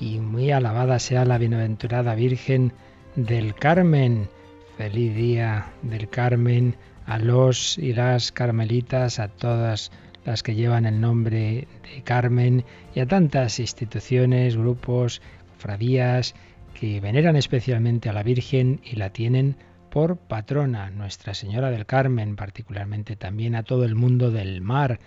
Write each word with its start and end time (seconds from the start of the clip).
y 0.00 0.18
muy 0.18 0.50
alabada 0.50 0.98
sea 0.98 1.24
la 1.24 1.38
bienaventurada 1.38 2.14
Virgen 2.14 2.72
del 3.16 3.54
Carmen. 3.54 4.28
Feliz 4.76 5.14
día 5.14 5.66
del 5.82 6.08
Carmen 6.08 6.76
a 7.04 7.18
los 7.18 7.76
y 7.76 7.92
las 7.92 8.32
carmelitas, 8.32 9.18
a 9.18 9.28
todas 9.28 9.92
las 10.24 10.42
que 10.42 10.54
llevan 10.54 10.86
el 10.86 11.00
nombre 11.00 11.68
de 11.82 12.02
Carmen 12.02 12.64
y 12.94 13.00
a 13.00 13.06
tantas 13.06 13.60
instituciones, 13.60 14.56
grupos, 14.56 15.20
fradías 15.58 16.34
que 16.72 17.00
veneran 17.00 17.36
especialmente 17.36 18.08
a 18.08 18.14
la 18.14 18.22
Virgen 18.22 18.80
y 18.84 18.96
la 18.96 19.10
tienen 19.10 19.56
por 19.90 20.16
patrona, 20.16 20.90
Nuestra 20.90 21.34
Señora 21.34 21.70
del 21.70 21.84
Carmen, 21.84 22.36
particularmente 22.36 23.16
también 23.16 23.54
a 23.54 23.64
todo 23.64 23.84
el 23.84 23.96
mundo 23.96 24.30
del 24.30 24.62
mar 24.62 24.98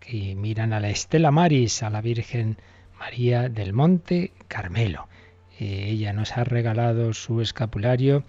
que 0.00 0.34
miran 0.34 0.72
a 0.72 0.80
la 0.80 0.88
Estela 0.88 1.30
Maris, 1.30 1.82
a 1.82 1.90
la 1.90 2.00
Virgen 2.00 2.56
María 3.00 3.48
del 3.48 3.72
Monte 3.72 4.32
Carmelo. 4.46 5.08
Eh, 5.58 5.86
ella 5.88 6.12
nos 6.12 6.36
ha 6.36 6.44
regalado 6.44 7.14
su 7.14 7.40
escapulario 7.40 8.24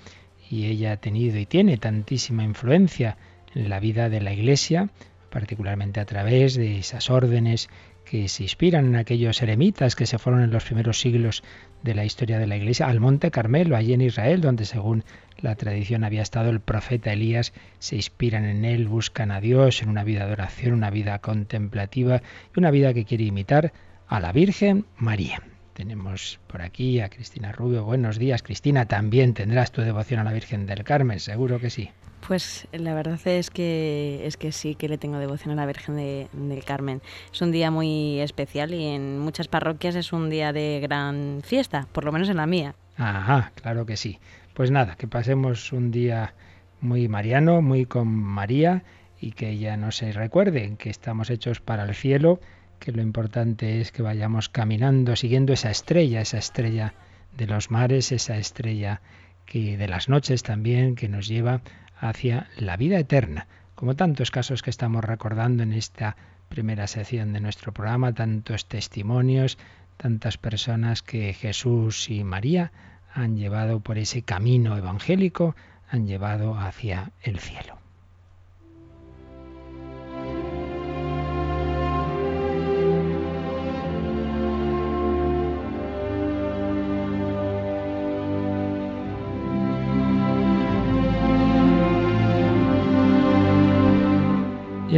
y 0.50 0.68
ella 0.68 0.94
ha 0.94 0.98
tenido 0.98 1.38
y 1.38 1.46
tiene 1.46 1.78
tantísima 1.78 2.46
influencia 2.46 3.18
en 3.54 3.70
la 3.70 3.82
vida 3.82 4.08
de 4.10 4.22
la 4.22 4.32
Iglesia, 4.32 4.90
particularmente 5.30 6.00
a 6.00 6.06
través 6.06 6.56
de 6.56 6.80
esas 6.80 7.10
órdenes 7.10 7.70
que 8.06 8.30
se 8.30 8.44
inspiran 8.44 8.86
en 8.86 8.96
aquellos 8.96 9.42
eremitas 9.42 9.96
que 9.96 10.06
se 10.06 10.18
fueron 10.18 10.42
en 10.42 10.52
los 10.52 10.64
primeros 10.64 11.02
siglos 11.02 11.44
de 11.84 11.94
la 11.94 12.06
historia 12.06 12.40
de 12.40 12.48
la 12.48 12.56
Iglesia 12.56 12.88
al 12.88 13.02
Monte 13.02 13.30
Carmelo, 13.30 13.76
allí 13.76 13.94
en 13.94 14.02
Israel, 14.02 14.40
donde 14.40 14.64
según 14.64 15.04
la 15.38 15.56
tradición 15.56 16.06
había 16.06 16.22
estado 16.22 16.50
el 16.50 16.62
profeta 16.62 17.12
Elías, 17.12 17.52
se 17.80 17.98
inspiran 17.98 18.46
en 18.46 18.64
él, 18.64 18.88
buscan 18.88 19.32
a 19.32 19.42
Dios 19.42 19.82
en 19.82 19.90
una 19.90 20.06
vida 20.06 20.26
de 20.26 20.32
oración, 20.32 20.74
una 20.74 20.90
vida 20.90 21.20
contemplativa 21.20 22.22
y 22.56 22.60
una 22.60 22.72
vida 22.72 22.94
que 22.94 23.04
quiere 23.04 23.26
imitar 23.26 23.74
a 24.12 24.20
la 24.20 24.34
Virgen 24.34 24.86
María. 24.98 25.42
Tenemos 25.74 26.38
por 26.48 26.62
aquí 26.62 27.00
a 27.00 27.08
Cristina 27.08 27.54
Rubio. 27.54 27.86
Buenos 27.86 28.20
días, 28.20 28.44
Cristina. 28.44 28.86
También 28.86 29.34
tendrás 29.34 29.72
tu 29.72 29.82
devoción 29.82 30.20
a 30.20 30.26
la 30.26 30.34
Virgen 30.34 30.66
del 30.66 30.84
Carmen, 30.84 31.22
seguro 31.22 31.60
que 31.60 31.70
sí. 31.70 31.92
Pues 32.28 32.68
la 32.74 32.94
verdad 32.94 33.26
es 33.26 33.50
que 33.50 34.22
es 34.26 34.36
que 34.36 34.52
sí 34.52 34.76
que 34.76 34.90
le 34.90 34.98
tengo 34.98 35.18
devoción 35.18 35.54
a 35.54 35.56
la 35.56 35.66
Virgen 35.66 35.96
del 35.96 36.64
Carmen. 36.66 37.02
Es 37.32 37.42
un 37.42 37.54
día 37.54 37.72
muy 37.72 38.20
especial 38.20 38.74
y 38.74 38.86
en 38.88 39.18
muchas 39.18 39.48
parroquias 39.48 39.96
es 39.96 40.12
un 40.12 40.30
día 40.30 40.52
de 40.52 40.82
gran 40.82 41.40
fiesta, 41.42 41.88
por 41.94 42.04
lo 42.04 42.12
menos 42.12 42.28
en 42.28 42.36
la 42.36 42.46
mía. 42.48 42.76
Ajá, 42.98 43.54
claro 43.56 43.86
que 43.86 43.96
sí. 43.96 44.20
Pues 44.54 44.72
nada, 44.72 44.96
que 44.98 45.08
pasemos 45.08 45.72
un 45.72 45.90
día 45.90 46.34
muy 46.82 47.08
mariano, 47.08 47.62
muy 47.62 47.86
con 47.86 48.10
María 48.10 48.84
y 49.22 49.32
que 49.32 49.52
ella 49.52 49.78
no 49.78 49.94
se 49.94 50.12
recuerde 50.12 50.76
que 50.78 50.90
estamos 50.90 51.30
hechos 51.30 51.62
para 51.62 51.84
el 51.86 51.96
cielo, 51.96 52.42
que 52.82 52.92
lo 52.92 53.04
importante 53.04 53.80
es 53.80 53.92
que 53.92 54.02
vayamos 54.02 54.50
caminando 54.50 55.16
siguiendo 55.16 55.54
esa 55.54 55.70
estrella, 55.70 56.20
esa 56.20 56.40
estrella 56.40 56.96
de 57.38 57.46
los 57.46 57.70
mares, 57.70 58.12
esa 58.12 58.38
estrella 58.38 59.02
que 59.46 59.78
de 59.78 59.88
las 59.88 60.10
noches 60.10 60.42
también 60.42 60.96
que 60.96 61.08
nos 61.08 61.28
lleva 61.28 61.62
hacia 62.00 62.50
la 62.58 62.78
vida 62.78 62.98
eterna, 62.98 63.48
como 63.76 63.96
tantos 63.96 64.32
casos 64.32 64.64
que 64.64 64.72
estamos 64.72 65.06
recordando 65.06 65.62
en 65.62 65.74
esta 65.74 66.18
primera 66.50 66.88
sección 66.88 67.34
de 67.34 67.40
nuestro 67.40 67.72
programa, 67.72 68.14
tantos 68.14 68.68
testimonios, 68.68 69.60
tantas 69.98 70.40
personas 70.40 71.04
que 71.04 71.34
Jesús 71.34 72.10
y 72.10 72.24
María 72.24 72.72
han 73.14 73.38
llevado 73.38 73.80
por 73.80 74.00
ese 74.00 74.24
camino 74.24 74.76
evangélico, 74.76 75.56
han 75.88 76.08
llevado 76.08 76.58
hacia 76.58 77.12
el 77.22 77.40
cielo. 77.40 77.81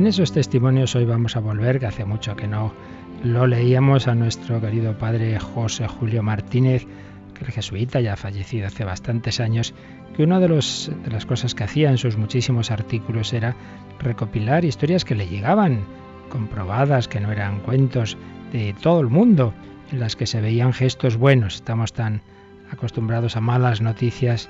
En 0.03 0.07
esos 0.07 0.33
testimonios 0.33 0.97
hoy 0.97 1.05
vamos 1.05 1.37
a 1.37 1.39
volver, 1.39 1.79
que 1.79 1.85
hace 1.85 2.03
mucho 2.03 2.35
que 2.35 2.45
no 2.45 2.73
lo 3.23 3.47
leíamos, 3.47 4.09
a 4.09 4.15
nuestro 4.15 4.59
querido 4.59 4.97
padre 4.97 5.39
José 5.39 5.87
Julio 5.87 6.21
Martínez, 6.21 6.85
que 7.33 7.45
el 7.45 7.51
jesuita 7.51 8.01
ya 8.01 8.17
fallecido 8.17 8.67
hace 8.67 8.83
bastantes 8.83 9.39
años, 9.39 9.73
que 10.13 10.23
una 10.23 10.41
de 10.41 10.49
las 10.49 11.25
cosas 11.25 11.55
que 11.55 11.63
hacía 11.63 11.89
en 11.89 11.97
sus 11.97 12.17
muchísimos 12.17 12.69
artículos 12.69 13.31
era 13.31 13.55
recopilar 13.99 14.65
historias 14.65 15.05
que 15.05 15.15
le 15.15 15.29
llegaban, 15.29 15.85
comprobadas, 16.29 17.07
que 17.07 17.21
no 17.21 17.31
eran 17.31 17.61
cuentos 17.61 18.17
de 18.51 18.75
todo 18.81 18.99
el 18.99 19.07
mundo, 19.07 19.53
en 19.93 20.01
las 20.01 20.17
que 20.17 20.27
se 20.27 20.41
veían 20.41 20.73
gestos 20.73 21.15
buenos. 21.15 21.55
Estamos 21.55 21.93
tan 21.93 22.19
acostumbrados 22.69 23.37
a 23.37 23.41
malas 23.41 23.79
noticias 23.79 24.49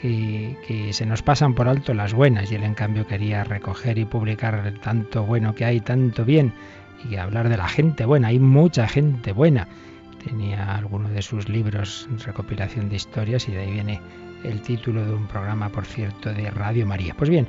que, 0.00 0.90
se 0.92 1.06
nos 1.06 1.22
pasan 1.22 1.54
por 1.54 1.68
alto 1.68 1.94
las 1.94 2.12
buenas 2.14 2.50
y 2.50 2.56
él 2.56 2.64
en 2.64 2.74
cambio 2.74 3.06
quería 3.06 3.44
recoger 3.44 3.98
y 3.98 4.04
publicar 4.04 4.74
tanto 4.82 5.24
bueno 5.24 5.54
que 5.54 5.64
hay, 5.64 5.80
tanto 5.80 6.24
bien 6.24 6.52
y 7.08 7.16
hablar 7.16 7.48
de 7.48 7.56
la 7.56 7.68
gente 7.68 8.04
buena. 8.04 8.28
Hay 8.28 8.38
mucha 8.38 8.88
gente 8.88 9.32
buena. 9.32 9.68
Tenía 10.24 10.76
alguno 10.76 11.08
de 11.08 11.22
sus 11.22 11.48
libros 11.48 12.08
recopilación 12.24 12.88
de 12.88 12.96
historias 12.96 13.48
y 13.48 13.52
de 13.52 13.62
ahí 13.62 13.72
viene 13.72 14.00
el 14.44 14.60
título 14.60 15.04
de 15.04 15.12
un 15.12 15.26
programa, 15.26 15.68
por 15.68 15.84
cierto, 15.84 16.32
de 16.32 16.50
Radio 16.50 16.86
María. 16.86 17.14
Pues 17.16 17.30
bien, 17.30 17.46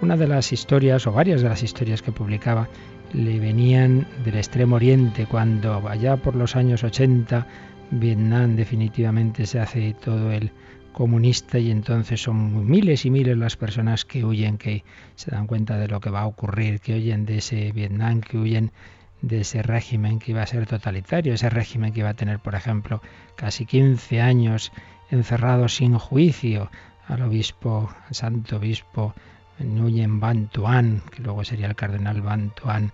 una 0.00 0.16
de 0.16 0.26
las 0.26 0.52
historias 0.52 1.06
o 1.06 1.12
varias 1.12 1.42
de 1.42 1.48
las 1.48 1.62
historias 1.62 2.02
que 2.02 2.12
publicaba 2.12 2.68
le 3.12 3.38
venían 3.38 4.06
del 4.24 4.36
Extremo 4.36 4.76
Oriente 4.76 5.26
cuando 5.26 5.88
allá 5.88 6.16
por 6.16 6.36
los 6.36 6.56
años 6.56 6.84
80 6.84 7.46
Vietnam 7.90 8.56
definitivamente 8.56 9.46
se 9.46 9.60
hace 9.60 9.94
todo 9.94 10.32
el 10.32 10.50
comunista 10.96 11.58
y 11.58 11.70
entonces 11.70 12.22
son 12.22 12.70
miles 12.70 13.04
y 13.04 13.10
miles 13.10 13.36
las 13.36 13.54
personas 13.58 14.06
que 14.06 14.24
huyen, 14.24 14.56
que 14.56 14.82
se 15.14 15.30
dan 15.30 15.46
cuenta 15.46 15.76
de 15.76 15.88
lo 15.88 16.00
que 16.00 16.08
va 16.08 16.22
a 16.22 16.26
ocurrir, 16.26 16.80
que 16.80 16.94
huyen 16.94 17.26
de 17.26 17.36
ese 17.36 17.70
Vietnam, 17.72 18.22
que 18.22 18.38
huyen 18.38 18.72
de 19.20 19.42
ese 19.42 19.60
régimen 19.60 20.18
que 20.18 20.30
iba 20.30 20.40
a 20.40 20.46
ser 20.46 20.64
totalitario, 20.64 21.34
ese 21.34 21.50
régimen 21.50 21.92
que 21.92 22.00
iba 22.00 22.08
a 22.08 22.14
tener, 22.14 22.38
por 22.38 22.54
ejemplo, 22.54 23.02
casi 23.36 23.66
15 23.66 24.22
años 24.22 24.72
encerrado 25.10 25.68
sin 25.68 25.98
juicio 25.98 26.70
al 27.06 27.20
obispo, 27.20 27.90
al 28.08 28.14
santo 28.14 28.56
obispo 28.56 29.12
Nguyen 29.60 30.18
Van 30.18 30.48
Tuan, 30.48 31.02
que 31.14 31.22
luego 31.22 31.44
sería 31.44 31.66
el 31.66 31.76
cardenal 31.76 32.22
Van 32.22 32.54
Tuan, 32.54 32.92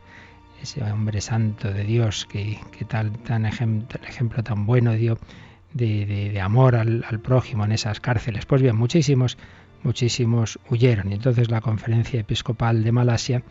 ese 0.60 0.82
hombre 0.82 1.20
santo 1.20 1.72
de 1.72 1.84
Dios 1.84 2.26
que, 2.26 2.58
que 2.76 2.84
tal 2.84 3.12
tan 3.12 3.46
ejemplo 3.46 4.42
tan 4.42 4.66
bueno 4.66 4.92
dio 4.94 5.18
de, 5.74 6.40
amor 6.40 6.76
al, 6.76 7.20
prójimo 7.22 7.64
en 7.64 7.72
esas 7.72 8.00
cárceles. 8.00 8.46
Pues 8.46 8.62
bien, 8.62 8.76
muchísimos, 8.76 9.38
muchísimos 9.82 10.58
huyeron. 10.68 11.10
Y 11.10 11.14
entonces 11.14 11.50
la 11.50 11.60
conferencia 11.60 12.20
episcopal 12.20 12.84
de 12.84 12.92
Malasia 12.92 13.42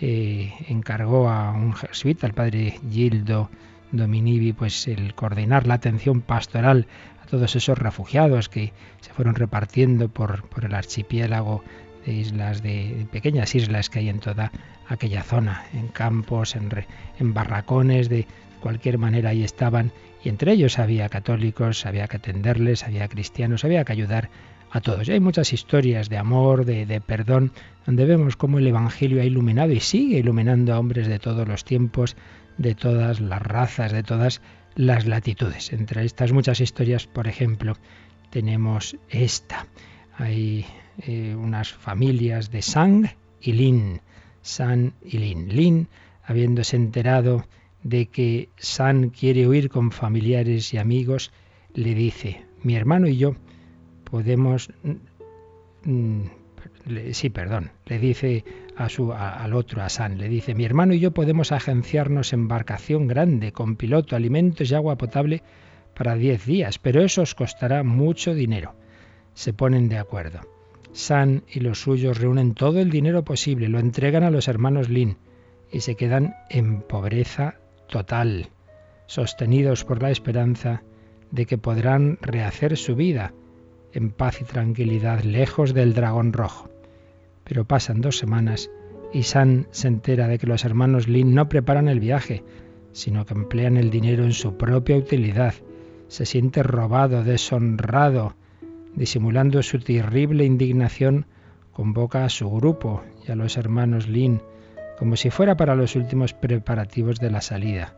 eh, 0.00 0.52
encargó 0.68 1.28
a 1.28 1.52
un 1.52 1.74
jesuita, 1.74 2.26
el 2.26 2.34
padre 2.34 2.78
Gildo 2.90 3.50
Dominivi, 3.92 4.52
pues 4.52 4.88
el 4.88 5.14
coordinar 5.14 5.66
la 5.66 5.74
atención 5.74 6.22
pastoral 6.22 6.86
a 7.22 7.26
todos 7.26 7.54
esos 7.54 7.78
refugiados 7.78 8.48
que 8.48 8.72
se 9.00 9.12
fueron 9.12 9.34
repartiendo 9.34 10.08
por, 10.08 10.48
por 10.48 10.64
el 10.64 10.74
archipiélago 10.74 11.62
de 12.06 12.12
islas, 12.12 12.62
de, 12.62 13.06
pequeñas 13.12 13.54
islas 13.54 13.90
que 13.90 14.00
hay 14.00 14.08
en 14.08 14.18
toda 14.18 14.50
aquella 14.88 15.22
zona, 15.22 15.64
en 15.72 15.88
campos, 15.88 16.56
en, 16.56 16.70
en 17.18 17.34
barracones, 17.34 18.08
de 18.08 18.26
cualquier 18.60 18.98
manera 18.98 19.30
ahí 19.30 19.42
estaban 19.42 19.92
y 20.24 20.28
entre 20.28 20.52
ellos 20.52 20.78
había 20.78 21.08
católicos, 21.08 21.84
había 21.86 22.06
que 22.06 22.18
atenderles, 22.18 22.84
había 22.84 23.08
cristianos, 23.08 23.64
había 23.64 23.84
que 23.84 23.92
ayudar 23.92 24.30
a 24.70 24.80
todos. 24.80 25.08
Y 25.08 25.12
hay 25.12 25.20
muchas 25.20 25.52
historias 25.52 26.08
de 26.08 26.16
amor, 26.16 26.64
de, 26.64 27.00
perdón, 27.00 27.52
donde 27.86 28.06
vemos 28.06 28.36
cómo 28.36 28.58
el 28.58 28.66
Evangelio 28.66 29.20
ha 29.20 29.24
iluminado 29.24 29.72
y 29.72 29.80
sigue 29.80 30.18
iluminando 30.18 30.72
a 30.72 30.78
hombres 30.78 31.08
de 31.08 31.18
todos 31.18 31.46
los 31.46 31.64
tiempos, 31.64 32.16
de 32.56 32.74
todas 32.74 33.20
las 33.20 33.42
razas, 33.42 33.92
de 33.92 34.02
todas 34.02 34.40
las 34.74 35.06
latitudes. 35.06 35.72
Entre 35.72 36.04
estas 36.04 36.32
muchas 36.32 36.60
historias, 36.60 37.06
por 37.06 37.26
ejemplo, 37.26 37.76
tenemos 38.30 38.96
esta. 39.10 39.66
Hay 40.16 40.64
eh, 41.06 41.34
unas 41.34 41.72
familias 41.72 42.50
de 42.50 42.62
Sang 42.62 43.10
y 43.40 43.52
Lin. 43.52 44.00
San 44.40 44.94
y 45.04 45.18
Lin. 45.18 45.48
Lin, 45.48 45.88
habiéndose 46.24 46.76
enterado 46.76 47.44
de 47.82 48.06
que 48.06 48.50
San 48.56 49.10
quiere 49.10 49.46
huir 49.46 49.68
con 49.68 49.90
familiares 49.90 50.72
y 50.72 50.78
amigos, 50.78 51.32
le 51.74 51.94
dice, 51.94 52.44
mi 52.62 52.76
hermano 52.76 53.08
y 53.08 53.16
yo 53.16 53.34
podemos... 54.04 54.70
Mm, 55.84 56.22
sí, 57.12 57.30
perdón, 57.30 57.72
le 57.86 57.98
dice 57.98 58.44
a 58.76 58.88
su, 58.88 59.12
al 59.12 59.54
otro, 59.54 59.82
a 59.82 59.88
San, 59.88 60.18
le 60.18 60.28
dice, 60.28 60.54
mi 60.54 60.64
hermano 60.64 60.94
y 60.94 61.00
yo 61.00 61.12
podemos 61.12 61.52
agenciarnos 61.52 62.32
embarcación 62.32 63.06
grande, 63.06 63.52
con 63.52 63.76
piloto, 63.76 64.16
alimentos 64.16 64.70
y 64.70 64.74
agua 64.74 64.96
potable 64.96 65.42
para 65.94 66.14
diez 66.14 66.46
días, 66.46 66.78
pero 66.78 67.02
eso 67.02 67.22
os 67.22 67.34
costará 67.34 67.82
mucho 67.82 68.34
dinero. 68.34 68.74
Se 69.34 69.52
ponen 69.52 69.88
de 69.88 69.98
acuerdo. 69.98 70.40
San 70.92 71.44
y 71.48 71.60
los 71.60 71.80
suyos 71.80 72.18
reúnen 72.18 72.54
todo 72.54 72.80
el 72.80 72.90
dinero 72.90 73.24
posible, 73.24 73.68
lo 73.68 73.78
entregan 73.78 74.24
a 74.24 74.30
los 74.30 74.46
hermanos 74.48 74.88
Lin 74.88 75.16
y 75.70 75.80
se 75.80 75.94
quedan 75.94 76.34
en 76.50 76.82
pobreza 76.82 77.56
total, 77.92 78.48
sostenidos 79.06 79.84
por 79.84 80.02
la 80.02 80.10
esperanza 80.10 80.82
de 81.30 81.44
que 81.44 81.58
podrán 81.58 82.18
rehacer 82.22 82.76
su 82.78 82.96
vida 82.96 83.34
en 83.92 84.10
paz 84.10 84.40
y 84.40 84.44
tranquilidad 84.44 85.20
lejos 85.22 85.74
del 85.74 85.92
dragón 85.92 86.32
rojo. 86.32 86.70
Pero 87.44 87.66
pasan 87.66 88.00
dos 88.00 88.16
semanas 88.16 88.70
y 89.12 89.24
San 89.24 89.68
se 89.72 89.88
entera 89.88 90.26
de 90.26 90.38
que 90.38 90.46
los 90.46 90.64
hermanos 90.64 91.06
Lin 91.06 91.34
no 91.34 91.50
preparan 91.50 91.86
el 91.86 92.00
viaje, 92.00 92.42
sino 92.92 93.26
que 93.26 93.34
emplean 93.34 93.76
el 93.76 93.90
dinero 93.90 94.24
en 94.24 94.32
su 94.32 94.56
propia 94.56 94.96
utilidad. 94.96 95.54
Se 96.08 96.24
siente 96.24 96.62
robado, 96.62 97.22
deshonrado. 97.22 98.36
Disimulando 98.94 99.62
su 99.62 99.80
terrible 99.80 100.46
indignación, 100.46 101.26
convoca 101.72 102.24
a 102.24 102.30
su 102.30 102.50
grupo 102.50 103.02
y 103.26 103.30
a 103.30 103.36
los 103.36 103.58
hermanos 103.58 104.08
Lin 104.08 104.40
como 105.02 105.16
si 105.16 105.30
fuera 105.30 105.56
para 105.56 105.74
los 105.74 105.96
últimos 105.96 106.32
preparativos 106.32 107.18
de 107.18 107.28
la 107.28 107.40
salida. 107.40 107.92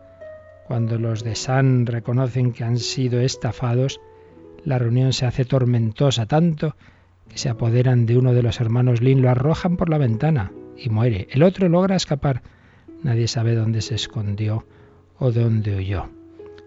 Cuando 0.66 0.98
los 0.98 1.22
de 1.22 1.34
San 1.34 1.84
reconocen 1.84 2.54
que 2.54 2.64
han 2.64 2.78
sido 2.78 3.20
estafados, 3.20 4.00
la 4.64 4.78
reunión 4.78 5.12
se 5.12 5.26
hace 5.26 5.44
tormentosa 5.44 6.24
tanto 6.24 6.76
que 7.28 7.36
se 7.36 7.50
apoderan 7.50 8.06
de 8.06 8.16
uno 8.16 8.32
de 8.32 8.42
los 8.42 8.58
hermanos 8.58 9.02
Lin, 9.02 9.20
lo 9.20 9.28
arrojan 9.28 9.76
por 9.76 9.90
la 9.90 9.98
ventana 9.98 10.50
y 10.78 10.88
muere. 10.88 11.28
El 11.30 11.42
otro 11.42 11.68
logra 11.68 11.94
escapar. 11.94 12.40
Nadie 13.02 13.28
sabe 13.28 13.54
dónde 13.54 13.82
se 13.82 13.96
escondió 13.96 14.66
o 15.18 15.30
dónde 15.30 15.76
huyó. 15.76 16.08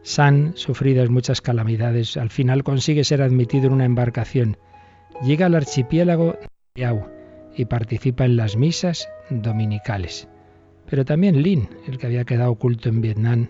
San, 0.03 0.51
sufridas 0.55 1.09
muchas 1.09 1.41
calamidades, 1.41 2.15
al 2.15 2.29
final 2.29 2.63
consigue 2.63 3.03
ser 3.03 3.23
admitido 3.23 3.65
en 3.65 3.73
una 3.73 3.85
embarcación. 3.85 4.57
Llega 5.23 5.47
al 5.47 5.55
archipiélago 5.55 6.33
de 6.33 6.81
Yao 6.81 7.09
y 7.55 7.65
participa 7.65 8.25
en 8.25 8.37
las 8.37 8.55
misas 8.55 9.09
dominicales. 9.29 10.27
Pero 10.89 11.05
también 11.05 11.41
Lin, 11.41 11.69
el 11.87 11.97
que 11.97 12.07
había 12.07 12.25
quedado 12.25 12.51
oculto 12.51 12.89
en 12.89 13.01
Vietnam, 13.01 13.49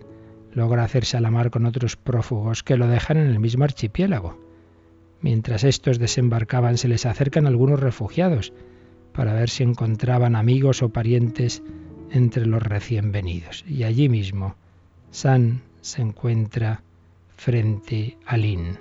logra 0.52 0.84
hacerse 0.84 1.16
a 1.16 1.20
la 1.20 1.30
mar 1.30 1.50
con 1.50 1.66
otros 1.66 1.96
prófugos 1.96 2.62
que 2.62 2.76
lo 2.76 2.88
dejan 2.88 3.16
en 3.16 3.28
el 3.28 3.38
mismo 3.38 3.64
archipiélago. 3.64 4.38
Mientras 5.20 5.64
estos 5.64 5.98
desembarcaban 5.98 6.78
se 6.78 6.88
les 6.88 7.06
acercan 7.06 7.46
algunos 7.46 7.80
refugiados 7.80 8.52
para 9.12 9.34
ver 9.34 9.50
si 9.50 9.62
encontraban 9.62 10.36
amigos 10.36 10.82
o 10.82 10.90
parientes 10.90 11.62
entre 12.10 12.46
los 12.46 12.62
recién 12.62 13.12
venidos. 13.12 13.64
Y 13.68 13.84
allí 13.84 14.08
mismo 14.08 14.54
San 15.10 15.62
se 15.80 16.02
encuentra 16.02 16.82
frente 17.36 18.16
a 18.26 18.36
Lin. 18.36 18.78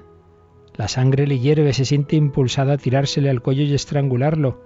La 0.75 0.88
sangre 0.88 1.25
le 1.25 1.39
hierve, 1.39 1.73
se 1.73 1.85
siente 1.85 2.15
impulsada 2.15 2.73
a 2.73 2.77
tirársele 2.77 3.29
al 3.29 3.41
cuello 3.41 3.63
y 3.63 3.73
estrangularlo, 3.73 4.61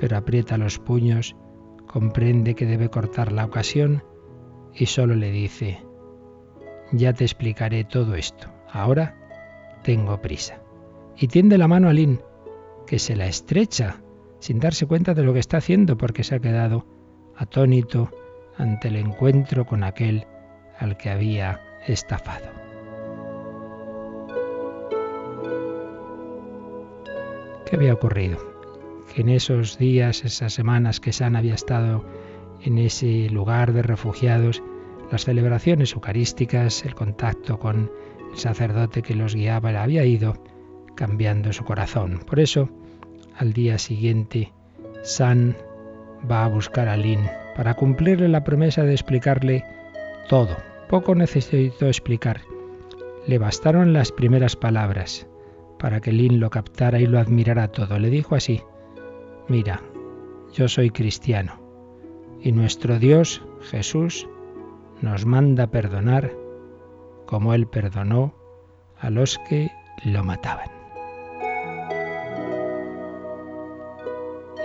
pero 0.00 0.16
aprieta 0.16 0.56
los 0.56 0.78
puños, 0.78 1.36
comprende 1.86 2.54
que 2.54 2.66
debe 2.66 2.88
cortar 2.88 3.30
la 3.30 3.44
ocasión 3.44 4.02
y 4.74 4.86
solo 4.86 5.14
le 5.14 5.30
dice, 5.30 5.84
ya 6.90 7.12
te 7.12 7.24
explicaré 7.24 7.84
todo 7.84 8.14
esto, 8.14 8.48
ahora 8.72 9.16
tengo 9.82 10.20
prisa. 10.20 10.62
Y 11.16 11.28
tiende 11.28 11.58
la 11.58 11.68
mano 11.68 11.88
a 11.88 11.92
Lin, 11.92 12.20
que 12.86 12.98
se 12.98 13.14
la 13.14 13.26
estrecha 13.26 14.00
sin 14.38 14.58
darse 14.58 14.86
cuenta 14.86 15.12
de 15.12 15.22
lo 15.22 15.34
que 15.34 15.38
está 15.38 15.58
haciendo 15.58 15.98
porque 15.98 16.24
se 16.24 16.34
ha 16.34 16.40
quedado 16.40 16.86
atónito 17.36 18.10
ante 18.56 18.88
el 18.88 18.96
encuentro 18.96 19.66
con 19.66 19.84
aquel 19.84 20.26
al 20.78 20.96
que 20.96 21.10
había 21.10 21.60
estafado. 21.86 22.46
¿Qué 27.66 27.76
había 27.76 27.94
ocurrido? 27.94 28.49
Que 29.12 29.22
en 29.22 29.28
esos 29.28 29.78
días, 29.78 30.24
esas 30.24 30.52
semanas 30.52 31.00
que 31.00 31.12
San 31.12 31.36
había 31.36 31.54
estado 31.54 32.04
en 32.62 32.78
ese 32.78 33.28
lugar 33.30 33.72
de 33.72 33.82
refugiados, 33.82 34.62
las 35.10 35.24
celebraciones 35.24 35.94
eucarísticas, 35.94 36.84
el 36.84 36.94
contacto 36.94 37.58
con 37.58 37.90
el 38.32 38.38
sacerdote 38.38 39.02
que 39.02 39.14
los 39.14 39.34
guiaba, 39.34 39.70
había 39.82 40.04
ido 40.04 40.42
cambiando 40.94 41.52
su 41.52 41.64
corazón. 41.64 42.20
Por 42.26 42.40
eso, 42.40 42.68
al 43.36 43.52
día 43.52 43.78
siguiente, 43.78 44.52
San 45.02 45.56
va 46.30 46.44
a 46.44 46.48
buscar 46.48 46.88
a 46.88 46.96
Lin 46.96 47.20
para 47.56 47.74
cumplirle 47.74 48.28
la 48.28 48.44
promesa 48.44 48.84
de 48.84 48.92
explicarle 48.92 49.64
todo. 50.28 50.56
Poco 50.88 51.14
necesitó 51.14 51.86
explicar. 51.86 52.42
Le 53.26 53.38
bastaron 53.38 53.92
las 53.92 54.12
primeras 54.12 54.56
palabras 54.56 55.26
para 55.78 56.00
que 56.00 56.12
Lin 56.12 56.40
lo 56.40 56.50
captara 56.50 57.00
y 57.00 57.06
lo 57.06 57.18
admirara 57.18 57.68
todo. 57.68 57.98
Le 57.98 58.10
dijo 58.10 58.34
así, 58.34 58.62
mira, 59.50 59.82
yo 60.52 60.68
soy 60.68 60.90
cristiano 60.90 61.60
y 62.40 62.52
nuestro 62.52 63.00
Dios, 63.00 63.42
Jesús, 63.62 64.28
nos 65.02 65.26
manda 65.26 65.66
perdonar 65.66 66.32
como 67.26 67.52
Él 67.52 67.66
perdonó 67.66 68.32
a 68.96 69.10
los 69.10 69.38
que 69.48 69.70
lo 70.04 70.22
mataban. 70.22 70.68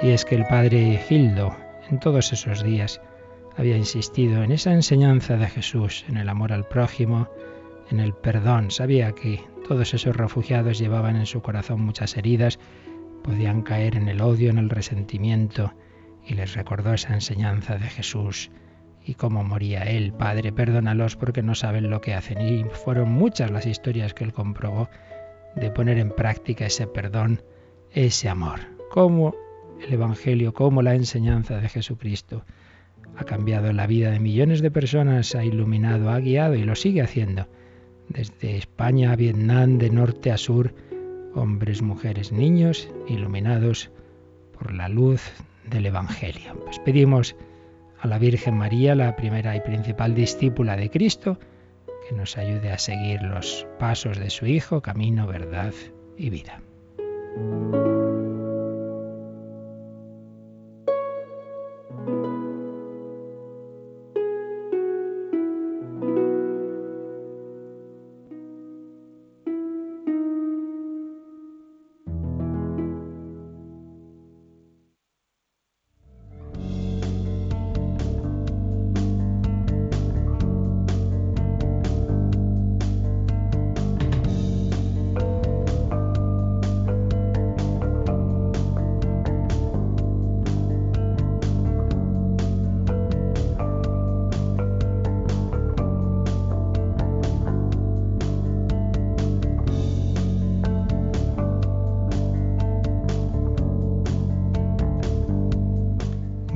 Y 0.03 0.09
es 0.11 0.23
que 0.23 0.35
el 0.35 0.45
padre 0.45 1.03
Gildo, 1.07 1.55
en 1.89 1.99
todos 1.99 2.31
esos 2.31 2.63
días, 2.63 3.01
había 3.57 3.77
insistido 3.77 4.43
en 4.43 4.51
esa 4.51 4.71
enseñanza 4.71 5.35
de 5.37 5.47
Jesús, 5.47 6.05
en 6.07 6.17
el 6.17 6.29
amor 6.29 6.53
al 6.53 6.67
prójimo, 6.67 7.27
en 7.89 7.99
el 7.99 8.13
perdón. 8.13 8.69
Sabía 8.69 9.13
que 9.13 9.43
todos 9.67 9.95
esos 9.95 10.15
refugiados 10.15 10.77
llevaban 10.77 11.15
en 11.15 11.25
su 11.25 11.41
corazón 11.41 11.81
muchas 11.81 12.17
heridas 12.17 12.59
podían 13.25 13.63
caer 13.63 13.95
en 13.95 14.07
el 14.07 14.21
odio, 14.21 14.51
en 14.51 14.59
el 14.59 14.69
resentimiento, 14.69 15.73
y 16.25 16.35
les 16.35 16.53
recordó 16.53 16.93
esa 16.93 17.13
enseñanza 17.13 17.77
de 17.77 17.87
Jesús 17.87 18.51
y 19.03 19.15
cómo 19.15 19.43
moría 19.43 19.83
él. 19.83 20.13
Padre, 20.13 20.51
perdónalos 20.51 21.15
porque 21.15 21.41
no 21.41 21.55
saben 21.55 21.89
lo 21.89 22.01
que 22.01 22.13
hacen. 22.13 22.39
Y 22.41 22.63
fueron 22.65 23.11
muchas 23.11 23.51
las 23.51 23.65
historias 23.65 24.13
que 24.13 24.23
él 24.23 24.33
comprobó 24.33 24.89
de 25.55 25.71
poner 25.71 25.97
en 25.97 26.11
práctica 26.11 26.65
ese 26.65 26.87
perdón, 26.87 27.41
ese 27.91 28.29
amor. 28.29 28.59
Cómo 28.91 29.35
el 29.85 29.93
Evangelio, 29.93 30.53
cómo 30.53 30.81
la 30.81 30.95
enseñanza 30.95 31.57
de 31.59 31.69
Jesucristo 31.69 32.45
ha 33.17 33.23
cambiado 33.23 33.71
la 33.73 33.87
vida 33.87 34.11
de 34.11 34.19
millones 34.19 34.61
de 34.61 34.71
personas, 34.71 35.35
ha 35.35 35.43
iluminado, 35.43 36.09
ha 36.09 36.19
guiado 36.19 36.55
y 36.55 36.63
lo 36.63 36.75
sigue 36.75 37.01
haciendo. 37.01 37.47
Desde 38.09 38.57
España 38.57 39.11
a 39.11 39.15
Vietnam, 39.15 39.77
de 39.77 39.89
norte 39.89 40.31
a 40.31 40.37
sur, 40.37 40.73
hombres, 41.35 41.81
mujeres, 41.81 42.31
niños, 42.31 42.89
iluminados 43.07 43.91
por 44.57 44.73
la 44.73 44.89
luz 44.89 45.21
del 45.69 45.85
Evangelio. 45.85 46.55
Pues 46.63 46.79
pedimos 46.79 47.35
a 47.99 48.07
la 48.07 48.17
Virgen 48.17 48.57
María, 48.57 48.95
la 48.95 49.15
primera 49.15 49.55
y 49.55 49.61
principal 49.61 50.15
discípula 50.15 50.75
de 50.75 50.89
Cristo, 50.89 51.37
que 52.07 52.15
nos 52.15 52.37
ayude 52.37 52.71
a 52.71 52.77
seguir 52.77 53.21
los 53.21 53.67
pasos 53.79 54.19
de 54.19 54.29
su 54.29 54.45
Hijo, 54.45 54.81
camino, 54.81 55.27
verdad 55.27 55.73
y 56.17 56.29
vida. 56.29 56.61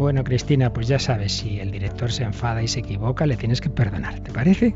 Bueno, 0.09 0.23
Cristina, 0.23 0.73
pues 0.73 0.87
ya 0.87 0.97
sabes, 0.97 1.33
si 1.33 1.59
el 1.59 1.69
director 1.69 2.11
se 2.11 2.23
enfada 2.23 2.63
y 2.63 2.67
se 2.67 2.79
equivoca, 2.79 3.27
le 3.27 3.37
tienes 3.37 3.61
que 3.61 3.69
perdonar, 3.69 4.19
¿te 4.21 4.31
parece? 4.31 4.73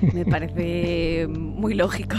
Me 0.14 0.24
parece 0.24 1.26
muy 1.28 1.74
lógico. 1.74 2.16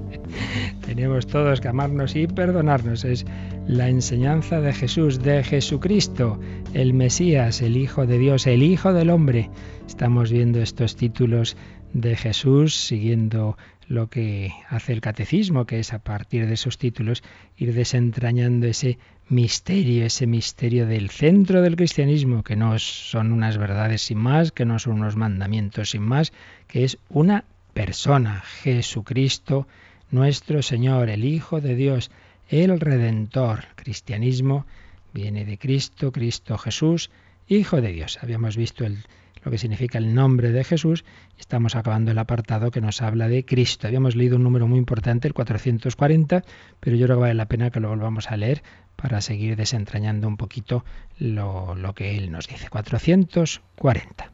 Tenemos 0.86 1.26
todos 1.26 1.60
que 1.60 1.68
amarnos 1.68 2.16
y 2.16 2.28
perdonarnos. 2.28 3.04
Es 3.04 3.26
la 3.66 3.90
enseñanza 3.90 4.62
de 4.62 4.72
Jesús, 4.72 5.22
de 5.22 5.44
Jesucristo, 5.44 6.40
el 6.72 6.94
Mesías, 6.94 7.60
el 7.60 7.76
Hijo 7.76 8.06
de 8.06 8.16
Dios, 8.16 8.46
el 8.46 8.62
Hijo 8.62 8.94
del 8.94 9.10
Hombre. 9.10 9.50
Estamos 9.86 10.32
viendo 10.32 10.62
estos 10.62 10.96
títulos 10.96 11.58
de 11.92 12.16
Jesús 12.16 12.74
siguiendo 12.74 13.58
lo 13.86 14.08
que 14.08 14.50
hace 14.68 14.94
el 14.94 15.02
catecismo, 15.02 15.66
que 15.66 15.78
es 15.78 15.92
a 15.92 15.98
partir 15.98 16.46
de 16.46 16.54
esos 16.54 16.78
títulos 16.78 17.22
ir 17.56 17.74
desentrañando 17.74 18.66
ese 18.66 18.98
misterio, 19.28 20.06
ese 20.06 20.26
misterio 20.26 20.86
del 20.86 21.10
centro 21.10 21.62
del 21.62 21.76
cristianismo, 21.76 22.42
que 22.44 22.56
no 22.56 22.78
son 22.78 23.32
unas 23.32 23.58
verdades 23.58 24.02
sin 24.02 24.18
más, 24.18 24.52
que 24.52 24.64
no 24.64 24.78
son 24.78 24.94
unos 25.00 25.16
mandamientos 25.16 25.90
sin 25.90 26.02
más, 26.02 26.32
que 26.68 26.84
es 26.84 26.98
una 27.08 27.44
persona, 27.74 28.42
Jesucristo, 28.62 29.66
nuestro 30.10 30.62
Señor, 30.62 31.08
el 31.08 31.24
Hijo 31.24 31.60
de 31.60 31.74
Dios, 31.74 32.10
el 32.48 32.78
Redentor. 32.78 33.64
Cristianismo 33.74 34.66
viene 35.12 35.44
de 35.44 35.58
Cristo, 35.58 36.12
Cristo 36.12 36.56
Jesús, 36.58 37.10
Hijo 37.48 37.80
de 37.80 37.92
Dios. 37.92 38.18
Habíamos 38.22 38.56
visto 38.56 38.84
el 38.84 39.04
lo 39.44 39.50
que 39.50 39.58
significa 39.58 39.98
el 39.98 40.14
nombre 40.14 40.52
de 40.52 40.64
Jesús. 40.64 41.04
Estamos 41.38 41.76
acabando 41.76 42.10
el 42.10 42.18
apartado 42.18 42.70
que 42.70 42.80
nos 42.80 43.02
habla 43.02 43.28
de 43.28 43.44
Cristo. 43.44 43.86
Habíamos 43.86 44.16
leído 44.16 44.36
un 44.36 44.42
número 44.42 44.66
muy 44.66 44.78
importante, 44.78 45.28
el 45.28 45.34
440, 45.34 46.44
pero 46.80 46.96
yo 46.96 47.06
creo 47.06 47.16
que 47.16 47.22
vale 47.22 47.34
la 47.34 47.46
pena 47.46 47.70
que 47.70 47.80
lo 47.80 47.88
volvamos 47.88 48.30
a 48.30 48.36
leer 48.36 48.62
para 48.96 49.20
seguir 49.20 49.56
desentrañando 49.56 50.26
un 50.26 50.36
poquito 50.36 50.84
lo, 51.18 51.74
lo 51.74 51.94
que 51.94 52.16
él 52.16 52.30
nos 52.30 52.46
dice. 52.48 52.68
440. 52.68 54.32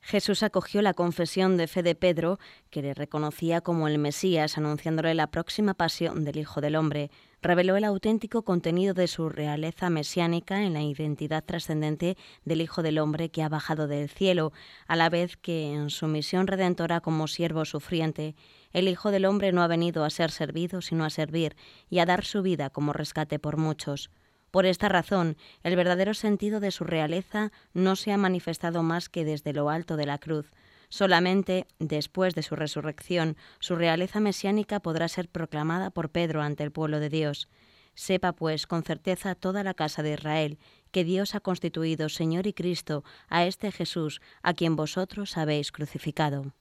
Jesús 0.00 0.42
acogió 0.42 0.82
la 0.82 0.92
confesión 0.92 1.56
de 1.56 1.66
fe 1.66 1.82
de 1.82 1.94
Pedro, 1.94 2.38
que 2.68 2.82
le 2.82 2.92
reconocía 2.92 3.62
como 3.62 3.88
el 3.88 3.98
Mesías, 3.98 4.58
anunciándole 4.58 5.14
la 5.14 5.28
próxima 5.28 5.72
pasión 5.72 6.24
del 6.24 6.36
Hijo 6.36 6.60
del 6.60 6.76
Hombre. 6.76 7.10
Reveló 7.44 7.76
el 7.76 7.84
auténtico 7.84 8.40
contenido 8.40 8.94
de 8.94 9.06
su 9.06 9.28
realeza 9.28 9.90
mesiánica 9.90 10.62
en 10.62 10.72
la 10.72 10.80
identidad 10.80 11.44
trascendente 11.44 12.16
del 12.46 12.62
Hijo 12.62 12.82
del 12.82 12.98
Hombre 12.98 13.28
que 13.28 13.42
ha 13.42 13.50
bajado 13.50 13.86
del 13.86 14.08
cielo, 14.08 14.54
a 14.86 14.96
la 14.96 15.10
vez 15.10 15.36
que 15.36 15.74
en 15.74 15.90
su 15.90 16.06
misión 16.06 16.46
redentora 16.46 17.02
como 17.02 17.28
siervo 17.28 17.66
sufriente, 17.66 18.34
el 18.72 18.88
Hijo 18.88 19.10
del 19.10 19.26
Hombre 19.26 19.52
no 19.52 19.62
ha 19.62 19.66
venido 19.66 20.04
a 20.04 20.10
ser 20.10 20.30
servido, 20.30 20.80
sino 20.80 21.04
a 21.04 21.10
servir 21.10 21.54
y 21.90 21.98
a 21.98 22.06
dar 22.06 22.24
su 22.24 22.40
vida 22.40 22.70
como 22.70 22.94
rescate 22.94 23.38
por 23.38 23.58
muchos. 23.58 24.08
Por 24.50 24.64
esta 24.64 24.88
razón, 24.88 25.36
el 25.64 25.76
verdadero 25.76 26.14
sentido 26.14 26.60
de 26.60 26.70
su 26.70 26.84
realeza 26.84 27.52
no 27.74 27.94
se 27.94 28.10
ha 28.12 28.16
manifestado 28.16 28.82
más 28.82 29.10
que 29.10 29.26
desde 29.26 29.52
lo 29.52 29.68
alto 29.68 29.98
de 29.98 30.06
la 30.06 30.16
cruz. 30.16 30.50
Solamente 30.88 31.66
después 31.78 32.34
de 32.34 32.42
su 32.42 32.56
resurrección, 32.56 33.36
su 33.58 33.76
realeza 33.76 34.20
mesiánica 34.20 34.80
podrá 34.80 35.08
ser 35.08 35.28
proclamada 35.28 35.90
por 35.90 36.10
Pedro 36.10 36.42
ante 36.42 36.62
el 36.64 36.72
pueblo 36.72 37.00
de 37.00 37.10
Dios. 37.10 37.48
Sepa, 37.94 38.32
pues, 38.32 38.66
con 38.66 38.82
certeza 38.82 39.34
toda 39.34 39.62
la 39.62 39.74
casa 39.74 40.02
de 40.02 40.14
Israel, 40.14 40.58
que 40.90 41.04
Dios 41.04 41.34
ha 41.34 41.40
constituido 41.40 42.08
Señor 42.08 42.46
y 42.46 42.52
Cristo 42.52 43.04
a 43.28 43.46
este 43.46 43.70
Jesús, 43.70 44.20
a 44.42 44.54
quien 44.54 44.76
vosotros 44.76 45.36
habéis 45.36 45.72
crucificado. 45.72 46.54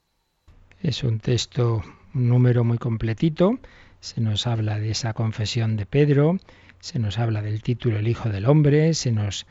Es 0.81 1.03
un 1.03 1.19
texto, 1.19 1.81
un 2.13 2.27
número 2.27 2.63
muy 2.63 2.77
completito. 2.77 3.59
Se 3.99 4.21
nos 4.21 4.47
habla 4.47 4.79
de 4.79 4.91
esa 4.91 5.13
confesión 5.13 5.77
de 5.77 5.85
Pedro, 5.85 6.37
se 6.79 6.99
nos 6.99 7.17
habla 7.17 7.41
del 7.41 7.63
título 7.63 7.97
El 7.97 8.09
Hijo 8.09 8.29
del 8.29 8.45
Hombre, 8.45 8.93
se 8.93 9.11
nos 9.11 9.45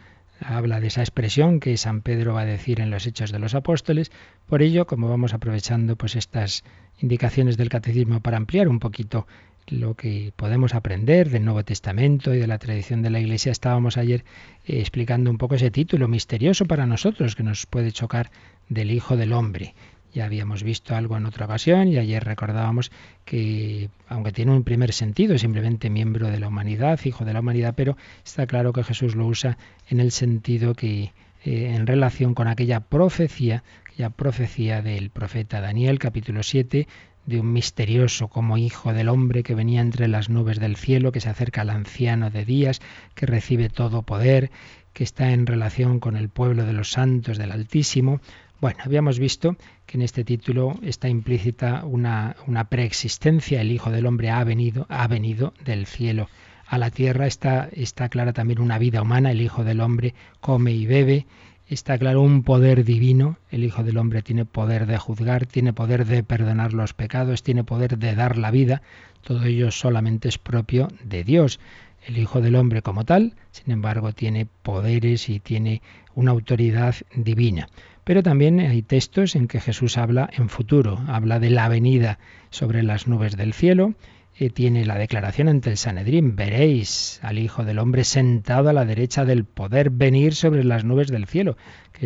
habla 0.45 0.81
de 0.81 0.89
esa 0.89 1.01
expresión 1.01 1.61
que 1.61 1.77
San 1.77 2.01
Pedro 2.03 2.35
va 2.35 2.43
a 2.43 2.47
decir 2.47 2.81
en 2.81 2.91
los 2.91 3.07
Hechos 3.07 3.33
de 3.33 3.39
los 3.39 3.55
Apóstoles. 3.55 4.13
Por 4.47 4.63
ello, 4.63 4.87
como 4.87 5.09
vamos 5.09 5.35
aprovechando 5.35 5.97
pues 5.97 6.17
estas 6.17 6.65
indicaciones 7.01 7.57
del 7.57 7.69
catecismo 7.69 8.21
para 8.21 8.37
ampliar 8.37 8.69
un 8.69 8.79
poquito 8.79 9.27
lo 9.69 9.95
que 9.95 10.33
podemos 10.37 10.75
aprender 10.75 11.31
del 11.31 11.45
Nuevo 11.45 11.65
Testamento 11.65 12.35
y 12.35 12.39
de 12.39 12.47
la 12.47 12.59
tradición 12.59 13.03
de 13.03 13.11
la 13.11 13.21
Iglesia, 13.21 13.53
estábamos 13.53 13.97
ayer 13.97 14.25
eh, 14.67 14.81
explicando 14.81 15.31
un 15.31 15.39
poco 15.39 15.55
ese 15.55 15.71
título 15.71 16.09
misterioso 16.09 16.67
para 16.67 16.87
nosotros 16.87 17.37
que 17.37 17.43
nos 17.43 17.67
puede 17.67 17.93
chocar 17.93 18.31
del 18.69 18.91
Hijo 18.91 19.17
del 19.17 19.33
Hombre. 19.33 19.75
Ya 20.15 20.27
habíamos 20.27 20.63
visto 20.63 20.95
algo 20.95 21.17
en 21.17 21.27
otra 21.27 21.47
ocasión 21.47 21.89
y 21.89 21.97
ayer 21.97 22.23
recordábamos 22.23 22.91
que, 23.25 23.89
aunque 24.09 24.33
tiene 24.33 24.53
un 24.53 24.63
primer 24.63 24.93
sentido, 24.93 25.39
simplemente 25.39 25.89
miembro 25.89 26.31
de 26.31 26.39
la 26.39 26.49
humanidad, 26.49 27.01
hijo 27.05 27.25
de 27.25 27.33
la 27.33 27.41
humanidad, 27.41 27.75
pero 27.77 27.97
está 28.25 28.47
claro 28.47 28.73
que 28.73 28.85
Jesús 28.85 29.15
lo 29.15 29.27
usa 29.27 29.57
en 29.89 30.01
el 30.01 30.13
sentido 30.13 30.75
que, 30.75 31.13
eh, 31.45 31.75
en 31.75 31.87
relación 31.87 32.35
con 32.35 32.47
aquella 32.47 32.81
profecía, 32.81 33.65
aquella 33.87 34.11
profecía 34.11 34.83
del 34.83 35.11
profeta 35.11 35.61
Daniel, 35.61 35.99
capítulo 35.99 36.43
7, 36.43 36.87
de 37.27 37.41
un 37.41 37.53
misterioso 37.53 38.29
como 38.29 38.59
hijo 38.59 38.93
del 38.93 39.09
hombre 39.09 39.43
que 39.43 39.55
venía 39.55 39.81
entre 39.81 40.09
las 40.09 40.29
nubes 40.29 40.59
del 40.59 40.77
cielo, 40.77 41.13
que 41.13 41.21
se 41.21 41.29
acerca 41.29 41.63
al 41.63 41.71
anciano 41.71 42.31
de 42.31 42.45
días, 42.45 42.81
que 43.15 43.27
recibe 43.27 43.69
todo 43.69 44.03
poder, 44.03 44.51
que 44.93 45.05
está 45.05 45.31
en 45.31 45.47
relación 45.47 46.01
con 46.01 46.17
el 46.17 46.29
pueblo 46.29 46.67
de 46.67 46.73
los 46.73 46.91
santos 46.91 47.39
del 47.39 47.53
Altísimo. 47.53 48.21
Bueno, 48.63 48.79
habíamos 48.85 49.19
visto 49.19 49.57
que 49.87 49.99
en 49.99 50.03
este 50.03 50.23
título 50.23 50.79
está 50.83 51.09
implícita 51.09 51.85
una, 51.85 52.37
una 52.47 52.63
preexistencia, 52.69 53.61
el 53.61 53.73
Hijo 53.73 53.91
del 53.91 54.07
Hombre 54.07 54.31
ha 54.31 54.45
venido, 54.45 54.87
ha 54.89 55.09
venido 55.09 55.53
del 55.65 55.85
cielo 55.85 56.29
a 56.69 56.79
la 56.79 56.93
tierra, 56.93 57.27
está, 57.27 57.69
está 57.73 58.09
clara 58.09 58.33
también 58.33 58.61
una 58.61 58.79
vida 58.79 59.03
humana, 59.03 59.33
el 59.33 59.41
Hijo 59.41 59.65
del 59.65 59.81
Hombre 59.81 60.15
come 60.41 60.71
y 60.71 60.87
bebe, 60.87 61.27
está 61.67 61.99
claro 61.99 62.23
un 62.23 62.45
poder 62.45 62.85
divino, 62.85 63.37
el 63.51 63.65
Hijo 63.65 63.83
del 63.83 63.99
Hombre 63.99 64.23
tiene 64.23 64.45
poder 64.45 64.87
de 64.87 64.97
juzgar, 64.97 65.45
tiene 65.45 65.73
poder 65.73 66.07
de 66.07 66.23
perdonar 66.23 66.73
los 66.73 66.95
pecados, 66.95 67.43
tiene 67.43 67.65
poder 67.65 67.99
de 67.99 68.15
dar 68.15 68.39
la 68.39 68.53
vida, 68.53 68.81
todo 69.23 69.43
ello 69.43 69.73
solamente 69.73 70.29
es 70.29 70.39
propio 70.39 70.87
de 71.03 71.25
Dios. 71.25 71.59
El 72.07 72.17
Hijo 72.17 72.41
del 72.41 72.55
Hombre 72.55 72.83
como 72.83 73.05
tal, 73.05 73.35
sin 73.51 73.73
embargo, 73.73 74.13
tiene 74.13 74.47
poderes 74.63 75.29
y 75.29 75.41
tiene 75.41 75.83
una 76.15 76.31
autoridad 76.31 76.95
divina. 77.15 77.69
Pero 78.05 78.23
también 78.23 78.61
hay 78.61 78.83
textos 78.83 79.37
en 79.37 79.47
que 79.47 79.61
Jesús 79.61 79.97
habla 79.97 80.29
en 80.33 80.49
futuro, 80.49 81.01
habla 81.07 81.39
de 81.39 81.51
la 81.51 81.69
venida 81.69 82.19
sobre 82.51 82.83
las 82.83 83.07
nubes 83.07 83.37
del 83.37 83.53
cielo, 83.53 83.95
y 84.39 84.51
tiene 84.51 84.87
la 84.87 84.97
declaración 84.97 85.49
ante 85.49 85.71
el 85.71 85.77
Sanedrín, 85.77 86.35
veréis 86.35 87.21
al 87.23 87.39
Hijo 87.39 87.65
del 87.65 87.79
Hombre 87.79 88.03
sentado 88.05 88.71
a 88.71 88.73
la 88.73 88.85
derecha 88.85 89.25
del 89.25 89.45
poder 89.45 89.91
venir 89.91 90.35
sobre 90.35 90.65
las 90.65 90.85
nubes 90.85 91.09
del 91.09 91.27
cielo, 91.27 91.57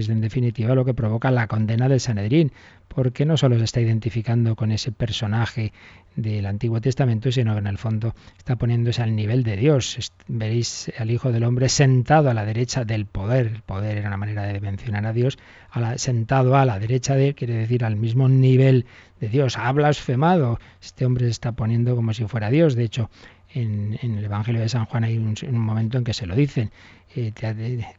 es 0.01 0.09
en 0.09 0.21
definitiva 0.21 0.75
lo 0.75 0.85
que 0.85 0.95
provoca 0.95 1.31
la 1.31 1.47
condena 1.47 1.89
del 1.89 2.01
Sanedrín, 2.01 2.53
porque 2.89 3.25
no 3.25 3.37
solo 3.37 3.59
se 3.59 3.65
está 3.65 3.81
identificando 3.81 4.57
con 4.57 4.73
ese 4.73 4.93
personaje 4.93 5.73
del 6.17 6.47
Antiguo 6.47 6.81
Testamento, 6.81 7.31
sino 7.31 7.53
que 7.53 7.59
en 7.59 7.67
el 7.67 7.79
fondo 7.79 8.15
está 8.39 8.57
poniéndose 8.57 9.03
al 9.03 9.15
nivel 9.15 9.43
de 9.43 9.57
Dios. 9.57 10.13
Veréis 10.29 10.91
al 10.99 11.11
Hijo 11.11 11.31
del 11.31 11.45
Hombre 11.45 11.69
sentado 11.69 12.31
a 12.31 12.35
la 12.35 12.45
derecha 12.45 12.85
del 12.85 13.07
poder. 13.07 13.47
El 13.49 13.63
poder 13.63 13.99
era 13.99 14.09
una 14.09 14.17
manera 14.17 14.45
de 14.45 14.61
mencionar 14.61 15.07
a 15.07 15.13
Dios. 15.13 15.39
sentado 15.97 16.57
a 16.57 16.65
la 16.65 16.79
derecha 16.79 17.15
de 17.15 17.29
él 17.29 17.35
quiere 17.35 17.55
decir 17.55 17.85
al 17.85 17.97
mismo 17.97 18.29
nivel 18.29 18.87
de 19.21 19.29
Dios. 19.29 19.59
Ha 19.59 19.71
blasfemado. 19.73 20.59
Este 20.81 21.05
hombre 21.05 21.27
se 21.27 21.33
está 21.33 21.53
poniendo 21.53 21.95
como 21.97 22.15
si 22.15 22.25
fuera 22.25 22.51
Dios. 22.51 22.75
De 22.75 22.85
hecho, 22.85 23.11
en, 23.61 23.99
el 24.03 24.25
Evangelio 24.25 24.61
de 24.61 24.69
San 24.69 24.85
Juan 24.85 25.05
hay 25.05 25.17
un, 25.19 25.59
momento 25.59 25.99
en 25.99 26.05
que 26.05 26.15
se 26.15 26.27
lo 26.27 26.35
dicen. 26.35 26.71
Eh, 27.15 27.33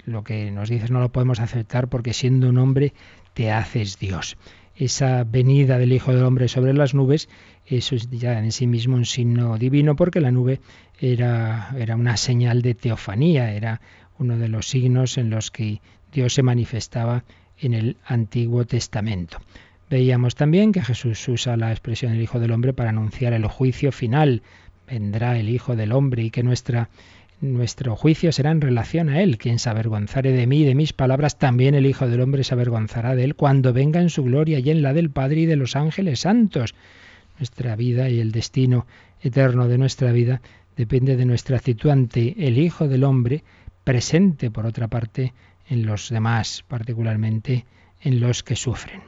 lo 0.05 0.23
que 0.23 0.51
nos 0.51 0.69
dices 0.69 0.91
no 0.91 0.99
lo 0.99 1.11
podemos 1.11 1.39
aceptar 1.39 1.87
porque 1.87 2.13
siendo 2.13 2.49
un 2.49 2.57
hombre 2.57 2.93
te 3.33 3.51
haces 3.51 3.99
Dios. 3.99 4.37
Esa 4.75 5.23
venida 5.23 5.79
del 5.79 5.91
Hijo 5.91 6.13
del 6.13 6.23
Hombre 6.23 6.47
sobre 6.47 6.73
las 6.73 6.93
nubes 6.93 7.29
eso 7.67 7.95
es 7.95 8.09
ya 8.09 8.39
en 8.39 8.51
sí 8.51 8.65
mismo 8.65 8.95
un 8.95 9.05
signo 9.05 9.57
divino 9.57 9.95
porque 9.95 10.21
la 10.21 10.31
nube 10.31 10.61
era, 10.99 11.75
era 11.77 11.95
una 11.95 12.15
señal 12.15 12.61
de 12.61 12.75
teofanía, 12.75 13.51
era 13.51 13.81
uno 14.17 14.37
de 14.37 14.47
los 14.47 14.67
signos 14.69 15.17
en 15.17 15.29
los 15.29 15.51
que 15.51 15.81
Dios 16.13 16.33
se 16.33 16.43
manifestaba 16.43 17.25
en 17.59 17.73
el 17.73 17.97
Antiguo 18.05 18.65
Testamento. 18.65 19.39
Veíamos 19.89 20.35
también 20.35 20.71
que 20.71 20.81
Jesús 20.81 21.27
usa 21.27 21.57
la 21.57 21.71
expresión 21.71 22.13
el 22.13 22.21
Hijo 22.21 22.39
del 22.39 22.51
Hombre 22.51 22.73
para 22.73 22.91
anunciar 22.91 23.33
el 23.33 23.45
juicio 23.47 23.91
final. 23.91 24.43
Vendrá 24.89 25.37
el 25.37 25.49
Hijo 25.49 25.75
del 25.75 25.91
Hombre 25.91 26.23
y 26.23 26.31
que 26.31 26.43
nuestra, 26.43 26.89
nuestro 27.41 27.95
juicio 27.95 28.31
será 28.31 28.51
en 28.51 28.61
relación 28.61 29.09
a 29.09 29.21
Él. 29.21 29.37
Quien 29.37 29.59
se 29.59 29.69
avergonzare 29.69 30.31
de 30.31 30.47
mí 30.47 30.61
y 30.61 30.65
de 30.65 30.75
mis 30.75 30.93
palabras, 30.93 31.37
también 31.37 31.75
el 31.75 31.85
Hijo 31.85 32.07
del 32.07 32.21
Hombre 32.21 32.43
se 32.43 32.53
avergonzará 32.53 33.15
de 33.15 33.23
Él 33.25 33.35
cuando 33.35 33.73
venga 33.73 34.01
en 34.01 34.09
su 34.09 34.23
gloria 34.23 34.59
y 34.59 34.69
en 34.69 34.81
la 34.81 34.93
del 34.93 35.09
Padre 35.09 35.41
y 35.41 35.45
de 35.45 35.57
los 35.57 35.75
ángeles 35.75 36.21
santos. 36.21 36.73
Nuestra 37.37 37.75
vida 37.75 38.09
y 38.09 38.19
el 38.19 38.31
destino 38.31 38.87
eterno 39.21 39.67
de 39.67 39.77
nuestra 39.77 40.11
vida 40.11 40.41
depende 40.75 41.17
de 41.17 41.25
nuestra 41.25 41.57
actitud 41.57 41.89
ante 41.89 42.47
el 42.47 42.57
Hijo 42.57 42.87
del 42.87 43.03
Hombre, 43.03 43.43
presente, 43.83 44.51
por 44.51 44.65
otra 44.65 44.87
parte, 44.87 45.33
en 45.69 45.85
los 45.85 46.09
demás, 46.09 46.63
particularmente 46.67 47.65
en 48.01 48.19
los 48.19 48.43
que 48.43 48.55
sufren. 48.55 49.01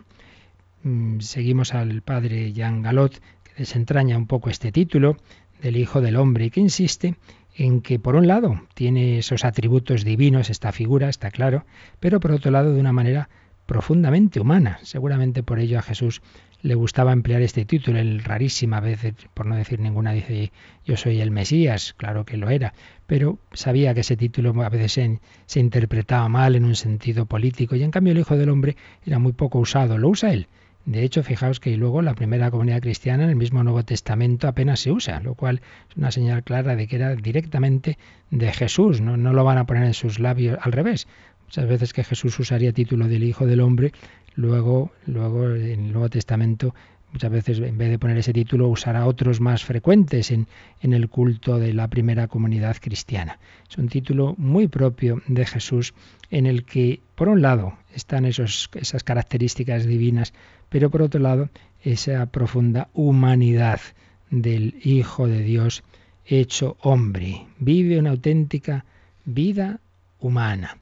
Mm, 0.84 1.20
seguimos 1.20 1.74
al 1.74 2.02
padre 2.02 2.52
Jean 2.54 2.82
Galot, 2.82 3.20
que 3.44 3.54
desentraña 3.58 4.18
un 4.18 4.28
poco 4.28 4.50
este 4.50 4.72
título 4.72 5.18
del 5.62 5.78
Hijo 5.78 6.02
del 6.02 6.16
Hombre 6.16 6.46
y 6.46 6.50
que 6.50 6.60
insiste 6.60 7.16
en 7.56 7.82
que 7.82 8.00
por 8.00 8.16
un 8.16 8.28
lado 8.28 8.62
tiene 8.74 9.18
esos 9.20 9.44
atributos 9.44 10.04
divinos, 10.06 10.50
esta 10.50 10.72
figura, 10.72 11.10
está 11.10 11.30
claro, 11.30 11.66
pero 12.00 12.20
por 12.20 12.32
otro 12.32 12.52
lado 12.52 12.74
de 12.74 12.80
una 12.80 12.94
manera 12.94 13.30
profundamente 13.66 14.40
humana. 14.40 14.80
Seguramente 14.82 15.44
por 15.44 15.60
ello 15.60 15.78
a 15.78 15.84
Jesús 15.84 16.22
le 16.62 16.76
gustaba 16.76 17.14
emplear 17.14 17.42
este 17.42 17.66
título. 17.66 18.00
Él 18.00 18.24
rarísima 18.24 18.80
vez, 18.80 19.14
por 19.34 19.46
no 19.46 19.56
decir 19.56 19.80
ninguna, 19.80 20.12
dice 20.12 20.52
yo 20.86 20.98
soy 20.98 21.22
el 21.22 21.32
Mesías, 21.32 21.94
claro 21.98 22.26
que 22.26 22.38
lo 22.38 22.50
era, 22.50 22.74
pero 23.06 23.38
sabía 23.54 23.94
que 23.94 24.00
ese 24.00 24.18
título 24.18 24.60
a 24.64 24.70
veces 24.70 24.94
se, 24.94 25.20
se, 25.46 25.60
interpretaba 25.60 26.28
mal 26.30 26.56
en 26.56 26.66
un 26.66 26.76
sentido 26.76 27.26
político 27.26 27.76
y 27.76 27.84
en 27.84 27.92
cambio 27.92 28.14
el 28.14 28.20
Hijo 28.20 28.38
del 28.38 28.50
Hombre 28.50 28.76
era 29.06 29.20
muy 29.20 29.34
poco 29.34 29.60
usado. 29.60 29.98
Lo 29.98 30.10
usa 30.10 30.34
él. 30.34 30.48
De 30.90 31.04
hecho, 31.04 31.22
fijaos 31.22 31.60
que 31.60 31.78
luego 31.78 32.02
la 32.02 32.16
primera 32.16 32.50
comunidad 32.50 32.82
cristiana 32.82 33.26
en 33.26 33.30
el 33.30 33.36
mismo 33.36 33.64
Nuevo 33.64 33.84
Testamento 33.84 34.48
apenas 34.48 34.80
se 34.80 34.92
usa, 34.92 35.20
lo 35.20 35.36
cual 35.36 35.62
es 35.88 35.98
una 35.98 36.10
señal 36.10 36.44
clara 36.44 36.76
de 36.76 36.88
que 36.88 36.96
era 36.96 37.16
directamente 37.16 38.00
de 38.32 38.52
Jesús, 38.52 39.00
no, 39.00 39.16
no 39.16 39.32
lo 39.32 39.44
van 39.44 39.60
a 39.60 39.68
poner 39.68 39.84
en 39.84 39.94
sus 39.94 40.18
labios 40.18 40.58
al 40.60 40.72
revés. 40.72 41.08
Muchas 41.46 41.68
veces 41.68 41.94
que 41.94 42.04
Jesús 42.04 42.40
usaría 42.40 42.74
título 42.74 43.08
del 43.08 43.24
Hijo 43.24 43.46
del 43.46 43.62
Hombre, 43.62 43.92
luego, 44.34 44.92
luego 45.06 45.52
en 45.52 45.86
el 45.86 45.92
Nuevo 45.92 46.10
Testamento 46.10 46.74
muchas 47.12 47.32
veces 47.32 47.60
en 47.60 47.78
vez 47.78 47.90
de 47.90 48.00
poner 48.00 48.18
ese 48.18 48.34
título 48.34 48.68
usará 48.68 49.06
otros 49.06 49.42
más 49.42 49.64
frecuentes 49.64 50.32
en, 50.32 50.48
en, 50.82 50.94
el 50.94 51.10
culto 51.10 51.58
de 51.60 51.74
la 51.74 51.88
primera 51.88 52.28
comunidad 52.28 52.78
cristiana. 52.80 53.40
Es 53.70 53.78
un 53.78 53.90
título 53.90 54.36
muy 54.38 54.68
propio 54.68 55.22
de 55.28 55.46
Jesús 55.46 55.94
en 56.30 56.46
el 56.46 56.64
que, 56.64 57.00
por 57.16 57.30
un 57.30 57.42
lado, 57.42 57.78
están 57.94 58.26
esos, 58.26 58.70
esas 58.74 59.04
características 59.04 59.86
divinas, 59.86 60.34
pero 60.70 60.90
por 60.90 61.02
otro 61.02 61.20
lado, 61.20 61.50
esa 61.84 62.26
profunda 62.28 62.90
humanidad 62.94 63.82
del 64.30 64.76
Hijo 64.84 65.28
de 65.28 65.42
Dios 65.42 65.84
hecho 66.26 66.78
hombre. 66.82 67.48
Vive 67.58 67.98
una 67.98 68.12
auténtica 68.12 68.86
vida 69.26 69.80
humana 70.20 70.78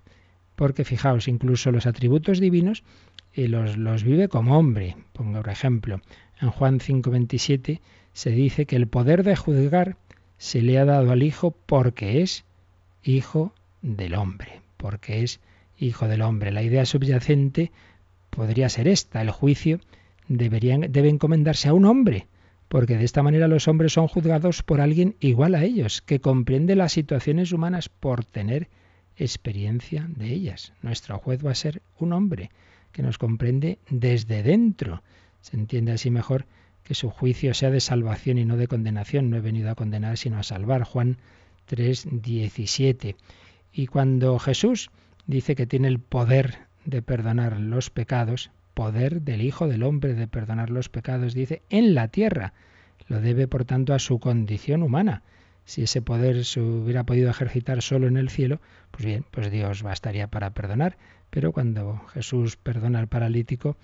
porque 0.58 0.84
fijaos, 0.84 1.28
incluso 1.28 1.72
los 1.72 1.86
atributos 1.86 2.40
divinos 2.40 2.84
eh, 3.38 3.48
los, 3.48 3.78
los, 3.78 4.04
vive 4.04 4.28
como 4.28 4.58
hombre. 4.58 4.98
Pongo 5.14 5.40
un 5.40 5.50
ejemplo. 5.50 6.02
En 6.42 6.50
Juan 6.50 6.80
5:27 6.80 7.80
se 8.12 8.32
dice 8.32 8.66
que 8.66 8.76
el 8.76 8.88
poder 8.88 9.24
de 9.24 9.36
juzgar 9.36 9.96
se 10.40 10.64
le 10.64 10.80
ha 10.80 10.86
dado 10.86 11.12
al 11.12 11.22
Hijo 11.22 11.56
porque 11.68 12.24
es 12.24 12.46
Hijo 13.04 13.54
del 13.84 14.16
hombre, 14.16 14.62
porque 14.76 15.22
es 15.22 15.40
Hijo 15.78 16.08
del 16.08 16.24
hombre. 16.24 16.52
La 16.52 16.64
idea 16.64 16.86
subyacente 16.86 17.72
podría 18.32 18.70
ser 18.70 18.88
esta, 18.88 19.22
el 19.22 19.30
juicio 19.30 19.80
deberían, 20.28 20.92
debe 20.92 21.10
encomendarse 21.10 21.70
a 21.70 21.74
un 21.74 21.86
hombre, 21.86 22.26
porque 22.68 22.98
de 22.98 23.06
esta 23.06 23.22
manera 23.22 23.48
los 23.48 23.68
hombres 23.68 23.94
son 23.94 24.08
juzgados 24.08 24.64
por 24.64 24.82
alguien 24.82 25.16
igual 25.20 25.54
a 25.54 25.64
ellos, 25.64 26.02
que 26.02 26.20
comprende 26.20 26.76
las 26.76 26.94
situaciones 26.94 27.52
humanas 27.52 27.88
por 27.88 28.26
tener 28.26 28.68
experiencia 29.16 30.08
de 30.10 30.34
ellas. 30.34 30.74
Nuestro 30.82 31.20
juez 31.20 31.46
va 31.46 31.52
a 31.52 31.56
ser 31.56 31.84
un 32.00 32.14
hombre 32.14 32.50
que 32.98 33.04
nos 33.04 33.20
comprende 33.20 33.78
desde 33.92 34.42
dentro. 34.42 35.04
Se 35.42 35.56
entiende 35.56 35.92
así 35.92 36.10
mejor 36.10 36.48
que 36.82 36.96
su 36.96 37.12
juicio 37.12 37.54
sea 37.54 37.70
de 37.70 37.80
salvación 37.80 38.40
y 38.40 38.46
no 38.46 38.58
de 38.58 38.68
condenación. 38.68 39.30
No 39.30 39.38
he 39.38 39.40
venido 39.40 39.70
a 39.70 39.76
condenar 39.76 40.18
sino 40.18 40.40
a 40.40 40.44
salvar. 40.44 40.82
Juan 40.82 41.18
3, 41.68 42.08
17. 42.24 43.16
Y 43.72 43.86
cuando 43.86 44.40
Jesús 44.40 44.90
dice 45.28 45.54
que 45.54 45.68
tiene 45.68 45.90
el 45.90 46.00
poder 46.00 46.58
de 46.86 47.04
perdonar 47.04 47.60
los 47.60 47.92
pecados, 47.92 48.50
poder 48.74 49.22
del 49.22 49.44
Hijo 49.44 49.68
del 49.68 49.84
Hombre 49.84 50.16
de 50.16 50.28
perdonar 50.28 50.72
los 50.72 50.90
pecados, 50.90 51.36
dice, 51.36 51.62
en 51.70 51.94
la 51.94 52.08
tierra. 52.08 52.54
Lo 53.08 53.22
debe, 53.22 53.48
por 53.48 53.64
tanto, 53.64 53.94
a 53.94 54.00
su 54.00 54.20
condición 54.20 54.82
humana 54.82 55.22
si 55.68 55.84
ese 55.84 56.02
poder 56.02 56.46
se 56.46 56.62
hubiera 56.62 57.04
podido 57.04 57.30
ejercitar 57.30 57.82
solo 57.82 58.08
en 58.08 58.16
el 58.16 58.30
cielo, 58.30 58.62
pues 58.90 59.06
bien, 59.06 59.26
pues 59.30 59.52
Dios 59.52 59.84
bastaría 59.84 60.28
para 60.28 60.52
perdonar. 60.52 60.98
Pero 61.30 61.52
cuando 61.52 62.02
Jesús 62.14 62.58
perdona 62.58 63.00
al 63.00 63.08
paralítico, 63.08 63.78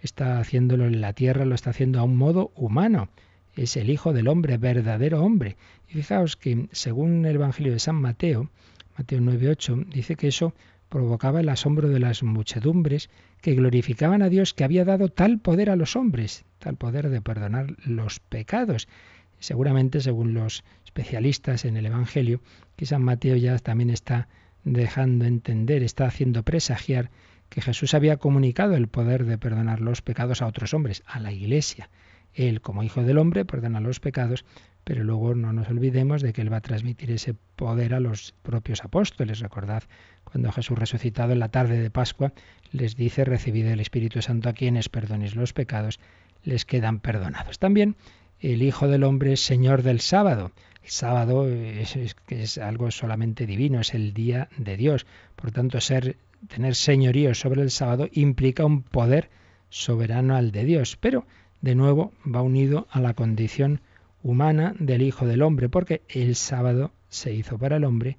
está 0.00 0.38
haciéndolo 0.38 0.86
en 0.86 1.00
la 1.00 1.12
tierra, 1.12 1.44
lo 1.44 1.54
está 1.54 1.70
haciendo 1.70 2.00
a 2.00 2.04
un 2.04 2.16
modo 2.16 2.52
humano. 2.54 3.08
Es 3.54 3.76
el 3.76 3.90
Hijo 3.90 4.12
del 4.12 4.28
Hombre, 4.28 4.58
verdadero 4.58 5.22
hombre. 5.22 5.56
Y 5.88 5.94
fijaos 5.94 6.36
que 6.36 6.68
según 6.72 7.24
el 7.26 7.36
Evangelio 7.36 7.72
de 7.72 7.78
San 7.78 7.96
Mateo, 7.96 8.50
Mateo 8.98 9.20
9.8, 9.20 9.86
dice 9.86 10.16
que 10.16 10.28
eso 10.28 10.54
provocaba 10.88 11.40
el 11.40 11.48
asombro 11.48 11.88
de 11.88 11.98
las 11.98 12.22
muchedumbres 12.22 13.10
que 13.40 13.54
glorificaban 13.54 14.22
a 14.22 14.28
Dios 14.28 14.54
que 14.54 14.64
había 14.64 14.84
dado 14.84 15.08
tal 15.08 15.38
poder 15.38 15.70
a 15.70 15.76
los 15.76 15.96
hombres, 15.96 16.44
tal 16.58 16.76
poder 16.76 17.10
de 17.10 17.20
perdonar 17.20 17.76
los 17.84 18.20
pecados. 18.20 18.88
Seguramente, 19.38 20.00
según 20.00 20.34
los 20.34 20.64
especialistas 20.84 21.64
en 21.64 21.76
el 21.76 21.86
Evangelio, 21.86 22.40
que 22.76 22.86
San 22.86 23.02
Mateo 23.02 23.36
ya 23.36 23.58
también 23.58 23.90
está 23.90 24.28
dejando 24.66 25.24
entender, 25.24 25.84
está 25.84 26.06
haciendo 26.06 26.42
presagiar 26.42 27.10
que 27.48 27.62
Jesús 27.62 27.94
había 27.94 28.16
comunicado 28.16 28.74
el 28.74 28.88
poder 28.88 29.24
de 29.24 29.38
perdonar 29.38 29.80
los 29.80 30.02
pecados 30.02 30.42
a 30.42 30.46
otros 30.46 30.74
hombres, 30.74 31.04
a 31.06 31.20
la 31.20 31.32
Iglesia. 31.32 31.88
Él, 32.34 32.60
como 32.60 32.82
Hijo 32.82 33.04
del 33.04 33.18
Hombre, 33.18 33.44
perdona 33.44 33.80
los 33.80 34.00
pecados, 34.00 34.44
pero 34.82 35.04
luego 35.04 35.36
no 35.36 35.52
nos 35.52 35.68
olvidemos 35.68 36.20
de 36.20 36.32
que 36.32 36.42
Él 36.42 36.52
va 36.52 36.58
a 36.58 36.62
transmitir 36.62 37.12
ese 37.12 37.34
poder 37.54 37.94
a 37.94 38.00
los 38.00 38.34
propios 38.42 38.84
apóstoles. 38.84 39.38
Recordad 39.38 39.84
cuando 40.24 40.50
Jesús 40.50 40.76
resucitado 40.76 41.32
en 41.32 41.38
la 41.38 41.48
tarde 41.48 41.80
de 41.80 41.90
Pascua 41.90 42.32
les 42.72 42.96
dice, 42.96 43.24
recibid 43.24 43.66
el 43.66 43.80
Espíritu 43.80 44.20
Santo 44.20 44.48
a 44.48 44.52
quienes 44.52 44.88
perdonéis 44.88 45.36
los 45.36 45.52
pecados, 45.52 46.00
les 46.42 46.64
quedan 46.64 46.98
perdonados. 46.98 47.60
También 47.60 47.94
el 48.40 48.62
Hijo 48.62 48.88
del 48.88 49.04
Hombre 49.04 49.32
es 49.32 49.40
Señor 49.40 49.82
del 49.82 50.00
sábado. 50.00 50.50
El 50.86 50.92
sábado 50.92 51.48
es, 51.48 51.96
es, 52.28 52.58
algo 52.58 52.92
solamente 52.92 53.44
divino, 53.44 53.80
es 53.80 53.92
el 53.92 54.14
día 54.14 54.48
de 54.56 54.76
Dios. 54.76 55.04
Por 55.34 55.50
tanto, 55.50 55.80
ser, 55.80 56.14
tener 56.46 56.76
señorío 56.76 57.34
sobre 57.34 57.62
el 57.62 57.72
sábado 57.72 58.08
implica 58.12 58.64
un 58.64 58.82
poder 58.82 59.28
soberano 59.68 60.36
al 60.36 60.52
de 60.52 60.64
Dios. 60.64 60.96
Pero, 61.00 61.26
de 61.60 61.74
nuevo, 61.74 62.12
va 62.24 62.40
unido 62.40 62.86
a 62.92 63.00
la 63.00 63.14
condición 63.14 63.80
humana 64.22 64.76
del 64.78 65.02
Hijo 65.02 65.26
del 65.26 65.42
Hombre, 65.42 65.68
porque 65.68 66.02
el 66.08 66.36
sábado 66.36 66.92
se 67.08 67.34
hizo 67.34 67.58
para 67.58 67.78
el 67.78 67.84
hombre 67.84 68.18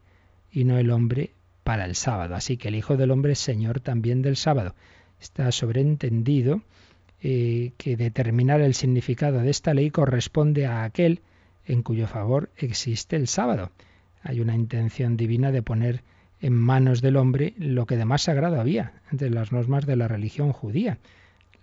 y 0.52 0.66
no 0.66 0.78
el 0.78 0.92
hombre 0.92 1.32
para 1.64 1.86
el 1.86 1.96
sábado. 1.96 2.36
Así 2.36 2.58
que 2.58 2.68
el 2.68 2.76
Hijo 2.76 2.98
del 2.98 3.12
Hombre 3.12 3.32
es 3.32 3.40
Señor 3.40 3.80
también 3.80 4.22
del 4.22 4.36
sábado. 4.36 4.76
Está 5.22 5.54
sobreentendido 5.54 6.64
eh, 7.22 7.72
que 7.78 7.96
determinar 7.96 8.60
el 8.60 8.74
significado 8.74 9.40
de 9.40 9.52
esta 9.52 9.74
ley 9.74 9.90
corresponde 9.90 10.66
a 10.66 10.84
aquel 10.84 11.22
en 11.68 11.84
cuyo 11.84 12.08
favor 12.08 12.50
existe 12.58 13.16
el 13.16 13.28
sábado. 13.28 13.72
Hay 14.24 14.40
una 14.40 14.56
intención 14.56 15.18
divina 15.18 15.52
de 15.52 15.62
poner 15.62 16.04
en 16.42 16.54
manos 16.54 17.02
del 17.02 17.18
hombre 17.18 17.54
lo 17.58 17.86
que 17.86 17.98
de 17.98 18.06
más 18.06 18.24
sagrado 18.24 18.60
había 18.60 18.94
entre 19.12 19.30
las 19.30 19.52
normas 19.52 19.86
de 19.86 19.96
la 19.96 20.08
religión 20.08 20.54
judía. 20.54 20.98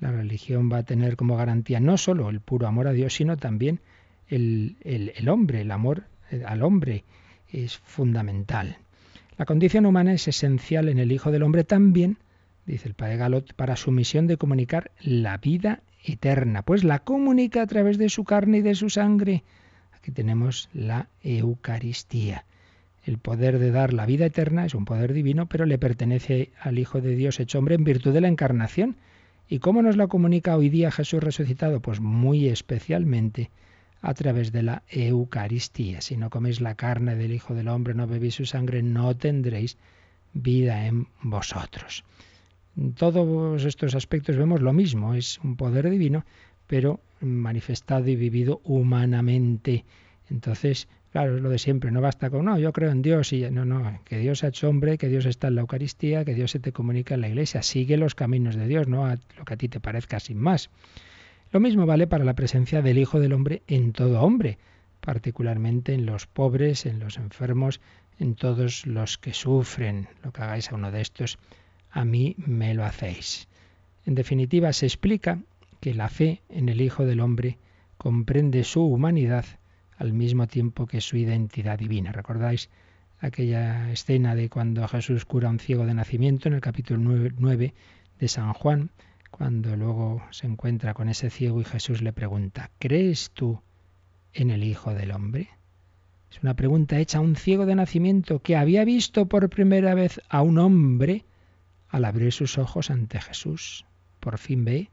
La 0.01 0.13
religión 0.13 0.71
va 0.73 0.79
a 0.79 0.83
tener 0.83 1.17
como 1.17 1.37
garantía 1.37 1.81
no 1.81 1.97
solo 1.97 2.31
el 2.31 2.41
puro 2.41 2.67
amor 2.67 2.89
a 2.89 2.93
Dios, 2.93 3.15
sino 3.15 3.37
también 3.37 3.81
el, 4.29 4.77
el 4.83 5.29
hombre, 5.29 5.63
el 5.63 5.71
amor 5.71 6.05
eh, 6.31 6.43
al 6.47 6.63
hombre 6.63 7.05
es 7.49 7.79
fundamental. 7.79 8.79
La 9.37 9.47
condición 9.47 9.87
humana 9.87 10.13
es 10.13 10.29
esencial 10.29 10.89
en 10.89 10.99
el 10.99 11.13
Hijo 11.13 11.31
del 11.31 11.43
Hombre 11.43 11.65
también 11.65 12.19
dice 12.67 12.89
el 12.89 12.95
padre 12.95 13.17
Galot, 13.17 13.55
para 13.55 13.77
su 13.77 13.91
misión 13.91 14.27
de 14.27 14.37
comunicar 14.37 14.91
la 15.01 15.37
vida 15.39 15.83
eterna, 16.03 16.63
pues 16.63 16.85
la 16.85 17.01
comunica 17.01 17.63
a 17.63 17.67
través 17.67 17.99
de 17.99 18.09
su 18.09 18.25
carne 18.25 18.59
y 18.59 18.63
de 18.63 18.75
su 18.75 18.91
sangre. 18.91 19.45
Aquí 20.05 20.13
tenemos 20.13 20.69
la 20.75 21.09
Eucaristía. 21.23 22.45
El 23.07 23.17
poder 23.17 23.59
de 23.59 23.71
dar 23.71 23.95
la 23.95 24.05
vida 24.05 24.27
eterna 24.27 24.67
es 24.67 24.75
un 24.75 24.85
poder 24.85 25.15
divino, 25.15 25.47
pero 25.47 25.65
le 25.65 25.79
pertenece 25.79 26.51
al 26.61 26.79
Hijo 26.79 27.01
de 27.01 27.17
Dios 27.17 27.41
hecho 27.41 27.59
hombre 27.59 27.75
en 27.75 27.85
virtud 27.85 28.13
de 28.13 28.21
la 28.21 28.29
encarnación. 28.29 28.97
¿Y 29.49 29.61
cómo 29.61 29.81
nos 29.81 29.97
la 29.97 30.07
comunica 30.07 30.59
hoy 30.59 30.69
día 30.69 30.91
Jesús 30.91 31.23
resucitado? 31.23 31.81
Pues 31.81 32.01
muy 32.01 32.49
especialmente 32.49 33.51
a 34.03 34.13
través 34.13 34.53
de 34.53 34.63
la 34.63 34.83
Eucaristía. 34.91 36.03
Si 36.03 36.19
no 36.19 36.29
coméis 36.29 36.61
la 36.61 36.75
carne 36.75 37.17
del 37.17 37.33
Hijo 37.33 37.55
del 37.55 37.69
Hombre, 37.69 37.95
no 37.95 38.07
bebéis 38.07 38.35
su 38.35 38.45
sangre, 38.45 38.83
no 38.83 39.17
tendréis 39.17 39.79
vida 40.35 40.85
en 40.85 41.09
vosotros. 41.23 42.05
En 42.77 42.93
todos 42.93 43.65
estos 43.65 43.95
aspectos 43.95 44.37
vemos 44.37 44.61
lo 44.61 44.75
mismo, 44.75 45.15
es 45.15 45.39
un 45.39 45.57
poder 45.57 45.89
divino, 45.89 46.27
pero 46.67 47.01
manifestado 47.25 48.09
y 48.09 48.17
vivido 48.17 48.61
humanamente. 48.65 49.85
Entonces, 50.31 50.89
claro, 51.13 51.37
es 51.37 51.43
lo 51.43 51.51
de 51.51 51.59
siempre, 51.59 51.91
no 51.91 52.01
basta 52.01 52.31
con, 52.31 52.45
no, 52.45 52.59
yo 52.59 52.73
creo 52.73 52.91
en 52.91 53.03
Dios 53.03 53.33
y 53.33 53.49
no, 53.51 53.65
no, 53.65 54.01
que 54.05 54.19
Dios 54.19 54.43
ha 54.45 54.49
hecho 54.49 54.69
hombre, 54.69 54.99
que 54.99 55.09
Dios 55.09 55.27
está 55.27 55.49
en 55.49 55.57
la 55.57 55.61
Eucaristía, 55.61 56.25
que 56.25 56.35
Dios 56.35 56.51
se 56.51 56.59
te 56.59 56.73
comunica 56.73 57.15
en 57.15 57.21
la 57.21 57.29
iglesia, 57.29 57.63
sigue 57.63 57.97
los 57.97 58.15
caminos 58.15 58.57
de 58.57 58.67
Dios, 58.67 58.89
no 58.89 59.07
a 59.07 59.17
lo 59.37 59.45
que 59.45 59.55
a 59.55 59.57
ti 59.57 59.69
te 59.69 59.81
parezca 59.81 60.19
sin 60.21 60.39
más. 60.39 60.71
Lo 61.53 61.61
mismo 61.61 61.87
vale 61.87 62.07
para 62.09 62.25
la 62.25 62.35
presencia 62.35 62.83
del 62.83 62.99
Hijo 62.99 63.21
del 63.21 63.33
Hombre 63.33 63.63
en 63.69 63.93
todo 63.93 64.23
hombre, 64.23 64.59
particularmente 65.01 65.95
en 65.95 66.05
los 66.05 66.27
pobres, 66.27 66.85
en 66.85 66.99
los 66.99 67.17
enfermos, 67.17 67.81
en 68.19 68.35
todos 68.35 68.87
los 68.87 69.19
que 69.19 69.35
sufren. 69.35 70.09
Lo 70.25 70.33
que 70.33 70.43
hagáis 70.43 70.73
a 70.73 70.75
uno 70.75 70.91
de 70.91 71.01
estos 71.01 71.39
a 71.93 72.05
mí 72.05 72.35
me 72.39 72.75
lo 72.75 72.85
hacéis. 72.85 73.47
En 74.05 74.15
definitiva, 74.15 74.73
se 74.73 74.87
explica 74.87 75.39
que 75.85 75.93
la 75.93 76.09
fe 76.09 76.41
en 76.49 76.71
el 76.71 76.81
Hijo 76.81 77.05
del 77.05 77.21
Hombre 77.21 77.59
comprende 77.99 78.65
su 78.65 78.81
humanidad 78.81 79.45
al 79.99 80.15
mismo 80.15 80.47
tiempo 80.47 80.87
que 80.87 81.03
su 81.03 81.19
identidad 81.19 81.79
divina. 81.79 82.11
¿Recordáis 82.11 82.71
aquella 83.19 83.93
escena 83.93 84.35
de 84.35 84.49
cuando 84.49 84.89
Jesús 84.89 85.27
cura 85.27 85.49
a 85.49 85.51
un 85.51 85.59
ciego 85.59 85.85
de 85.85 85.93
nacimiento 85.93 86.49
en 86.49 86.55
el 86.55 86.63
capítulo 86.63 87.01
9 87.37 87.75
de 88.19 88.29
San 88.29 88.55
Juan, 88.55 88.93
cuando 89.31 89.77
luego 89.77 90.23
se 90.31 90.47
encuentra 90.47 90.95
con 90.95 91.11
ese 91.11 91.29
ciego 91.29 91.61
y 91.61 91.65
Jesús 91.65 92.01
le 92.01 92.15
pregunta, 92.15 92.71
¿crees 92.79 93.31
tú 93.33 93.61
en 94.33 94.49
el 94.49 94.65
Hijo 94.65 94.95
del 94.95 95.11
Hombre? 95.11 95.51
Es 96.33 96.43
una 96.43 96.55
pregunta 96.55 96.99
hecha 96.99 97.19
a 97.19 97.21
un 97.21 97.37
ciego 97.37 97.67
de 97.67 97.75
nacimiento 97.75 98.39
que 98.39 98.57
había 98.57 98.87
visto 98.87 99.27
por 99.27 99.51
primera 99.51 99.93
vez 99.93 100.19
a 100.31 100.41
un 100.41 100.57
hombre 100.57 101.27
al 101.91 102.07
abrir 102.07 102.33
sus 102.33 102.57
ojos 102.57 102.91
ante 102.91 103.21
Jesús. 103.21 103.85
Por 104.19 104.39
fin 104.39 104.65
ve, 104.65 104.89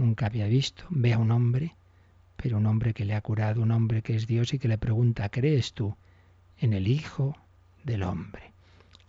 nunca 0.00 0.26
había 0.26 0.46
visto, 0.46 0.84
ve 0.90 1.12
a 1.12 1.18
un 1.18 1.30
hombre, 1.30 1.76
pero 2.36 2.56
un 2.56 2.66
hombre 2.66 2.94
que 2.94 3.04
le 3.04 3.14
ha 3.14 3.20
curado, 3.20 3.62
un 3.62 3.70
hombre 3.70 4.02
que 4.02 4.16
es 4.16 4.26
Dios 4.26 4.54
y 4.54 4.58
que 4.58 4.66
le 4.66 4.78
pregunta, 4.78 5.28
¿crees 5.28 5.74
tú 5.74 5.94
en 6.58 6.72
el 6.72 6.88
Hijo 6.88 7.36
del 7.84 8.02
Hombre? 8.02 8.52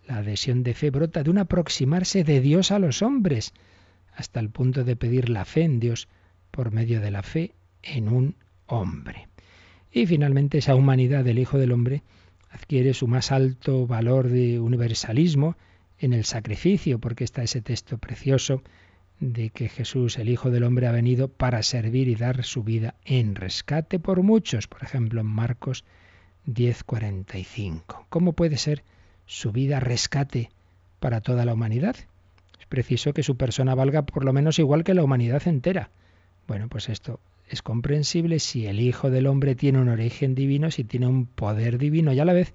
La 0.06 0.18
adhesión 0.18 0.62
de 0.62 0.74
fe 0.74 0.90
brota 0.90 1.22
de 1.22 1.30
un 1.30 1.38
aproximarse 1.38 2.24
de 2.24 2.40
Dios 2.40 2.70
a 2.70 2.78
los 2.78 3.02
hombres, 3.02 3.54
hasta 4.14 4.38
el 4.38 4.50
punto 4.50 4.84
de 4.84 4.94
pedir 4.94 5.30
la 5.30 5.46
fe 5.46 5.62
en 5.62 5.80
Dios 5.80 6.08
por 6.50 6.72
medio 6.72 7.00
de 7.00 7.10
la 7.10 7.22
fe 7.22 7.54
en 7.82 8.08
un 8.08 8.36
hombre. 8.66 9.28
Y 9.90 10.06
finalmente 10.06 10.58
esa 10.58 10.74
humanidad 10.74 11.24
del 11.24 11.38
Hijo 11.38 11.58
del 11.58 11.72
Hombre 11.72 12.02
adquiere 12.50 12.92
su 12.92 13.06
más 13.08 13.32
alto 13.32 13.86
valor 13.86 14.28
de 14.28 14.60
universalismo 14.60 15.56
en 15.98 16.12
el 16.12 16.24
sacrificio, 16.24 16.98
porque 16.98 17.24
está 17.24 17.42
ese 17.42 17.62
texto 17.62 17.96
precioso 17.96 18.62
de 19.22 19.50
que 19.50 19.68
Jesús, 19.68 20.18
el 20.18 20.28
Hijo 20.28 20.50
del 20.50 20.64
Hombre, 20.64 20.88
ha 20.88 20.92
venido 20.92 21.28
para 21.28 21.62
servir 21.62 22.08
y 22.08 22.16
dar 22.16 22.42
su 22.42 22.64
vida 22.64 22.96
en 23.04 23.36
rescate 23.36 24.00
por 24.00 24.20
muchos, 24.24 24.66
por 24.66 24.82
ejemplo 24.82 25.20
en 25.20 25.28
Marcos 25.28 25.84
10:45. 26.46 28.06
¿Cómo 28.08 28.32
puede 28.32 28.56
ser 28.56 28.82
su 29.24 29.52
vida 29.52 29.78
rescate 29.78 30.50
para 30.98 31.20
toda 31.20 31.44
la 31.44 31.54
humanidad? 31.54 31.94
Es 32.58 32.66
preciso 32.66 33.12
que 33.14 33.22
su 33.22 33.36
persona 33.36 33.76
valga 33.76 34.02
por 34.02 34.24
lo 34.24 34.32
menos 34.32 34.58
igual 34.58 34.82
que 34.82 34.92
la 34.92 35.04
humanidad 35.04 35.46
entera. 35.46 35.90
Bueno, 36.48 36.68
pues 36.68 36.88
esto 36.88 37.20
es 37.48 37.62
comprensible 37.62 38.40
si 38.40 38.66
el 38.66 38.80
Hijo 38.80 39.08
del 39.08 39.28
Hombre 39.28 39.54
tiene 39.54 39.80
un 39.80 39.88
origen 39.88 40.34
divino, 40.34 40.72
si 40.72 40.82
tiene 40.82 41.06
un 41.06 41.26
poder 41.26 41.78
divino 41.78 42.12
y 42.12 42.18
a 42.18 42.24
la 42.24 42.32
vez 42.32 42.54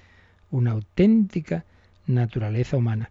una 0.51 0.71
auténtica 0.71 1.63
naturaleza 2.07 2.75
humana 2.75 3.09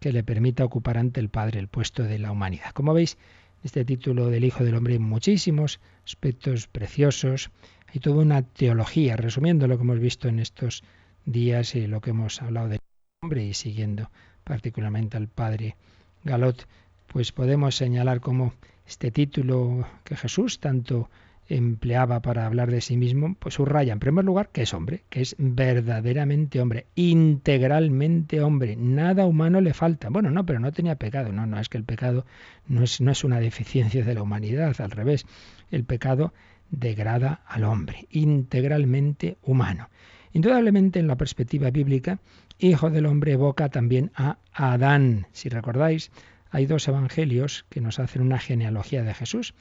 que 0.00 0.12
le 0.12 0.22
permita 0.22 0.64
ocupar 0.64 0.98
ante 0.98 1.20
el 1.20 1.28
Padre 1.28 1.60
el 1.60 1.68
puesto 1.68 2.02
de 2.02 2.18
la 2.18 2.32
humanidad. 2.32 2.70
Como 2.72 2.94
veis, 2.94 3.16
este 3.62 3.84
título 3.84 4.30
del 4.30 4.44
Hijo 4.44 4.64
del 4.64 4.74
Hombre 4.74 4.94
hay 4.94 4.98
muchísimos 4.98 5.80
aspectos 6.04 6.66
preciosos, 6.68 7.50
hay 7.92 8.00
toda 8.00 8.22
una 8.22 8.42
teología, 8.42 9.16
resumiendo 9.16 9.66
lo 9.66 9.76
que 9.76 9.82
hemos 9.82 9.98
visto 9.98 10.28
en 10.28 10.38
estos 10.38 10.82
días 11.24 11.74
y 11.74 11.86
lo 11.86 12.00
que 12.00 12.10
hemos 12.10 12.40
hablado 12.42 12.68
del 12.68 12.78
hombre 13.22 13.44
y 13.44 13.54
siguiendo 13.54 14.10
particularmente 14.44 15.16
al 15.16 15.28
Padre 15.28 15.76
Galot, 16.22 16.68
pues 17.06 17.32
podemos 17.32 17.74
señalar 17.76 18.20
cómo 18.20 18.54
este 18.86 19.10
título 19.10 19.86
que 20.04 20.16
Jesús 20.16 20.60
tanto 20.60 21.10
empleaba 21.48 22.20
para 22.22 22.46
hablar 22.46 22.70
de 22.70 22.80
sí 22.80 22.96
mismo, 22.96 23.36
pues 23.38 23.54
subraya 23.54 23.92
en 23.92 24.00
primer 24.00 24.24
lugar 24.24 24.48
que 24.50 24.62
es 24.62 24.74
hombre, 24.74 25.04
que 25.08 25.22
es 25.22 25.36
verdaderamente 25.38 26.60
hombre, 26.60 26.86
integralmente 26.94 28.40
hombre, 28.40 28.76
nada 28.76 29.26
humano 29.26 29.60
le 29.60 29.74
falta. 29.74 30.08
Bueno, 30.08 30.30
no, 30.30 30.44
pero 30.44 30.58
no 30.58 30.72
tenía 30.72 30.96
pecado, 30.96 31.32
no, 31.32 31.46
no, 31.46 31.58
es 31.60 31.68
que 31.68 31.78
el 31.78 31.84
pecado 31.84 32.26
no 32.66 32.82
es, 32.82 33.00
no 33.00 33.12
es 33.12 33.24
una 33.24 33.40
deficiencia 33.40 34.04
de 34.04 34.14
la 34.14 34.22
humanidad, 34.22 34.74
al 34.80 34.90
revés, 34.90 35.26
el 35.70 35.84
pecado 35.84 36.32
degrada 36.70 37.42
al 37.46 37.64
hombre, 37.64 38.06
integralmente 38.10 39.36
humano. 39.42 39.88
Indudablemente 40.32 40.98
en 40.98 41.06
la 41.06 41.16
perspectiva 41.16 41.70
bíblica, 41.70 42.18
hijo 42.58 42.90
del 42.90 43.06
hombre 43.06 43.32
evoca 43.32 43.68
también 43.68 44.10
a 44.14 44.38
Adán. 44.52 45.28
Si 45.32 45.48
recordáis, 45.48 46.10
hay 46.50 46.66
dos 46.66 46.88
evangelios 46.88 47.64
que 47.70 47.80
nos 47.80 47.98
hacen 47.98 48.22
una 48.22 48.38
genealogía 48.38 49.02
de 49.02 49.14
Jesús 49.14 49.54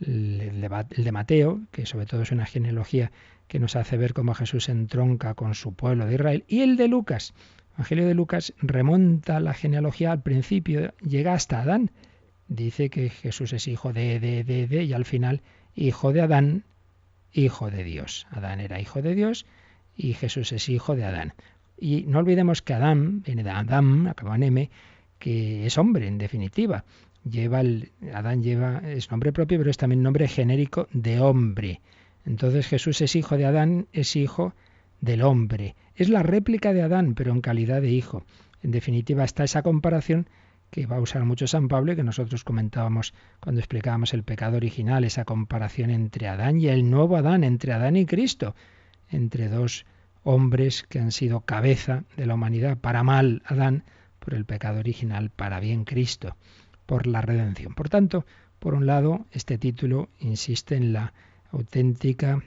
el 0.00 0.60
de 0.60 1.12
Mateo, 1.12 1.60
que 1.70 1.86
sobre 1.86 2.06
todo 2.06 2.22
es 2.22 2.32
una 2.32 2.46
genealogía 2.46 3.10
que 3.48 3.58
nos 3.58 3.76
hace 3.76 3.96
ver 3.96 4.12
cómo 4.12 4.34
Jesús 4.34 4.68
entronca 4.68 5.34
con 5.34 5.54
su 5.54 5.72
pueblo 5.72 6.06
de 6.06 6.14
Israel, 6.14 6.44
y 6.46 6.60
el 6.60 6.76
de 6.76 6.88
Lucas. 6.88 7.32
El 7.70 7.74
Evangelio 7.74 8.06
de 8.06 8.14
Lucas 8.14 8.54
remonta 8.58 9.40
la 9.40 9.54
genealogía 9.54 10.12
al 10.12 10.22
principio, 10.22 10.92
llega 11.00 11.32
hasta 11.32 11.60
Adán. 11.60 11.90
Dice 12.48 12.90
que 12.90 13.10
Jesús 13.10 13.52
es 13.52 13.68
hijo 13.68 13.92
de, 13.92 14.20
de, 14.20 14.44
de, 14.44 14.66
de, 14.66 14.84
y 14.84 14.92
al 14.92 15.04
final 15.04 15.42
hijo 15.74 16.12
de 16.12 16.22
Adán, 16.22 16.64
hijo 17.32 17.70
de 17.70 17.84
Dios. 17.84 18.26
Adán 18.30 18.60
era 18.60 18.80
hijo 18.80 19.02
de 19.02 19.14
Dios 19.14 19.46
y 19.96 20.14
Jesús 20.14 20.52
es 20.52 20.68
hijo 20.68 20.96
de 20.96 21.04
Adán. 21.04 21.34
Y 21.78 22.04
no 22.06 22.18
olvidemos 22.18 22.62
que 22.62 22.74
Adán, 22.74 23.22
viene 23.22 23.44
de 23.44 23.50
Adán, 23.50 24.08
acaba 24.08 24.34
en 24.36 24.42
M, 24.42 24.70
que 25.18 25.66
es 25.66 25.78
hombre 25.78 26.08
en 26.08 26.18
definitiva 26.18 26.84
lleva 27.24 27.60
el, 27.60 27.92
Adán 28.12 28.42
lleva, 28.42 28.78
es 28.84 29.10
nombre 29.10 29.32
propio, 29.32 29.58
pero 29.58 29.70
es 29.70 29.76
también 29.76 30.02
nombre 30.02 30.28
genérico 30.28 30.88
de 30.92 31.20
hombre. 31.20 31.80
Entonces 32.24 32.66
Jesús 32.66 33.00
es 33.00 33.16
hijo 33.16 33.36
de 33.36 33.46
Adán, 33.46 33.86
es 33.92 34.16
hijo 34.16 34.54
del 35.00 35.22
hombre. 35.22 35.76
Es 35.94 36.08
la 36.08 36.22
réplica 36.22 36.72
de 36.72 36.82
Adán, 36.82 37.14
pero 37.14 37.32
en 37.32 37.40
calidad 37.40 37.80
de 37.80 37.90
hijo. 37.90 38.24
En 38.62 38.70
definitiva, 38.70 39.24
está 39.24 39.44
esa 39.44 39.62
comparación 39.62 40.28
que 40.70 40.86
va 40.86 40.96
a 40.96 41.00
usar 41.00 41.24
mucho 41.24 41.46
San 41.46 41.68
Pablo 41.68 41.96
que 41.96 42.04
nosotros 42.04 42.44
comentábamos 42.44 43.14
cuando 43.40 43.60
explicábamos 43.60 44.12
el 44.12 44.22
pecado 44.22 44.58
original, 44.58 45.04
esa 45.04 45.24
comparación 45.24 45.90
entre 45.90 46.28
Adán 46.28 46.60
y 46.60 46.68
el 46.68 46.90
nuevo 46.90 47.16
Adán, 47.16 47.44
entre 47.44 47.72
Adán 47.72 47.96
y 47.96 48.04
Cristo, 48.04 48.54
entre 49.08 49.48
dos 49.48 49.86
hombres 50.24 50.82
que 50.82 50.98
han 50.98 51.12
sido 51.12 51.40
cabeza 51.40 52.04
de 52.16 52.26
la 52.26 52.34
humanidad, 52.34 52.76
para 52.76 53.02
mal 53.02 53.42
Adán, 53.46 53.84
por 54.18 54.34
el 54.34 54.44
pecado 54.44 54.80
original, 54.80 55.30
para 55.30 55.60
bien 55.60 55.84
Cristo 55.84 56.36
por 56.88 57.06
la 57.06 57.20
redención. 57.20 57.74
Por 57.74 57.90
tanto, 57.90 58.24
por 58.58 58.72
un 58.72 58.86
lado, 58.86 59.26
este 59.30 59.58
título 59.58 60.08
insiste 60.20 60.74
en 60.74 60.94
la 60.94 61.12
auténtica 61.52 62.42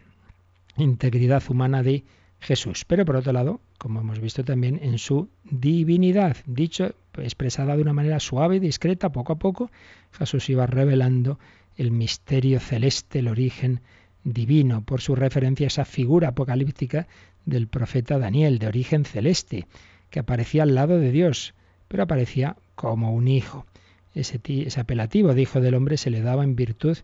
integridad 0.78 1.44
humana 1.48 1.84
de 1.84 2.04
Jesús, 2.40 2.84
pero 2.86 3.06
por 3.06 3.18
otro 3.18 3.34
lado, 3.34 3.62
como 3.78 4.00
hemos 4.00 4.20
visto 4.20 4.44
también, 4.44 4.80
en 4.82 4.98
su 4.98 5.30
divinidad, 5.44 6.38
dicho, 6.48 6.96
expresada 7.18 7.76
de 7.76 7.84
una 7.84 7.94
manera 7.94 8.20
suave 8.20 8.56
y 8.56 8.60
discreta, 8.60 9.12
poco 9.12 9.34
a 9.34 9.38
poco, 9.38 9.70
Jesús 10.12 10.50
iba 10.50 10.66
revelando 10.66 11.38
el 11.78 11.92
misterio 11.92 12.60
celeste, 12.60 13.20
el 13.20 13.28
origen 13.28 13.82
divino, 14.24 14.82
por 14.82 15.02
su 15.02 15.14
referencia 15.16 15.68
a 15.68 15.74
esa 15.74 15.86
figura 15.86 16.30
apocalíptica 16.30 17.08
del 17.46 17.68
profeta 17.68 18.18
Daniel, 18.18 18.58
de 18.58 18.66
origen 18.66 19.06
celeste, 19.06 19.68
que 20.10 20.20
aparecía 20.20 20.64
al 20.64 20.74
lado 20.74 20.98
de 20.98 21.12
Dios, 21.12 21.54
pero 21.88 22.02
aparecía 22.02 22.56
como 22.74 23.14
un 23.14 23.28
hijo. 23.28 23.68
Ese, 24.14 24.40
apelativo 24.80 25.34
de 25.34 25.42
hijo 25.42 25.62
del 25.62 25.76
hombre 25.76 25.98
se 25.98 26.10
le 26.10 26.22
daba 26.22 26.44
en 26.44 26.56
virtud 26.56 26.98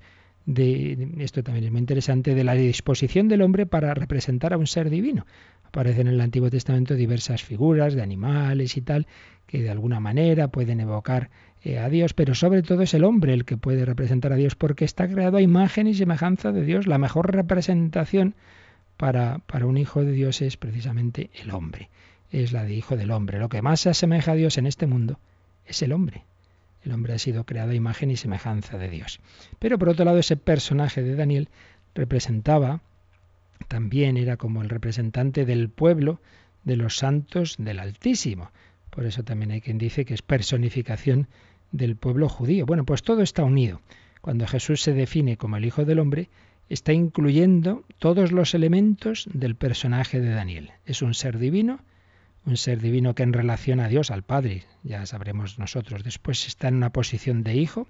de, 0.45 1.09
esto 1.19 1.43
también 1.43 1.65
es 1.65 1.71
muy 1.71 1.79
interesante, 1.79 2.33
de 2.33 2.43
la 2.43 2.53
disposición 2.53 3.27
del 3.27 3.41
hombre 3.41 3.65
para 3.65 3.93
representar 3.93 4.53
a 4.53 4.57
un 4.57 4.67
ser 4.67 4.89
divino. 4.89 5.25
Aparecen 5.63 6.07
en 6.07 6.13
el 6.13 6.21
Antiguo 6.21 6.49
Testamento 6.49 6.95
diversas 6.95 7.43
figuras 7.43 7.93
de 7.93 8.01
animales 8.01 8.77
y 8.77 8.81
tal, 8.81 9.07
que 9.45 9.61
de 9.61 9.69
alguna 9.69 9.99
manera 9.99 10.47
pueden 10.47 10.79
evocar 10.79 11.29
eh, 11.63 11.79
a 11.79 11.89
Dios, 11.89 12.13
pero 12.13 12.33
sobre 12.33 12.63
todo 12.63 12.81
es 12.81 12.93
el 12.93 13.03
hombre 13.03 13.33
el 13.33 13.43
que 13.43 13.57
puede 13.57 13.83
representar 13.83 14.31
a 14.31 14.37
Dios 14.37 14.55
porque 14.55 14.85
está 14.85 15.07
creado 15.07 15.37
a 15.37 15.41
imagen 15.41 15.87
y 15.87 15.93
semejanza 15.93 16.51
de 16.51 16.63
Dios. 16.63 16.87
La 16.87 16.97
mejor 16.97 17.33
representación 17.33 18.35
para, 18.95 19.39
para 19.39 19.65
un 19.65 19.77
hijo 19.77 20.03
de 20.03 20.13
Dios 20.13 20.41
es 20.41 20.55
precisamente 20.55 21.29
el 21.41 21.51
hombre, 21.51 21.89
es 22.31 22.53
la 22.53 22.63
de 22.63 22.73
hijo 22.73 22.95
del 22.95 23.11
hombre. 23.11 23.39
Lo 23.39 23.49
que 23.49 23.61
más 23.61 23.81
se 23.81 23.89
asemeja 23.89 24.31
a 24.31 24.35
Dios 24.35 24.57
en 24.57 24.65
este 24.65 24.87
mundo 24.87 25.19
es 25.65 25.81
el 25.81 25.91
hombre. 25.91 26.23
El 26.87 26.93
hombre 26.93 27.13
ha 27.13 27.19
sido 27.19 27.43
creado 27.43 27.71
a 27.71 27.75
imagen 27.75 28.11
y 28.11 28.15
semejanza 28.15 28.77
de 28.77 28.89
Dios. 28.89 29.19
Pero 29.59 29.77
por 29.77 29.89
otro 29.89 30.05
lado, 30.05 30.19
ese 30.19 30.37
personaje 30.37 31.03
de 31.03 31.15
Daniel 31.15 31.49
representaba, 31.93 32.79
también 33.67 34.15
era 34.15 34.37
como 34.37 34.61
el 34.61 34.69
representante 34.69 35.45
del 35.45 35.67
pueblo, 35.67 36.21
de 36.63 36.77
los 36.77 36.95
santos 36.95 37.55
del 37.59 37.79
Altísimo. 37.79 38.51
Por 38.89 39.05
eso 39.05 39.23
también 39.23 39.51
hay 39.51 39.59
quien 39.59 39.77
dice 39.77 40.05
que 40.05 40.13
es 40.13 40.21
personificación 40.21 41.27
del 41.73 41.97
pueblo 41.97 42.29
judío. 42.29 42.65
Bueno, 42.65 42.85
pues 42.85 43.03
todo 43.03 43.21
está 43.21 43.43
unido. 43.43 43.81
Cuando 44.21 44.47
Jesús 44.47 44.81
se 44.81 44.93
define 44.93 45.35
como 45.35 45.57
el 45.57 45.65
Hijo 45.65 45.83
del 45.83 45.99
Hombre, 45.99 46.29
está 46.69 46.93
incluyendo 46.93 47.83
todos 47.99 48.31
los 48.31 48.53
elementos 48.53 49.27
del 49.33 49.55
personaje 49.55 50.21
de 50.21 50.29
Daniel. 50.29 50.71
Es 50.85 51.01
un 51.01 51.13
ser 51.13 51.37
divino, 51.37 51.81
un 52.47 52.55
ser 52.55 52.81
divino 52.81 53.13
que 53.13 53.23
en 53.23 53.33
relación 53.33 53.81
a 53.81 53.89
Dios, 53.89 54.09
al 54.09 54.23
Padre, 54.23 54.63
ya 54.81 55.05
sabremos 55.05 55.59
nosotros 55.59 56.03
después, 56.03 56.47
está 56.47 56.69
en 56.69 56.75
una 56.75 56.93
posición 56.93 57.43
de 57.43 57.55
hijo, 57.55 57.87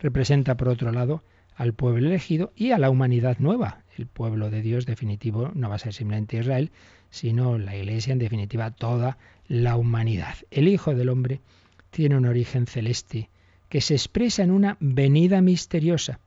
representa 0.00 0.56
por 0.56 0.68
otro 0.68 0.90
lado 0.90 1.22
al 1.54 1.72
pueblo 1.72 2.08
elegido 2.08 2.52
y 2.56 2.72
a 2.72 2.78
la 2.78 2.90
humanidad 2.90 3.38
nueva. 3.38 3.84
El 3.96 4.08
pueblo 4.08 4.50
de 4.50 4.60
Dios 4.60 4.86
definitivo 4.86 5.52
no 5.54 5.68
va 5.68 5.76
a 5.76 5.78
ser 5.78 5.94
simplemente 5.94 6.38
Israel, 6.38 6.72
sino 7.10 7.58
la 7.58 7.76
Iglesia, 7.76 8.12
en 8.12 8.18
definitiva, 8.18 8.72
toda 8.72 9.18
la 9.46 9.76
humanidad. 9.76 10.34
El 10.50 10.66
Hijo 10.66 10.96
del 10.96 11.08
Hombre 11.08 11.40
tiene 11.90 12.16
un 12.16 12.26
origen 12.26 12.66
celeste 12.66 13.30
que 13.68 13.80
se 13.80 13.94
expresa 13.94 14.42
en 14.42 14.50
una 14.50 14.76
venida 14.80 15.40
misteriosa 15.42 16.18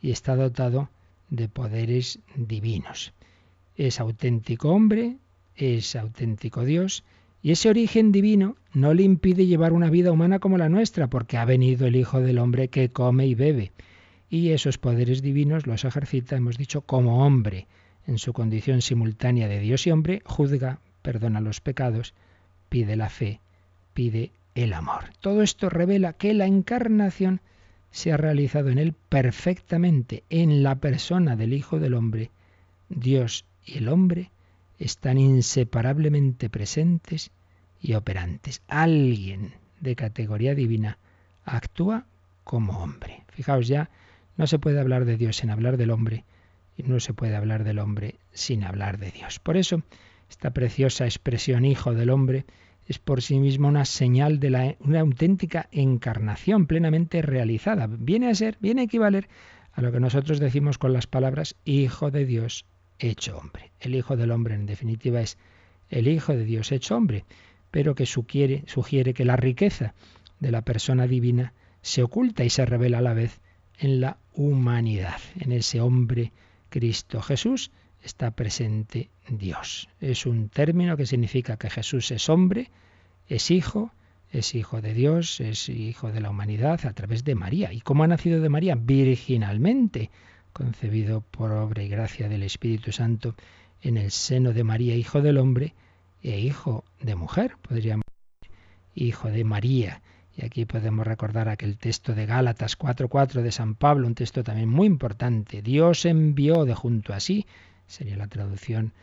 y 0.00 0.12
está 0.12 0.36
dotado 0.36 0.90
de 1.28 1.48
poderes 1.48 2.20
divinos. 2.36 3.12
es 3.76 3.98
auténtico 3.98 4.70
hombre, 4.70 5.16
es 5.56 5.96
auténtico 5.96 6.64
Dios, 6.64 7.02
y 7.42 7.52
ese 7.52 7.68
origen 7.68 8.12
divino 8.12 8.56
no 8.72 8.94
le 8.94 9.02
impide 9.02 9.46
llevar 9.46 9.72
una 9.72 9.90
vida 9.90 10.12
humana 10.12 10.38
como 10.38 10.58
la 10.58 10.68
nuestra, 10.68 11.08
porque 11.08 11.36
ha 11.36 11.44
venido 11.44 11.86
el 11.86 11.96
Hijo 11.96 12.20
del 12.20 12.38
Hombre 12.38 12.68
que 12.68 12.90
come 12.90 13.26
y 13.26 13.34
bebe. 13.34 13.72
Y 14.28 14.50
esos 14.50 14.78
poderes 14.78 15.22
divinos 15.22 15.66
los 15.66 15.84
ejercita, 15.84 16.36
hemos 16.36 16.58
dicho, 16.58 16.80
como 16.80 17.24
hombre, 17.24 17.66
en 18.06 18.18
su 18.18 18.32
condición 18.32 18.82
simultánea 18.82 19.48
de 19.48 19.60
Dios 19.60 19.86
y 19.86 19.90
hombre, 19.90 20.22
juzga, 20.24 20.80
perdona 21.02 21.40
los 21.40 21.60
pecados, 21.60 22.14
pide 22.68 22.96
la 22.96 23.08
fe, 23.08 23.40
pide 23.94 24.32
el 24.54 24.72
amor. 24.72 25.10
Todo 25.20 25.42
esto 25.42 25.68
revela 25.70 26.14
que 26.14 26.34
la 26.34 26.46
encarnación 26.46 27.40
se 27.90 28.12
ha 28.12 28.16
realizado 28.16 28.70
en 28.70 28.78
él 28.78 28.94
perfectamente, 29.08 30.24
en 30.30 30.62
la 30.62 30.76
persona 30.76 31.36
del 31.36 31.52
Hijo 31.52 31.78
del 31.78 31.94
Hombre. 31.94 32.30
Dios 32.88 33.44
y 33.64 33.78
el 33.78 33.88
hombre 33.88 34.30
están 34.78 35.18
inseparablemente 35.18 36.50
presentes 36.50 37.30
y 37.80 37.94
operantes. 37.94 38.62
Alguien 38.68 39.54
de 39.80 39.96
categoría 39.96 40.54
divina 40.54 40.98
actúa 41.44 42.06
como 42.44 42.82
hombre. 42.82 43.24
Fijaos 43.28 43.68
ya, 43.68 43.90
no 44.36 44.46
se 44.46 44.58
puede 44.58 44.80
hablar 44.80 45.04
de 45.04 45.16
Dios 45.16 45.36
sin 45.36 45.50
hablar 45.50 45.76
del 45.76 45.90
hombre 45.90 46.24
y 46.76 46.82
no 46.82 47.00
se 47.00 47.14
puede 47.14 47.36
hablar 47.36 47.64
del 47.64 47.78
hombre 47.78 48.16
sin 48.32 48.64
hablar 48.64 48.98
de 48.98 49.10
Dios. 49.10 49.38
Por 49.38 49.56
eso, 49.56 49.82
esta 50.28 50.50
preciosa 50.50 51.04
expresión 51.04 51.64
hijo 51.64 51.94
del 51.94 52.10
hombre 52.10 52.44
es 52.86 52.98
por 52.98 53.22
sí 53.22 53.38
misma 53.38 53.68
una 53.68 53.84
señal 53.84 54.38
de 54.38 54.50
la, 54.50 54.76
una 54.80 55.00
auténtica 55.00 55.68
encarnación 55.72 56.66
plenamente 56.66 57.22
realizada. 57.22 57.88
Viene 57.88 58.30
a 58.30 58.34
ser, 58.34 58.58
viene 58.60 58.82
a 58.82 58.84
equivaler 58.84 59.28
a 59.72 59.82
lo 59.82 59.90
que 59.90 60.00
nosotros 60.00 60.38
decimos 60.38 60.78
con 60.78 60.92
las 60.92 61.06
palabras 61.06 61.56
hijo 61.64 62.10
de 62.10 62.24
Dios 62.24 62.64
hecho 62.98 63.38
hombre. 63.38 63.70
El 63.80 63.94
hijo 63.94 64.16
del 64.16 64.30
hombre 64.30 64.54
en 64.54 64.66
definitiva 64.66 65.20
es 65.20 65.38
el 65.90 66.08
hijo 66.08 66.34
de 66.34 66.44
Dios 66.44 66.72
hecho 66.72 66.96
hombre, 66.96 67.24
pero 67.70 67.94
que 67.94 68.06
sugiere, 68.06 68.64
sugiere 68.66 69.14
que 69.14 69.24
la 69.24 69.36
riqueza 69.36 69.94
de 70.40 70.50
la 70.50 70.62
persona 70.62 71.06
divina 71.06 71.52
se 71.82 72.02
oculta 72.02 72.44
y 72.44 72.50
se 72.50 72.66
revela 72.66 72.98
a 72.98 73.02
la 73.02 73.14
vez 73.14 73.40
en 73.78 74.00
la 74.00 74.18
humanidad, 74.34 75.20
en 75.38 75.52
ese 75.52 75.80
hombre 75.80 76.32
Cristo 76.70 77.22
Jesús 77.22 77.70
está 78.02 78.30
presente 78.30 79.10
Dios. 79.28 79.88
Es 80.00 80.26
un 80.26 80.48
término 80.48 80.96
que 80.96 81.06
significa 81.06 81.56
que 81.56 81.70
Jesús 81.70 82.10
es 82.10 82.28
hombre, 82.28 82.70
es 83.28 83.50
hijo, 83.50 83.92
es 84.30 84.54
hijo 84.54 84.80
de 84.80 84.94
Dios, 84.94 85.40
es 85.40 85.68
hijo 85.68 86.12
de 86.12 86.20
la 86.20 86.30
humanidad 86.30 86.86
a 86.86 86.92
través 86.92 87.24
de 87.24 87.34
María. 87.34 87.72
¿Y 87.72 87.80
cómo 87.80 88.04
ha 88.04 88.06
nacido 88.06 88.40
de 88.40 88.48
María? 88.48 88.76
Virginalmente, 88.76 90.10
concebido 90.56 91.20
por 91.20 91.52
obra 91.52 91.82
y 91.82 91.88
gracia 91.88 92.30
del 92.30 92.42
Espíritu 92.42 92.90
Santo 92.90 93.34
en 93.82 93.98
el 93.98 94.10
seno 94.10 94.54
de 94.54 94.64
María, 94.64 94.96
hijo 94.96 95.20
del 95.20 95.36
hombre, 95.36 95.74
e 96.22 96.40
hijo 96.40 96.82
de 96.98 97.14
mujer, 97.14 97.56
podríamos 97.60 98.04
decir, 98.40 98.56
hijo 98.94 99.28
de 99.28 99.44
María. 99.44 100.00
Y 100.34 100.46
aquí 100.46 100.64
podemos 100.64 101.06
recordar 101.06 101.50
aquel 101.50 101.76
texto 101.76 102.14
de 102.14 102.24
Gálatas 102.24 102.78
4.4 102.78 103.42
de 103.42 103.52
San 103.52 103.74
Pablo, 103.74 104.06
un 104.06 104.14
texto 104.14 104.42
también 104.42 104.70
muy 104.70 104.86
importante. 104.86 105.60
Dios 105.60 106.06
envió 106.06 106.64
de 106.64 106.74
junto 106.74 107.12
a 107.12 107.20
sí 107.20 107.44
sería 107.86 108.16
la 108.16 108.26
traducción 108.26 108.94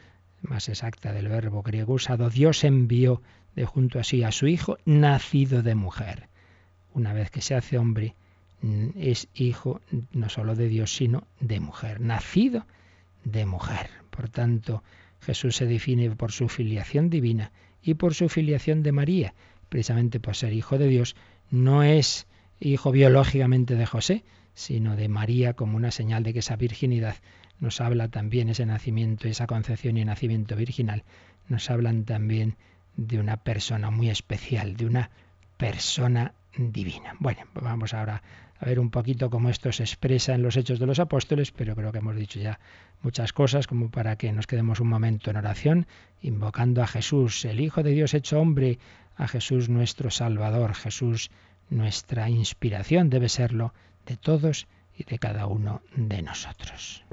más 0.42 0.70
exacta 0.70 1.14
del 1.14 1.28
verbo 1.28 1.62
griego 1.62 1.94
usado, 1.94 2.32
Dios 2.32 2.64
envió 2.64 3.22
de 3.56 3.66
junto 3.66 4.00
a 4.00 4.04
sí 4.04 4.24
a 4.24 4.32
su 4.32 4.48
Hijo, 4.48 4.78
nacido 4.86 5.62
de 5.62 5.76
mujer. 5.76 6.30
Una 6.96 7.14
vez 7.14 7.30
que 7.30 7.42
se 7.42 7.54
hace 7.54 7.78
hombre, 7.78 8.16
es 8.98 9.28
hijo 9.34 9.82
no 10.12 10.30
solo 10.30 10.56
de 10.56 10.68
Dios, 10.68 10.96
sino 10.96 11.28
de 11.40 11.60
mujer, 11.60 12.00
nacido 12.00 12.66
de 13.24 13.46
mujer. 13.46 13.90
Por 14.10 14.30
tanto, 14.30 14.84
Jesús 15.22 15.56
se 15.56 15.66
define 15.66 16.12
por 16.12 16.32
su 16.32 16.50
filiación 16.50 17.10
divina 17.10 17.52
y 17.82 17.96
por 17.96 18.14
su 18.14 18.30
filiación 18.30 18.84
de 18.84 18.92
María, 18.92 19.34
precisamente 19.70 20.20
por 20.20 20.36
ser 20.36 20.54
hijo 20.54 20.78
de 20.78 20.88
Dios, 20.88 21.16
no 21.52 21.84
es 21.84 22.28
hijo 22.60 22.92
biológicamente 22.92 23.76
de 23.76 23.86
José, 23.86 24.24
sino 24.54 24.96
de 24.96 25.10
María 25.10 25.54
como 25.54 25.78
una 25.78 25.92
señal 25.92 26.24
de 26.24 26.34
que 26.34 26.40
esa 26.40 26.56
virginidad 26.56 27.16
nos 27.60 27.82
habla 27.82 28.08
también 28.08 28.50
ese 28.50 28.66
nacimiento, 28.66 29.28
esa 29.28 29.48
concepción 29.48 29.98
y 29.98 30.06
nacimiento 30.06 30.56
virginal, 30.56 31.04
nos 31.48 31.70
hablan 31.70 32.06
también 32.06 32.56
de 32.96 33.20
una 33.20 33.38
persona 33.38 33.90
muy 33.90 34.10
especial, 34.10 34.76
de 34.76 34.86
una 34.86 35.10
persona 35.58 36.34
divina. 36.58 37.16
Bueno, 37.20 37.42
vamos 37.54 37.94
ahora 37.94 38.22
a 38.64 38.66
ver 38.66 38.80
un 38.80 38.92
poquito 38.92 39.30
cómo 39.30 39.50
esto 39.50 39.74
se 39.74 39.84
expresa 39.84 40.34
en 40.34 40.42
los 40.42 40.56
hechos 40.56 40.80
de 40.80 40.86
los 40.86 41.00
apóstoles, 41.00 41.52
pero 41.52 41.76
creo 41.76 41.92
que 41.92 41.98
hemos 41.98 42.16
dicho 42.16 42.40
ya 42.40 42.62
muchas 43.02 43.34
cosas 43.34 43.68
como 43.68 43.92
para 43.92 44.16
que 44.16 44.32
nos 44.32 44.48
quedemos 44.48 44.80
un 44.80 44.88
momento 44.88 45.30
en 45.30 45.36
oración, 45.36 45.86
invocando 46.22 46.82
a 46.82 46.88
Jesús, 46.88 47.44
el 47.44 47.60
Hijo 47.60 47.84
de 47.84 47.92
Dios 47.92 48.14
hecho 48.14 48.40
hombre, 48.40 48.80
a 49.18 49.28
Jesús 49.28 49.68
nuestro 49.68 50.12
Salvador, 50.12 50.76
Jesús 50.76 51.30
nuestra 51.70 52.30
inspiración 52.30 53.10
debe 53.10 53.28
serlo 53.28 53.74
de 54.06 54.16
todos 54.16 54.68
y 54.98 55.04
de 55.04 55.20
cada 55.20 55.46
uno 55.46 55.82
de 55.98 56.22
nosotros. 56.22 57.04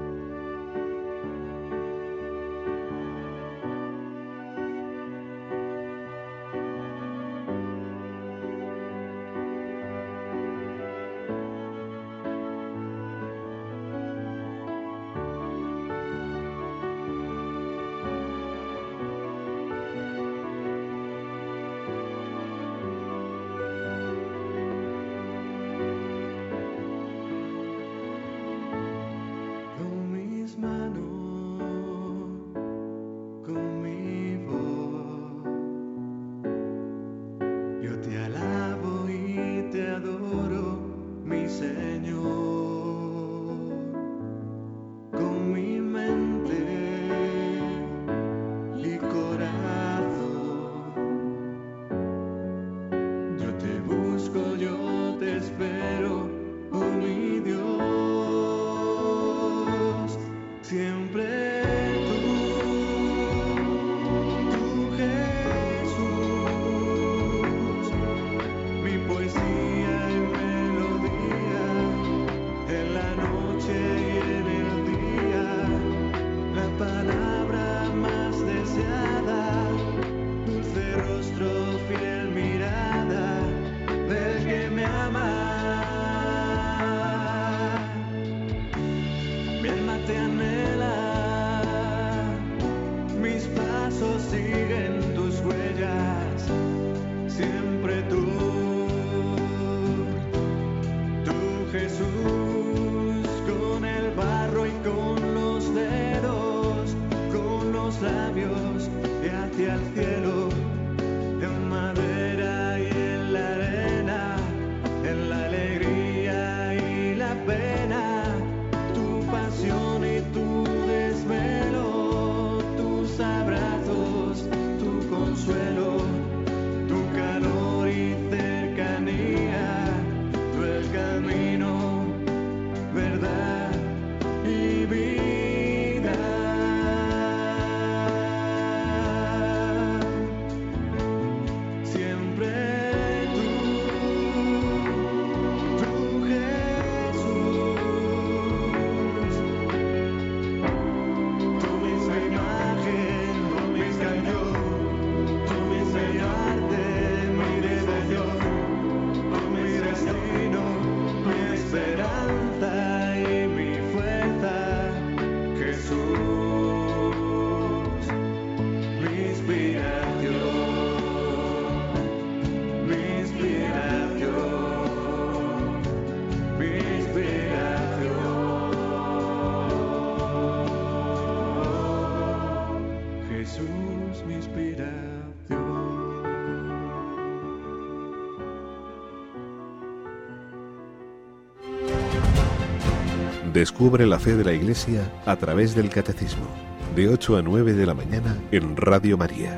Descubre 193.61 194.07
la 194.07 194.17
fe 194.17 194.35
de 194.35 194.43
la 194.43 194.53
Iglesia 194.53 195.07
a 195.23 195.35
través 195.35 195.75
del 195.75 195.87
Catecismo, 195.91 196.47
de 196.95 197.07
8 197.07 197.37
a 197.37 197.41
9 197.43 197.73
de 197.73 197.85
la 197.85 197.93
mañana 197.93 198.35
en 198.51 198.75
Radio 198.75 199.19
María. 199.19 199.55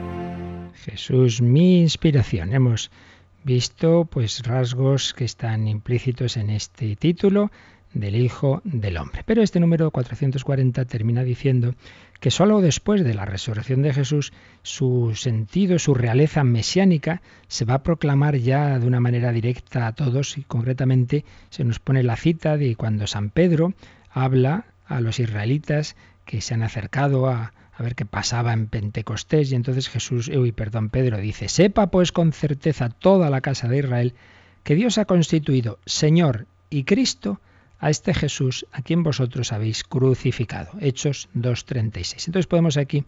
Jesús, 0.74 1.42
mi 1.42 1.80
inspiración. 1.80 2.52
Hemos 2.52 2.92
visto 3.46 4.04
pues 4.04 4.44
rasgos 4.44 5.14
que 5.14 5.24
están 5.24 5.70
implícitos 5.70 6.36
en 6.36 6.50
este 6.50 6.98
título 6.98 7.50
del 7.94 8.16
Hijo 8.16 8.62
del 8.64 8.98
Hombre. 8.98 9.24
Pero 9.26 9.42
este 9.42 9.60
número 9.60 9.92
440 9.92 10.86
termina 10.86 11.24
diciendo 11.24 11.76
que 12.20 12.32
sólo 12.32 12.62
después 12.62 13.04
de 13.04 13.14
la 13.14 13.26
resurrección 13.26 13.82
de 13.82 13.94
Jesús 13.94 14.34
su 14.62 15.14
sentido, 15.16 15.78
su 15.80 15.94
realeza 15.94 16.44
mesiánica 16.44 17.22
se 17.48 17.66
va 17.66 17.76
a 17.76 17.84
proclamar 17.84 18.38
ya 18.38 18.80
de 18.80 18.88
una 18.88 19.00
manera 19.00 19.32
directa 19.32 19.88
a 19.88 19.94
todos 19.94 20.38
y 20.38 20.44
concretamente 20.44 21.26
se 21.50 21.64
nos 21.64 21.80
pone 21.80 22.04
la 22.04 22.16
cita 22.16 22.58
de 22.58 22.76
cuando 22.76 23.08
San 23.08 23.30
Pedro 23.30 23.74
habla 24.10 24.66
a 24.86 25.02
los 25.02 25.20
israelitas 25.20 25.96
que 26.26 26.42
se 26.42 26.54
han 26.54 26.64
acercado 26.64 27.28
a, 27.28 27.54
a 27.76 27.84
ver 27.84 27.96
qué 27.96 28.06
pasaba 28.06 28.54
en 28.54 28.68
Pentecostés 28.68 29.52
y 29.52 29.56
entonces 29.56 29.90
Jesús, 29.90 30.30
uy, 30.30 30.52
perdón, 30.52 30.90
Pedro 30.90 31.18
dice, 31.18 31.50
sepa 31.50 31.88
pues 31.88 32.12
con 32.12 32.32
certeza 32.32 32.90
toda 32.90 33.30
la 33.30 33.42
casa 33.42 33.68
de 33.68 33.80
Israel 33.80 34.14
que 34.64 34.76
Dios 34.76 34.98
ha 34.98 35.06
constituido 35.06 35.80
Señor 35.86 36.48
y 36.70 36.86
Cristo 36.86 37.42
a 37.84 37.90
este 37.90 38.14
Jesús 38.14 38.66
a 38.72 38.82
quien 38.82 39.04
vosotros 39.04 39.52
habéis 39.52 39.84
crucificado. 39.84 40.72
Hechos 40.80 41.28
2.36. 41.36 42.28
Entonces 42.28 42.48
podemos 42.48 42.78
aquí 42.78 43.04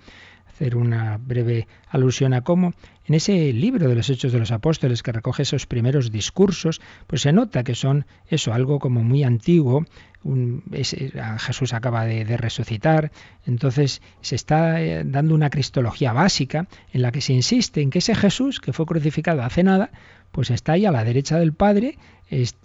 hacer 0.50 0.76
una 0.76 1.18
breve 1.18 1.70
alusión 1.88 2.34
a 2.34 2.42
cómo 2.42 2.74
en 3.06 3.16
ese 3.16 3.54
libro 3.54 3.88
de 3.88 3.96
los 3.96 4.10
Hechos 4.10 4.34
de 4.34 4.40
los 4.40 4.52
Apóstoles 4.52 5.02
que 5.02 5.14
recoge 5.14 5.44
esos 5.44 5.66
primeros 5.66 6.12
discursos, 6.12 6.82
pues 7.08 7.22
se 7.22 7.32
nota 7.32 7.64
que 7.64 7.74
son 7.74 8.06
eso, 8.28 8.54
algo 8.54 8.80
como 8.80 9.02
muy 9.02 9.24
antiguo, 9.24 9.86
Jesús 11.38 11.74
acaba 11.74 12.04
de, 12.04 12.26
de, 12.26 12.36
resucitar, 12.36 13.12
entonces 13.46 14.02
se 14.22 14.36
está 14.36 14.82
eh, 14.82 15.04
dando 15.06 15.36
una 15.36 15.52
cristología 15.52 16.14
básica 16.14 16.68
en 16.92 17.04
la 17.04 17.12
que 17.12 17.22
se 17.22 17.34
insiste 17.34 17.82
en 17.82 17.92
que 17.92 18.00
ese 18.00 18.16
Jesús 18.16 18.60
que 18.60 18.74
fue 18.74 18.88
crucificado 18.88 19.44
hace 19.44 19.64
nada, 19.64 19.92
pues 20.36 20.50
está 20.50 20.74
ahí 20.74 20.86
a 20.86 20.92
la 20.92 21.06
derecha 21.06 21.40
del 21.40 21.54
Padre, 21.54 21.98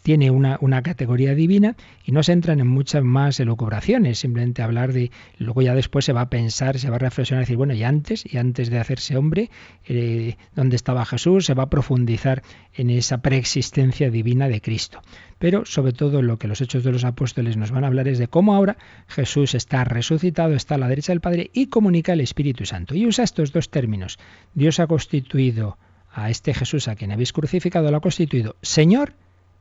tiene 0.02 0.32
una, 0.32 0.58
una, 0.60 0.82
categoría 0.82 1.36
divina 1.36 1.76
y 2.04 2.10
no 2.10 2.24
se 2.24 2.32
entran 2.32 2.58
en 2.58 2.66
muchas 2.66 3.04
más 3.04 3.38
elucubraciones, 3.38 4.18
simplemente 4.18 4.62
hablar 4.62 4.92
de, 4.92 5.12
luego 5.38 5.62
ya 5.62 5.72
después 5.76 6.04
se 6.04 6.12
va 6.12 6.22
a 6.22 6.30
pensar, 6.30 6.80
se 6.80 6.90
va 6.90 6.96
a 6.96 6.98
reflexionar, 6.98 7.44
decir, 7.44 7.56
bueno, 7.56 7.72
y 7.72 7.84
antes, 7.84 8.24
y 8.26 8.38
antes 8.38 8.70
de 8.70 8.80
hacerse 8.80 9.16
hombre, 9.16 9.50
eh, 9.86 10.36
¿dónde 10.56 10.74
estaba 10.74 11.04
Jesús? 11.04 11.46
Se 11.46 11.54
va 11.54 11.62
a 11.62 11.70
profundizar 11.70 12.42
en 12.74 12.90
esa 12.90 13.18
preexistencia 13.18 14.10
divina 14.10 14.48
de 14.48 14.60
Cristo. 14.60 15.00
Pero 15.38 15.64
sobre 15.64 15.92
todo 15.92 16.22
lo 16.22 16.40
que 16.40 16.48
los 16.48 16.60
hechos 16.60 16.82
de 16.82 16.90
los 16.90 17.04
apóstoles 17.04 17.56
nos 17.56 17.70
van 17.70 17.84
a 17.84 17.86
hablar 17.86 18.08
es 18.08 18.18
de 18.18 18.26
cómo 18.26 18.52
ahora 18.52 18.78
Jesús 19.06 19.54
está 19.54 19.84
resucitado, 19.84 20.54
está 20.54 20.74
a 20.74 20.78
la 20.78 20.88
derecha 20.88 21.12
del 21.12 21.20
Padre 21.20 21.50
y 21.52 21.66
comunica 21.66 22.14
el 22.14 22.20
Espíritu 22.20 22.66
Santo. 22.66 22.96
Y 22.96 23.06
usa 23.06 23.22
estos 23.22 23.52
dos 23.52 23.70
términos. 23.70 24.18
Dios 24.54 24.80
ha 24.80 24.88
constituido 24.88 25.78
a 26.12 26.30
este 26.30 26.54
Jesús 26.54 26.88
a 26.88 26.96
quien 26.96 27.12
habéis 27.12 27.32
crucificado, 27.32 27.90
lo 27.90 27.96
ha 27.96 28.00
constituido 28.00 28.56
Señor 28.62 29.14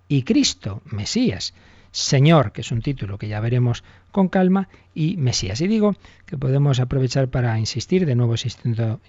y 0.07 0.23
Cristo, 0.23 0.81
Mesías. 0.85 1.53
Señor, 1.91 2.51
que 2.51 2.61
es 2.61 2.71
un 2.71 2.81
título 2.81 3.17
que 3.17 3.27
ya 3.27 3.39
veremos 3.39 3.83
con 4.11 4.27
calma, 4.27 4.69
y 4.99 5.15
Mesías. 5.17 5.61
Y 5.61 5.67
digo 5.67 5.95
que 6.25 6.37
podemos 6.37 6.79
aprovechar 6.81 7.29
para 7.29 7.57
insistir, 7.57 8.05
de 8.05 8.15
nuevo 8.15 8.35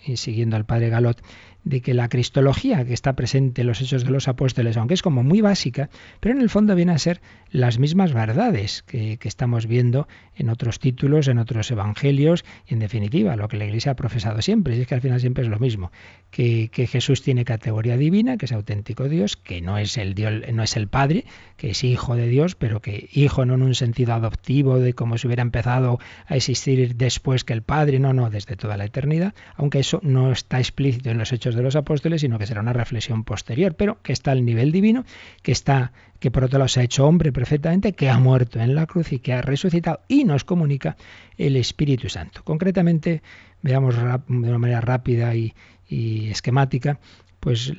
y 0.06 0.16
siguiendo 0.16 0.56
al 0.56 0.64
padre 0.64 0.88
Galot, 0.88 1.20
de 1.64 1.80
que 1.82 1.94
la 1.94 2.08
cristología 2.08 2.84
que 2.84 2.94
está 2.94 3.14
presente 3.14 3.62
en 3.62 3.66
los 3.66 3.80
hechos 3.80 4.04
de 4.04 4.10
los 4.10 4.28
apóstoles, 4.28 4.76
aunque 4.76 4.94
es 4.94 5.02
como 5.02 5.22
muy 5.22 5.40
básica, 5.40 5.90
pero 6.20 6.34
en 6.34 6.40
el 6.40 6.48
fondo 6.48 6.74
viene 6.74 6.92
a 6.92 6.98
ser 6.98 7.20
las 7.50 7.78
mismas 7.78 8.12
verdades 8.12 8.82
que, 8.86 9.18
estamos 9.22 9.66
viendo 9.66 10.08
en 10.36 10.48
otros 10.48 10.78
títulos, 10.78 11.28
en 11.28 11.38
otros 11.38 11.70
evangelios, 11.70 12.44
y 12.66 12.74
en 12.74 12.80
definitiva, 12.80 13.36
lo 13.36 13.48
que 13.48 13.58
la 13.58 13.66
Iglesia 13.66 13.92
ha 13.92 13.96
profesado 13.96 14.40
siempre, 14.42 14.76
y 14.76 14.80
es 14.80 14.86
que 14.86 14.94
al 14.94 15.00
final 15.00 15.20
siempre 15.20 15.44
es 15.44 15.50
lo 15.50 15.58
mismo, 15.58 15.92
que, 16.30 16.68
que 16.72 16.86
Jesús 16.86 17.22
tiene 17.22 17.44
categoría 17.44 17.96
divina, 17.96 18.38
que 18.38 18.46
es 18.46 18.52
auténtico 18.52 19.08
Dios, 19.08 19.36
que 19.36 19.60
no 19.60 19.76
es 19.76 19.98
el 19.98 20.14
Dios, 20.14 20.32
no 20.52 20.62
es 20.62 20.76
el 20.76 20.88
Padre, 20.88 21.26
que 21.56 21.70
es 21.70 21.84
hijo 21.84 22.16
de 22.16 22.28
Dios, 22.28 22.54
pero 22.54 22.80
que 22.80 23.08
hijo 23.12 23.44
no 23.44 23.54
en 23.54 23.62
un 23.62 23.74
sentido 23.74 24.14
adoptivo 24.14 24.78
de 24.78 24.89
como 24.94 25.18
si 25.18 25.26
hubiera 25.26 25.42
empezado 25.42 25.98
a 26.26 26.36
existir 26.36 26.96
después 26.96 27.44
que 27.44 27.52
el 27.52 27.62
Padre, 27.62 27.98
no, 27.98 28.12
no, 28.12 28.30
desde 28.30 28.56
toda 28.56 28.76
la 28.76 28.84
eternidad, 28.84 29.34
aunque 29.56 29.80
eso 29.80 30.00
no 30.02 30.32
está 30.32 30.58
explícito 30.58 31.10
en 31.10 31.18
los 31.18 31.32
hechos 31.32 31.54
de 31.54 31.62
los 31.62 31.76
apóstoles, 31.76 32.20
sino 32.20 32.38
que 32.38 32.46
será 32.46 32.60
una 32.60 32.72
reflexión 32.72 33.24
posterior, 33.24 33.74
pero 33.74 34.00
que 34.02 34.12
está 34.12 34.32
al 34.32 34.44
nivel 34.44 34.72
divino, 34.72 35.04
que 35.42 35.52
está 35.52 35.92
que 36.18 36.30
por 36.30 36.44
otro 36.44 36.58
lado 36.58 36.68
se 36.68 36.80
ha 36.80 36.82
hecho 36.82 37.06
hombre 37.06 37.32
perfectamente, 37.32 37.94
que 37.94 38.10
ha 38.10 38.18
muerto 38.18 38.60
en 38.60 38.74
la 38.74 38.86
cruz 38.86 39.12
y 39.12 39.20
que 39.20 39.32
ha 39.32 39.40
resucitado 39.40 40.00
y 40.06 40.24
nos 40.24 40.44
comunica 40.44 40.96
el 41.38 41.56
Espíritu 41.56 42.10
Santo. 42.10 42.42
Concretamente, 42.44 43.22
veamos 43.62 43.96
de 43.96 44.02
una 44.28 44.58
manera 44.58 44.82
rápida 44.82 45.34
y, 45.34 45.54
y 45.88 46.28
esquemática 46.28 47.00
pues 47.40 47.72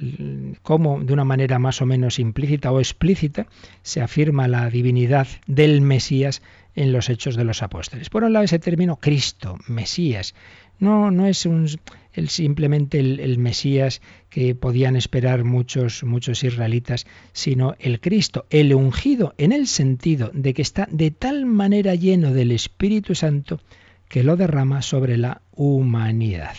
cómo 0.63 1.03
de 1.03 1.13
una 1.13 1.23
manera 1.23 1.59
más 1.59 1.81
o 1.81 1.85
menos 1.85 2.19
implícita 2.19 2.71
o 2.71 2.79
explícita 2.79 3.45
se 3.83 4.01
afirma 4.01 4.47
la 4.47 4.69
divinidad 4.69 5.27
del 5.47 5.81
Mesías 5.81 6.41
en 6.75 6.91
los 6.91 7.09
hechos 7.09 7.35
de 7.35 7.43
los 7.43 7.61
apóstoles. 7.61 8.09
Por 8.09 8.23
un 8.23 8.33
lado 8.33 8.45
ese 8.45 8.59
término 8.59 8.97
Cristo, 8.97 9.57
Mesías, 9.67 10.33
no, 10.79 11.11
no 11.11 11.27
es 11.27 11.45
un, 11.45 11.67
el, 12.13 12.29
simplemente 12.29 12.99
el, 12.99 13.19
el, 13.19 13.37
Mesías 13.37 14.01
que 14.29 14.55
podían 14.55 14.95
esperar 14.95 15.43
muchos, 15.43 16.03
muchos 16.03 16.43
israelitas, 16.43 17.05
sino 17.33 17.75
el 17.79 17.99
Cristo, 17.99 18.47
el 18.49 18.73
ungido, 18.73 19.35
en 19.37 19.51
el 19.51 19.67
sentido 19.67 20.31
de 20.33 20.55
que 20.55 20.63
está 20.63 20.87
de 20.89 21.11
tal 21.11 21.45
manera 21.45 21.93
lleno 21.93 22.33
del 22.33 22.51
Espíritu 22.51 23.13
Santo 23.13 23.59
que 24.09 24.23
lo 24.23 24.35
derrama 24.37 24.81
sobre 24.81 25.17
la 25.17 25.41
humanidad. 25.51 26.55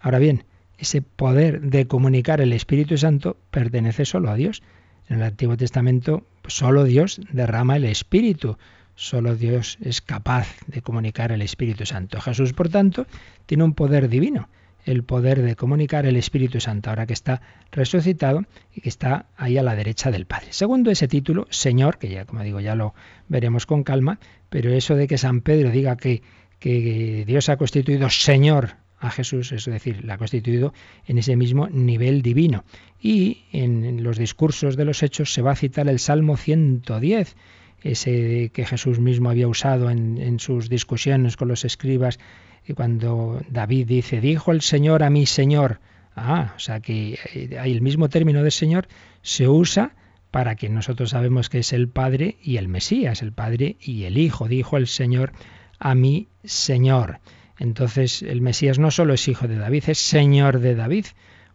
Ahora 0.00 0.18
bien, 0.18 0.44
ese 0.78 1.02
poder 1.02 1.60
de 1.60 1.86
comunicar 1.86 2.40
el 2.40 2.52
Espíritu 2.52 2.98
Santo 2.98 3.36
pertenece 3.50 4.04
solo 4.04 4.30
a 4.30 4.34
Dios. 4.34 4.62
En 5.08 5.16
el 5.16 5.22
Antiguo 5.22 5.56
Testamento 5.56 6.24
solo 6.46 6.84
Dios 6.84 7.20
derrama 7.32 7.76
el 7.76 7.84
Espíritu, 7.84 8.58
solo 8.94 9.36
Dios 9.36 9.78
es 9.80 10.00
capaz 10.00 10.48
de 10.66 10.82
comunicar 10.82 11.32
el 11.32 11.42
Espíritu 11.42 11.86
Santo. 11.86 12.20
Jesús, 12.20 12.52
por 12.52 12.68
tanto, 12.68 13.06
tiene 13.46 13.64
un 13.64 13.74
poder 13.74 14.08
divino, 14.08 14.48
el 14.84 15.02
poder 15.04 15.42
de 15.42 15.56
comunicar 15.56 16.06
el 16.06 16.16
Espíritu 16.16 16.60
Santo, 16.60 16.90
ahora 16.90 17.06
que 17.06 17.12
está 17.12 17.40
resucitado 17.72 18.44
y 18.74 18.80
que 18.80 18.88
está 18.88 19.26
ahí 19.36 19.58
a 19.58 19.62
la 19.62 19.76
derecha 19.76 20.10
del 20.10 20.26
Padre. 20.26 20.48
Segundo 20.50 20.90
ese 20.90 21.08
título, 21.08 21.46
Señor, 21.50 21.98
que 21.98 22.08
ya 22.08 22.24
como 22.24 22.42
digo 22.42 22.60
ya 22.60 22.74
lo 22.74 22.94
veremos 23.28 23.66
con 23.66 23.82
calma, 23.82 24.18
pero 24.48 24.72
eso 24.72 24.94
de 24.94 25.06
que 25.06 25.18
San 25.18 25.40
Pedro 25.40 25.70
diga 25.70 25.96
que, 25.96 26.22
que 26.58 27.24
Dios 27.26 27.48
ha 27.48 27.56
constituido 27.56 28.10
Señor 28.10 28.76
a 28.98 29.10
Jesús, 29.10 29.52
es 29.52 29.66
decir, 29.66 30.04
la 30.04 30.14
ha 30.14 30.18
constituido 30.18 30.72
en 31.06 31.18
ese 31.18 31.36
mismo 31.36 31.68
nivel 31.68 32.22
divino. 32.22 32.64
Y 33.00 33.44
en 33.52 34.02
los 34.02 34.18
discursos 34.18 34.76
de 34.76 34.84
los 34.84 35.02
hechos 35.02 35.32
se 35.32 35.42
va 35.42 35.52
a 35.52 35.56
citar 35.56 35.88
el 35.88 35.98
Salmo 35.98 36.36
110, 36.36 37.36
ese 37.82 38.50
que 38.52 38.64
Jesús 38.64 38.98
mismo 38.98 39.30
había 39.30 39.48
usado 39.48 39.90
en, 39.90 40.40
sus 40.40 40.68
discusiones 40.68 41.36
con 41.36 41.48
los 41.48 41.64
escribas, 41.64 42.18
y 42.66 42.72
cuando 42.72 43.40
David 43.48 43.86
dice, 43.86 44.20
dijo 44.20 44.50
el 44.50 44.60
Señor 44.60 45.02
a 45.02 45.10
mi 45.10 45.26
Señor, 45.26 45.80
ah, 46.16 46.54
o 46.56 46.58
sea 46.58 46.80
que 46.80 47.18
eh, 47.34 47.58
hay 47.60 47.72
el 47.72 47.80
mismo 47.80 48.08
término 48.08 48.42
de 48.42 48.50
Señor 48.50 48.88
se 49.22 49.46
usa 49.46 49.94
para 50.32 50.56
que 50.56 50.68
nosotros 50.68 51.10
sabemos 51.10 51.48
que 51.48 51.60
es 51.60 51.72
el 51.72 51.88
Padre 51.88 52.38
y 52.42 52.56
el 52.56 52.66
Mesías, 52.66 53.22
el 53.22 53.32
Padre 53.32 53.76
y 53.80 54.04
el 54.04 54.18
Hijo, 54.18 54.48
dijo 54.48 54.76
el 54.76 54.86
Señor 54.88 55.32
a 55.78 55.94
mi 55.94 56.28
Señor. 56.44 57.20
Entonces 57.58 58.22
el 58.22 58.40
Mesías 58.40 58.78
no 58.78 58.90
solo 58.90 59.14
es 59.14 59.28
hijo 59.28 59.48
de 59.48 59.56
David, 59.56 59.84
es 59.88 59.98
Señor 59.98 60.60
de 60.60 60.74
David. 60.74 61.06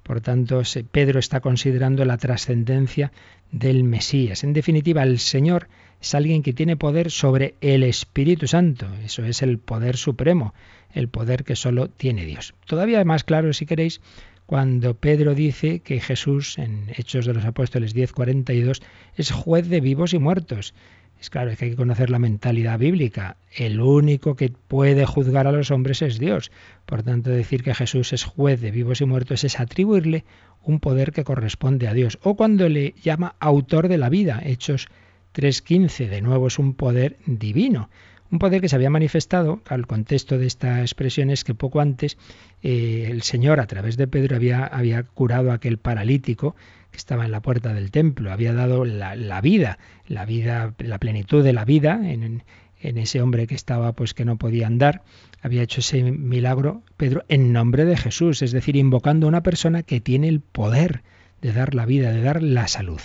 Por 0.03 0.21
tanto, 0.21 0.63
Pedro 0.91 1.19
está 1.19 1.41
considerando 1.41 2.03
la 2.05 2.17
trascendencia 2.17 3.11
del 3.51 3.83
Mesías. 3.83 4.43
En 4.43 4.53
definitiva, 4.53 5.03
el 5.03 5.19
Señor 5.19 5.67
es 6.01 6.15
alguien 6.15 6.41
que 6.41 6.53
tiene 6.53 6.75
poder 6.75 7.11
sobre 7.11 7.55
el 7.61 7.83
Espíritu 7.83 8.47
Santo. 8.47 8.87
Eso 9.05 9.23
es 9.23 9.43
el 9.43 9.59
poder 9.59 9.97
supremo, 9.97 10.55
el 10.93 11.07
poder 11.07 11.43
que 11.43 11.55
solo 11.55 11.87
tiene 11.87 12.25
Dios. 12.25 12.55
Todavía 12.65 13.03
más 13.05 13.23
claro, 13.23 13.53
si 13.53 13.67
queréis, 13.67 14.01
cuando 14.47 14.95
Pedro 14.95 15.35
dice 15.35 15.79
que 15.79 15.99
Jesús, 15.99 16.57
en 16.57 16.87
Hechos 16.97 17.25
de 17.25 17.33
los 17.33 17.45
Apóstoles 17.45 17.93
10:42, 17.95 18.81
es 19.15 19.31
juez 19.31 19.69
de 19.69 19.79
vivos 19.79 20.13
y 20.13 20.19
muertos. 20.19 20.73
Es 21.21 21.29
claro, 21.29 21.55
que 21.55 21.65
hay 21.65 21.71
que 21.71 21.77
conocer 21.77 22.09
la 22.09 22.17
mentalidad 22.17 22.79
bíblica. 22.79 23.37
El 23.55 23.79
único 23.79 24.35
que 24.35 24.49
puede 24.49 25.05
juzgar 25.05 25.45
a 25.45 25.51
los 25.51 25.69
hombres 25.69 26.01
es 26.01 26.17
Dios. 26.17 26.51
Por 26.87 27.03
tanto, 27.03 27.29
decir 27.29 27.61
que 27.61 27.75
Jesús 27.75 28.11
es 28.11 28.23
juez 28.23 28.59
de 28.59 28.71
vivos 28.71 29.01
y 29.01 29.05
muertos 29.05 29.43
es 29.43 29.59
atribuirle 29.59 30.25
un 30.63 30.79
poder 30.79 31.11
que 31.11 31.23
corresponde 31.23 31.87
a 31.87 31.93
Dios. 31.93 32.17
O 32.23 32.35
cuando 32.35 32.67
le 32.69 32.95
llama 33.03 33.35
autor 33.39 33.87
de 33.87 33.99
la 33.99 34.09
vida, 34.09 34.41
Hechos 34.43 34.87
3.15, 35.35 36.09
de 36.09 36.23
nuevo 36.23 36.47
es 36.47 36.57
un 36.57 36.73
poder 36.73 37.17
divino, 37.27 37.91
Un 38.31 38.39
poder 38.39 38.61
que 38.61 38.69
se 38.69 38.77
había 38.77 38.89
manifestado, 38.89 39.61
al 39.67 39.85
contexto 39.87 40.37
de 40.37 40.47
esta 40.47 40.79
expresión 40.79 41.29
es 41.29 41.43
que 41.43 41.53
poco 41.53 41.81
antes 41.81 42.17
eh, 42.63 43.07
el 43.11 43.23
Señor, 43.23 43.59
a 43.59 43.67
través 43.67 43.97
de 43.97 44.07
Pedro, 44.07 44.37
había, 44.37 44.63
había 44.65 45.03
curado 45.03 45.51
a 45.51 45.55
aquel 45.55 45.77
paralítico 45.77 46.55
que 46.91 46.97
estaba 46.97 47.25
en 47.25 47.31
la 47.31 47.41
puerta 47.41 47.73
del 47.73 47.91
templo, 47.91 48.31
había 48.31 48.53
dado 48.53 48.85
la, 48.85 49.41
vida, 49.41 49.79
la 50.07 50.25
vida, 50.25 50.73
la 50.77 50.97
plenitud 50.97 51.43
de 51.43 51.51
la 51.51 51.65
vida 51.65 51.99
en, 52.09 52.43
en 52.79 52.97
ese 52.97 53.21
hombre 53.21 53.47
que 53.47 53.55
estaba 53.55 53.91
pues 53.93 54.13
que 54.13 54.23
no 54.23 54.37
podía 54.37 54.67
andar, 54.67 55.03
había 55.41 55.63
hecho 55.63 55.81
ese 55.81 56.01
milagro 56.03 56.83
Pedro 56.95 57.25
en 57.27 57.51
nombre 57.51 57.83
de 57.83 57.97
Jesús, 57.97 58.41
es 58.41 58.53
decir, 58.53 58.77
invocando 58.77 59.27
a 59.27 59.29
una 59.29 59.43
persona 59.43 59.83
que 59.83 59.99
tiene 59.99 60.29
el 60.29 60.39
poder 60.39 61.03
de 61.41 61.51
dar 61.51 61.75
la 61.75 61.85
vida, 61.85 62.11
de 62.11 62.21
dar 62.21 62.41
la 62.41 62.67
salud. 62.67 63.01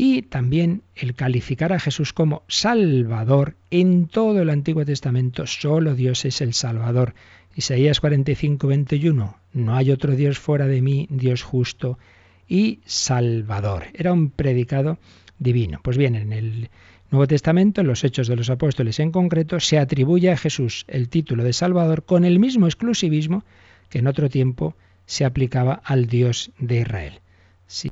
Y 0.00 0.22
también 0.22 0.82
el 0.94 1.14
calificar 1.14 1.72
a 1.72 1.80
Jesús 1.80 2.12
como 2.12 2.44
Salvador 2.46 3.56
en 3.68 4.06
todo 4.06 4.40
el 4.40 4.48
Antiguo 4.48 4.84
Testamento, 4.84 5.44
solo 5.48 5.96
Dios 5.96 6.24
es 6.24 6.40
el 6.40 6.54
Salvador. 6.54 7.14
Isaías 7.56 7.98
45, 7.98 8.68
21, 8.68 9.36
no 9.54 9.74
hay 9.74 9.90
otro 9.90 10.14
Dios 10.14 10.38
fuera 10.38 10.68
de 10.68 10.82
mí, 10.82 11.08
Dios 11.10 11.42
justo 11.42 11.98
y 12.46 12.78
Salvador. 12.86 13.86
Era 13.92 14.12
un 14.12 14.30
predicado 14.30 14.98
divino. 15.40 15.80
Pues 15.82 15.98
bien, 15.98 16.14
en 16.14 16.32
el 16.32 16.70
Nuevo 17.10 17.26
Testamento, 17.26 17.80
en 17.80 17.88
los 17.88 18.04
Hechos 18.04 18.28
de 18.28 18.36
los 18.36 18.50
Apóstoles 18.50 19.00
en 19.00 19.10
concreto, 19.10 19.58
se 19.58 19.80
atribuye 19.80 20.30
a 20.30 20.36
Jesús 20.36 20.84
el 20.86 21.08
título 21.08 21.42
de 21.42 21.52
Salvador 21.52 22.04
con 22.04 22.24
el 22.24 22.38
mismo 22.38 22.66
exclusivismo 22.66 23.42
que 23.90 23.98
en 23.98 24.06
otro 24.06 24.28
tiempo 24.28 24.76
se 25.06 25.24
aplicaba 25.24 25.82
al 25.84 26.06
Dios 26.06 26.52
de 26.60 26.82
Israel. 26.82 27.20
Si 27.66 27.90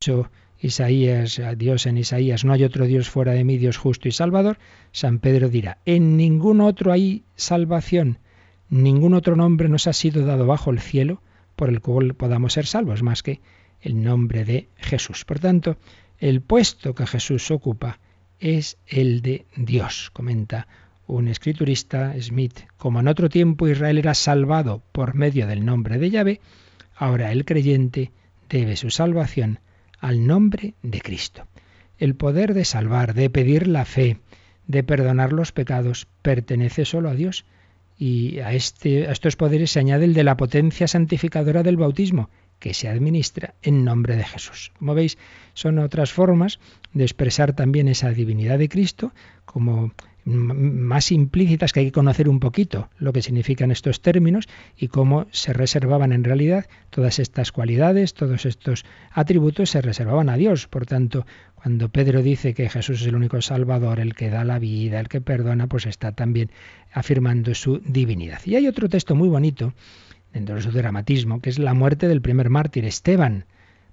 dicho 0.00 0.30
Isaías, 0.60 1.40
Dios 1.56 1.86
en 1.86 1.96
Isaías, 1.96 2.44
no 2.44 2.52
hay 2.52 2.64
otro 2.64 2.86
Dios 2.86 3.08
fuera 3.08 3.32
de 3.32 3.44
mí, 3.44 3.56
Dios 3.56 3.78
justo 3.78 4.08
y 4.08 4.12
Salvador, 4.12 4.58
San 4.92 5.18
Pedro 5.18 5.48
dirá, 5.48 5.78
en 5.86 6.16
ningún 6.16 6.60
otro 6.60 6.92
hay 6.92 7.24
salvación, 7.34 8.18
ningún 8.68 9.14
otro 9.14 9.36
nombre 9.36 9.68
nos 9.68 9.86
ha 9.86 9.94
sido 9.94 10.26
dado 10.26 10.46
bajo 10.46 10.70
el 10.70 10.80
cielo 10.80 11.22
por 11.56 11.70
el 11.70 11.80
cual 11.80 12.14
podamos 12.14 12.52
ser 12.52 12.66
salvos, 12.66 13.02
más 13.02 13.22
que 13.22 13.40
el 13.80 14.02
nombre 14.02 14.44
de 14.44 14.68
Jesús. 14.76 15.24
Por 15.24 15.38
tanto, 15.38 15.76
el 16.18 16.42
puesto 16.42 16.94
que 16.94 17.06
Jesús 17.06 17.50
ocupa 17.50 17.98
es 18.38 18.76
el 18.86 19.22
de 19.22 19.46
Dios, 19.56 20.10
comenta 20.12 20.68
un 21.06 21.28
escriturista, 21.28 22.14
Smith. 22.20 22.60
Como 22.76 23.00
en 23.00 23.08
otro 23.08 23.28
tiempo 23.28 23.66
Israel 23.66 23.98
era 23.98 24.14
salvado 24.14 24.82
por 24.92 25.14
medio 25.14 25.46
del 25.46 25.64
nombre 25.64 25.98
de 25.98 26.10
Yahvé, 26.10 26.40
ahora 26.94 27.32
el 27.32 27.44
creyente 27.44 28.12
debe 28.48 28.76
su 28.76 28.90
salvación 28.90 29.58
al 30.00 30.26
nombre 30.26 30.74
de 30.82 31.00
Cristo. 31.00 31.46
El 31.98 32.14
poder 32.14 32.54
de 32.54 32.64
salvar, 32.64 33.14
de 33.14 33.30
pedir 33.30 33.68
la 33.68 33.84
fe, 33.84 34.18
de 34.66 34.82
perdonar 34.82 35.32
los 35.32 35.52
pecados, 35.52 36.06
pertenece 36.22 36.84
solo 36.84 37.10
a 37.10 37.14
Dios. 37.14 37.44
Y 37.98 38.38
a, 38.38 38.52
este, 38.52 39.08
a 39.08 39.12
estos 39.12 39.36
poderes 39.36 39.72
se 39.72 39.80
añade 39.80 40.06
el 40.06 40.14
de 40.14 40.24
la 40.24 40.36
potencia 40.36 40.88
santificadora 40.88 41.62
del 41.62 41.76
bautismo, 41.76 42.30
que 42.58 42.72
se 42.72 42.88
administra 42.88 43.54
en 43.62 43.84
nombre 43.84 44.16
de 44.16 44.24
Jesús. 44.24 44.72
Como 44.78 44.94
veis, 44.94 45.18
son 45.54 45.78
otras 45.78 46.12
formas 46.12 46.60
de 46.92 47.04
expresar 47.04 47.52
también 47.54 47.88
esa 47.88 48.10
divinidad 48.10 48.58
de 48.58 48.68
Cristo 48.68 49.12
como 49.44 49.92
más 50.24 51.12
implícitas 51.12 51.72
que 51.72 51.80
hay 51.80 51.86
que 51.86 51.92
conocer 51.92 52.28
un 52.28 52.40
poquito 52.40 52.90
lo 52.98 53.12
que 53.12 53.22
significan 53.22 53.70
estos 53.70 54.02
términos 54.02 54.48
y 54.76 54.88
cómo 54.88 55.26
se 55.30 55.52
reservaban 55.52 56.12
en 56.12 56.24
realidad 56.24 56.66
todas 56.90 57.18
estas 57.18 57.52
cualidades, 57.52 58.14
todos 58.14 58.46
estos 58.46 58.84
atributos 59.12 59.70
se 59.70 59.80
reservaban 59.80 60.28
a 60.28 60.36
Dios. 60.36 60.66
Por 60.66 60.86
tanto, 60.86 61.26
cuando 61.54 61.88
Pedro 61.88 62.22
dice 62.22 62.54
que 62.54 62.68
Jesús 62.68 63.02
es 63.02 63.06
el 63.06 63.16
único 63.16 63.40
Salvador, 63.42 64.00
el 64.00 64.14
que 64.14 64.30
da 64.30 64.44
la 64.44 64.58
vida, 64.58 65.00
el 65.00 65.08
que 65.08 65.20
perdona, 65.20 65.66
pues 65.66 65.86
está 65.86 66.12
también 66.12 66.50
afirmando 66.92 67.54
su 67.54 67.80
divinidad. 67.84 68.40
Y 68.44 68.56
hay 68.56 68.66
otro 68.66 68.88
texto 68.88 69.14
muy 69.14 69.28
bonito 69.28 69.74
dentro 70.32 70.56
de 70.56 70.62
su 70.62 70.70
dramatismo, 70.70 71.40
que 71.40 71.50
es 71.50 71.58
la 71.58 71.74
muerte 71.74 72.08
del 72.08 72.22
primer 72.22 72.50
mártir, 72.50 72.84
Esteban. 72.84 73.44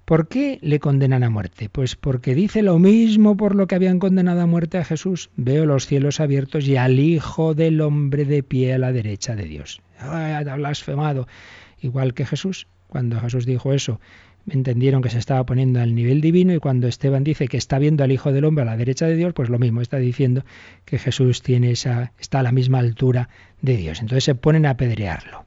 ¿Por 0.08 0.26
qué 0.26 0.58
le 0.62 0.80
condenan 0.80 1.22
a 1.22 1.28
muerte? 1.28 1.68
Pues 1.68 1.94
porque 1.94 2.34
dice 2.34 2.62
lo 2.62 2.78
mismo 2.78 3.36
por 3.36 3.54
lo 3.54 3.66
que 3.66 3.74
habían 3.74 3.98
condenado 3.98 4.40
a 4.40 4.46
muerte 4.46 4.78
a 4.78 4.84
Jesús. 4.84 5.28
Veo 5.36 5.66
los 5.66 5.86
cielos 5.86 6.18
abiertos 6.20 6.66
y 6.66 6.78
al 6.78 6.98
Hijo 6.98 7.52
del 7.52 7.82
Hombre 7.82 8.24
de 8.24 8.42
pie 8.42 8.72
a 8.72 8.78
la 8.78 8.90
derecha 8.90 9.36
de 9.36 9.44
Dios. 9.44 9.82
ha 9.98 10.42
blasfemado! 10.56 11.28
Igual 11.82 12.14
que 12.14 12.24
Jesús. 12.24 12.68
Cuando 12.86 13.20
Jesús 13.20 13.44
dijo 13.44 13.74
eso, 13.74 14.00
entendieron 14.48 15.02
que 15.02 15.10
se 15.10 15.18
estaba 15.18 15.44
poniendo 15.44 15.78
al 15.82 15.94
nivel 15.94 16.22
divino 16.22 16.54
y 16.54 16.58
cuando 16.58 16.88
Esteban 16.88 17.22
dice 17.22 17.46
que 17.46 17.58
está 17.58 17.78
viendo 17.78 18.02
al 18.02 18.10
Hijo 18.10 18.32
del 18.32 18.46
Hombre 18.46 18.62
a 18.62 18.64
la 18.64 18.78
derecha 18.78 19.06
de 19.06 19.14
Dios, 19.14 19.34
pues 19.34 19.50
lo 19.50 19.58
mismo, 19.58 19.82
está 19.82 19.98
diciendo 19.98 20.42
que 20.86 20.98
Jesús 20.98 21.42
tiene 21.42 21.72
esa, 21.72 22.14
está 22.18 22.40
a 22.40 22.44
la 22.44 22.52
misma 22.52 22.78
altura 22.78 23.28
de 23.60 23.76
Dios. 23.76 24.00
Entonces 24.00 24.24
se 24.24 24.34
ponen 24.34 24.64
a 24.64 24.70
apedrearlo. 24.70 25.44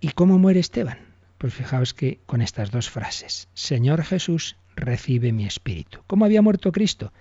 ¿Y 0.00 0.12
cómo 0.12 0.38
muere 0.38 0.60
Esteban? 0.60 1.05
Pues 1.38 1.54
fijaos 1.54 1.94
que 1.94 2.20
con 2.26 2.40
estas 2.40 2.70
dos 2.70 2.90
frases, 2.90 3.48
Señor 3.54 4.02
Jesús, 4.02 4.56
recibe 4.74 5.32
mi 5.32 5.46
espíritu. 5.46 6.00
¿Cómo 6.06 6.24
había 6.24 6.42
muerto 6.42 6.72
Cristo? 6.72 7.12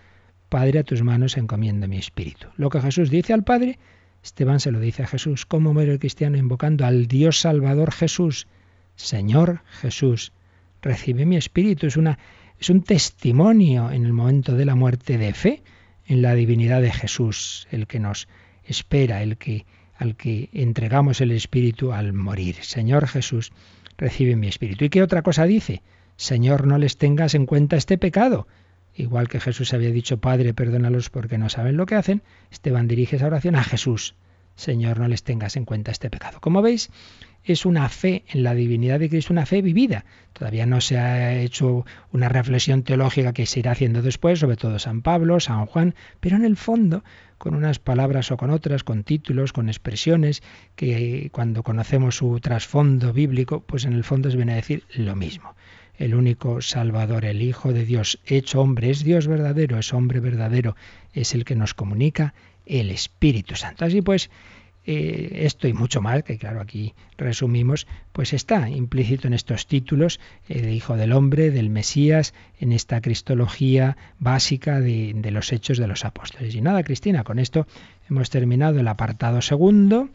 Padre, 0.50 0.80
a 0.80 0.84
tus 0.84 1.02
manos 1.02 1.38
encomiendo 1.38 1.88
mi 1.88 1.98
espíritu. 1.98 2.48
Lo 2.56 2.70
que 2.70 2.82
Jesús 2.82 3.10
dice 3.10 3.34
al 3.34 3.44
Padre, 3.44 3.80
Esteban 4.24 4.60
se 4.60 4.72
lo 4.72 4.80
dice 4.80 5.04
a 5.04 5.08
Jesús. 5.08 5.46
¿Cómo 5.46 5.74
muere 5.74 5.94
el 5.94 6.00
cristiano 6.00 6.38
invocando 6.38 6.86
al 6.86 7.08
Dios 7.08 7.40
Salvador 7.42 7.92
Jesús? 7.92 8.48
Señor 8.96 9.62
Jesús, 9.82 10.32
recibe 10.82 11.26
mi 11.26 11.36
espíritu. 11.36 11.88
Es, 11.88 11.98
una, 11.98 12.18
es 12.60 12.70
un 12.70 12.84
testimonio 12.84 13.92
en 13.92 14.06
el 14.06 14.14
momento 14.14 14.56
de 14.56 14.66
la 14.66 14.76
muerte 14.76 15.18
de 15.18 15.34
fe 15.34 15.64
en 16.06 16.22
la 16.22 16.36
divinidad 16.36 16.82
de 16.82 16.92
Jesús, 16.92 17.68
el 17.72 17.88
que 17.88 18.00
nos 18.00 18.28
espera, 18.64 19.24
el 19.24 19.38
que 19.38 19.66
al 19.98 20.16
que 20.16 20.50
entregamos 20.54 21.22
el 21.22 21.32
Espíritu 21.32 21.94
al 21.94 22.14
morir. 22.14 22.58
Señor 22.62 23.08
Jesús, 23.08 23.52
recibe 23.98 24.36
mi 24.36 24.48
Espíritu. 24.48 24.86
¿Y 24.86 24.90
qué 24.90 25.04
otra 25.04 25.22
cosa 25.22 25.46
dice? 25.46 25.82
Señor, 26.18 26.66
no 26.66 26.78
les 26.78 26.98
tengas 26.98 27.36
en 27.36 27.46
cuenta 27.46 27.76
este 27.76 27.98
pecado. 27.98 28.48
Igual 28.94 29.28
que 29.28 29.42
Jesús 29.42 29.74
había 29.74 29.92
dicho, 29.92 30.18
Padre, 30.18 30.54
perdónalos 30.54 31.10
porque 31.10 31.38
no 31.38 31.50
saben 31.50 31.76
lo 31.76 31.86
que 31.86 31.96
hacen, 31.96 32.24
Esteban 32.50 32.88
dirige 32.88 33.18
esa 33.18 33.28
oración 33.28 33.56
a 33.56 33.64
Jesús. 33.64 34.16
Señor, 34.56 35.00
no 35.00 35.08
les 35.10 35.24
tengas 35.24 35.58
en 35.58 35.66
cuenta 35.66 35.92
este 35.92 36.10
pecado. 36.10 36.40
Como 36.40 36.62
veis, 36.62 36.90
es 37.46 37.66
una 37.66 37.88
fe 37.90 38.24
en 38.28 38.44
la 38.44 38.56
divinidad 38.56 39.00
de 39.00 39.10
Cristo, 39.10 39.32
una 39.32 39.46
fe 39.46 39.62
vivida. 39.62 40.04
Todavía 40.34 40.66
no 40.66 40.82
se 40.82 40.98
ha 40.98 41.40
hecho 41.40 41.86
una 42.12 42.28
reflexión 42.28 42.84
teológica 42.84 43.34
que 43.34 43.46
se 43.46 43.60
irá 43.60 43.72
haciendo 43.72 44.02
después, 44.02 44.40
sobre 44.40 44.58
todo 44.58 44.80
San 44.80 45.02
Pablo, 45.02 45.40
San 45.40 45.66
Juan, 45.68 45.96
pero 46.20 46.36
en 46.36 46.44
el 46.44 46.58
fondo, 46.58 47.04
con 47.38 47.56
unas 47.56 47.80
palabras 47.80 48.32
o 48.32 48.38
con 48.38 48.50
otras, 48.50 48.84
con 48.84 49.04
títulos, 49.04 49.54
con 49.54 49.70
expresiones, 49.70 50.42
que 50.76 51.30
cuando 51.32 51.64
conocemos 51.64 52.18
su 52.18 52.40
trasfondo 52.40 53.14
bíblico, 53.14 53.62
pues 53.62 53.86
en 53.86 53.94
el 53.94 54.04
fondo 54.04 54.32
se 54.32 54.38
viene 54.38 54.54
a 54.54 54.58
decir 54.58 54.84
lo 54.96 55.16
mismo. 55.16 55.56
El 55.98 56.16
único 56.16 56.62
Salvador, 56.62 57.24
el 57.24 57.42
Hijo 57.42 57.72
de 57.72 57.86
Dios, 57.86 58.20
hecho 58.26 58.60
hombre, 58.60 58.90
es 58.90 59.04
Dios 59.04 59.28
verdadero, 59.28 59.78
es 59.78 59.94
hombre 59.94 60.20
verdadero, 60.20 60.76
es 61.14 61.34
el 61.34 61.46
que 61.46 61.56
nos 61.56 61.74
comunica 61.74 62.34
el 62.66 62.92
Espíritu 62.92 63.56
Santo. 63.56 63.86
Así 63.86 64.02
pues, 64.02 64.30
eh, 64.86 65.42
esto 65.46 65.68
y 65.68 65.74
mucho 65.74 66.02
más, 66.02 66.24
que 66.24 66.38
claro 66.38 66.62
aquí 66.62 66.94
resumimos, 67.18 67.88
pues 68.12 68.34
está 68.34 68.70
implícito 68.70 69.28
en 69.28 69.34
estos 69.34 69.68
títulos 69.68 70.20
eh, 70.48 70.62
de 70.62 70.74
Hijo 70.74 70.96
del 70.96 71.14
Hombre, 71.14 71.52
del 71.52 71.70
Mesías, 71.70 72.34
en 72.60 72.72
esta 72.72 73.02
cristología 73.02 73.98
básica 74.20 74.80
de 74.80 75.32
los 75.32 75.52
hechos 75.52 75.78
de 75.78 75.88
los 75.88 76.06
apóstoles. 76.06 76.54
Y 76.56 76.62
nada, 76.62 76.84
Cristina, 76.84 77.24
con 77.24 77.40
esto 77.40 77.68
hemos 78.10 78.30
terminado 78.30 78.80
el 78.80 78.88
apartado 78.88 79.42
segundo 79.42 80.10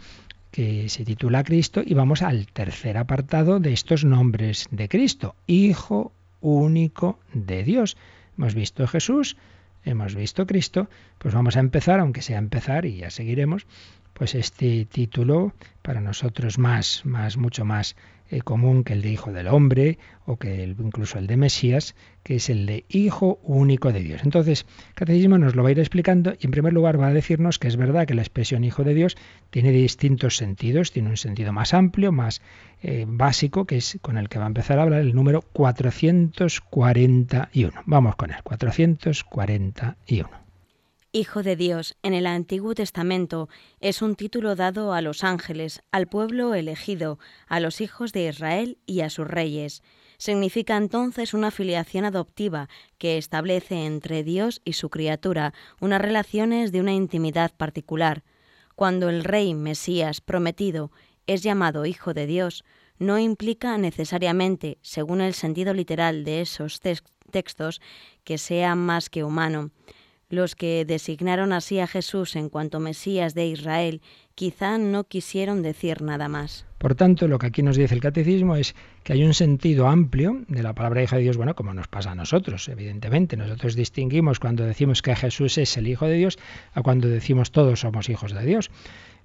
que 0.50 0.88
se 0.88 1.04
titula 1.04 1.44
Cristo 1.44 1.82
y 1.84 1.94
vamos 1.94 2.22
al 2.22 2.46
tercer 2.46 2.96
apartado 2.96 3.60
de 3.60 3.72
estos 3.72 4.04
nombres 4.04 4.68
de 4.70 4.88
Cristo, 4.88 5.36
Hijo 5.46 6.12
único 6.40 7.18
de 7.32 7.62
Dios. 7.62 7.96
Hemos 8.36 8.54
visto 8.54 8.86
Jesús, 8.86 9.36
hemos 9.84 10.14
visto 10.14 10.46
Cristo, 10.46 10.88
pues 11.18 11.34
vamos 11.34 11.56
a 11.56 11.60
empezar, 11.60 12.00
aunque 12.00 12.22
sea 12.22 12.38
empezar 12.38 12.84
y 12.84 12.98
ya 12.98 13.10
seguiremos, 13.10 13.66
pues 14.20 14.34
este 14.34 14.84
título 14.84 15.54
para 15.80 16.02
nosotros 16.02 16.58
más, 16.58 17.06
más, 17.06 17.38
mucho 17.38 17.64
más 17.64 17.96
eh, 18.28 18.42
común 18.42 18.84
que 18.84 18.92
el 18.92 19.00
de 19.00 19.08
Hijo 19.08 19.32
del 19.32 19.48
Hombre 19.48 19.98
o 20.26 20.36
que 20.36 20.74
incluso 20.78 21.18
el 21.18 21.26
de 21.26 21.38
Mesías, 21.38 21.94
que 22.22 22.36
es 22.36 22.50
el 22.50 22.66
de 22.66 22.84
Hijo 22.90 23.40
único 23.42 23.94
de 23.94 24.00
Dios. 24.00 24.20
Entonces, 24.22 24.66
Catecismo 24.94 25.38
nos 25.38 25.56
lo 25.56 25.62
va 25.62 25.70
a 25.70 25.72
ir 25.72 25.78
explicando 25.78 26.34
y 26.38 26.44
en 26.44 26.50
primer 26.50 26.74
lugar 26.74 27.00
va 27.00 27.06
a 27.06 27.14
decirnos 27.14 27.58
que 27.58 27.68
es 27.68 27.78
verdad 27.78 28.06
que 28.06 28.12
la 28.12 28.20
expresión 28.20 28.62
Hijo 28.62 28.84
de 28.84 28.92
Dios 28.92 29.16
tiene 29.48 29.72
distintos 29.72 30.36
sentidos, 30.36 30.92
tiene 30.92 31.08
un 31.08 31.16
sentido 31.16 31.54
más 31.54 31.72
amplio, 31.72 32.12
más 32.12 32.42
eh, 32.82 33.06
básico, 33.08 33.64
que 33.64 33.78
es 33.78 33.98
con 34.02 34.18
el 34.18 34.28
que 34.28 34.38
va 34.38 34.44
a 34.44 34.48
empezar 34.48 34.78
a 34.78 34.82
hablar 34.82 35.00
el 35.00 35.14
número 35.14 35.40
441. 35.40 37.82
Vamos 37.86 38.16
con 38.16 38.32
él, 38.32 38.42
441. 38.42 40.49
Hijo 41.12 41.42
de 41.42 41.56
Dios 41.56 41.96
en 42.04 42.14
el 42.14 42.24
Antiguo 42.24 42.72
Testamento 42.72 43.48
es 43.80 44.00
un 44.00 44.14
título 44.14 44.54
dado 44.54 44.92
a 44.92 45.00
los 45.00 45.24
ángeles, 45.24 45.82
al 45.90 46.06
pueblo 46.06 46.54
elegido, 46.54 47.18
a 47.48 47.58
los 47.58 47.80
hijos 47.80 48.12
de 48.12 48.28
Israel 48.28 48.78
y 48.86 49.00
a 49.00 49.10
sus 49.10 49.26
reyes. 49.26 49.82
Significa 50.18 50.76
entonces 50.76 51.34
una 51.34 51.50
filiación 51.50 52.04
adoptiva 52.04 52.68
que 52.96 53.18
establece 53.18 53.86
entre 53.86 54.22
Dios 54.22 54.62
y 54.64 54.74
su 54.74 54.88
criatura 54.88 55.52
unas 55.80 56.00
relaciones 56.00 56.70
de 56.70 56.80
una 56.80 56.92
intimidad 56.92 57.50
particular. 57.56 58.22
Cuando 58.76 59.08
el 59.08 59.24
rey 59.24 59.52
Mesías 59.52 60.20
prometido 60.20 60.92
es 61.26 61.42
llamado 61.42 61.86
Hijo 61.86 62.14
de 62.14 62.26
Dios, 62.26 62.64
no 63.00 63.18
implica 63.18 63.76
necesariamente, 63.78 64.78
según 64.80 65.22
el 65.22 65.34
sentido 65.34 65.74
literal 65.74 66.22
de 66.22 66.42
esos 66.42 66.80
textos, 66.80 67.80
que 68.22 68.38
sea 68.38 68.76
más 68.76 69.10
que 69.10 69.24
humano. 69.24 69.72
Los 70.30 70.54
que 70.54 70.84
designaron 70.84 71.52
así 71.52 71.80
a 71.80 71.88
Jesús 71.88 72.36
en 72.36 72.48
cuanto 72.48 72.78
Mesías 72.78 73.34
de 73.34 73.46
Israel 73.46 74.00
quizá 74.36 74.78
no 74.78 75.04
quisieron 75.04 75.60
decir 75.60 76.02
nada 76.02 76.28
más. 76.28 76.66
Por 76.78 76.94
tanto, 76.94 77.28
lo 77.28 77.38
que 77.38 77.48
aquí 77.48 77.62
nos 77.62 77.76
dice 77.76 77.94
el 77.94 78.00
catecismo 78.00 78.54
es 78.56 78.74
que 79.02 79.12
hay 79.12 79.24
un 79.24 79.34
sentido 79.34 79.88
amplio 79.88 80.44
de 80.46 80.62
la 80.62 80.72
palabra 80.72 81.02
Hijo 81.02 81.16
de 81.16 81.22
Dios, 81.22 81.36
bueno, 81.36 81.54
como 81.54 81.74
nos 81.74 81.88
pasa 81.88 82.12
a 82.12 82.14
nosotros, 82.14 82.68
evidentemente. 82.68 83.36
Nosotros 83.36 83.74
distinguimos 83.74 84.38
cuando 84.38 84.64
decimos 84.64 85.02
que 85.02 85.14
Jesús 85.16 85.58
es 85.58 85.76
el 85.76 85.88
Hijo 85.88 86.06
de 86.06 86.14
Dios 86.14 86.38
a 86.72 86.82
cuando 86.82 87.08
decimos 87.08 87.50
todos 87.50 87.80
somos 87.80 88.08
hijos 88.08 88.32
de 88.32 88.46
Dios 88.46 88.70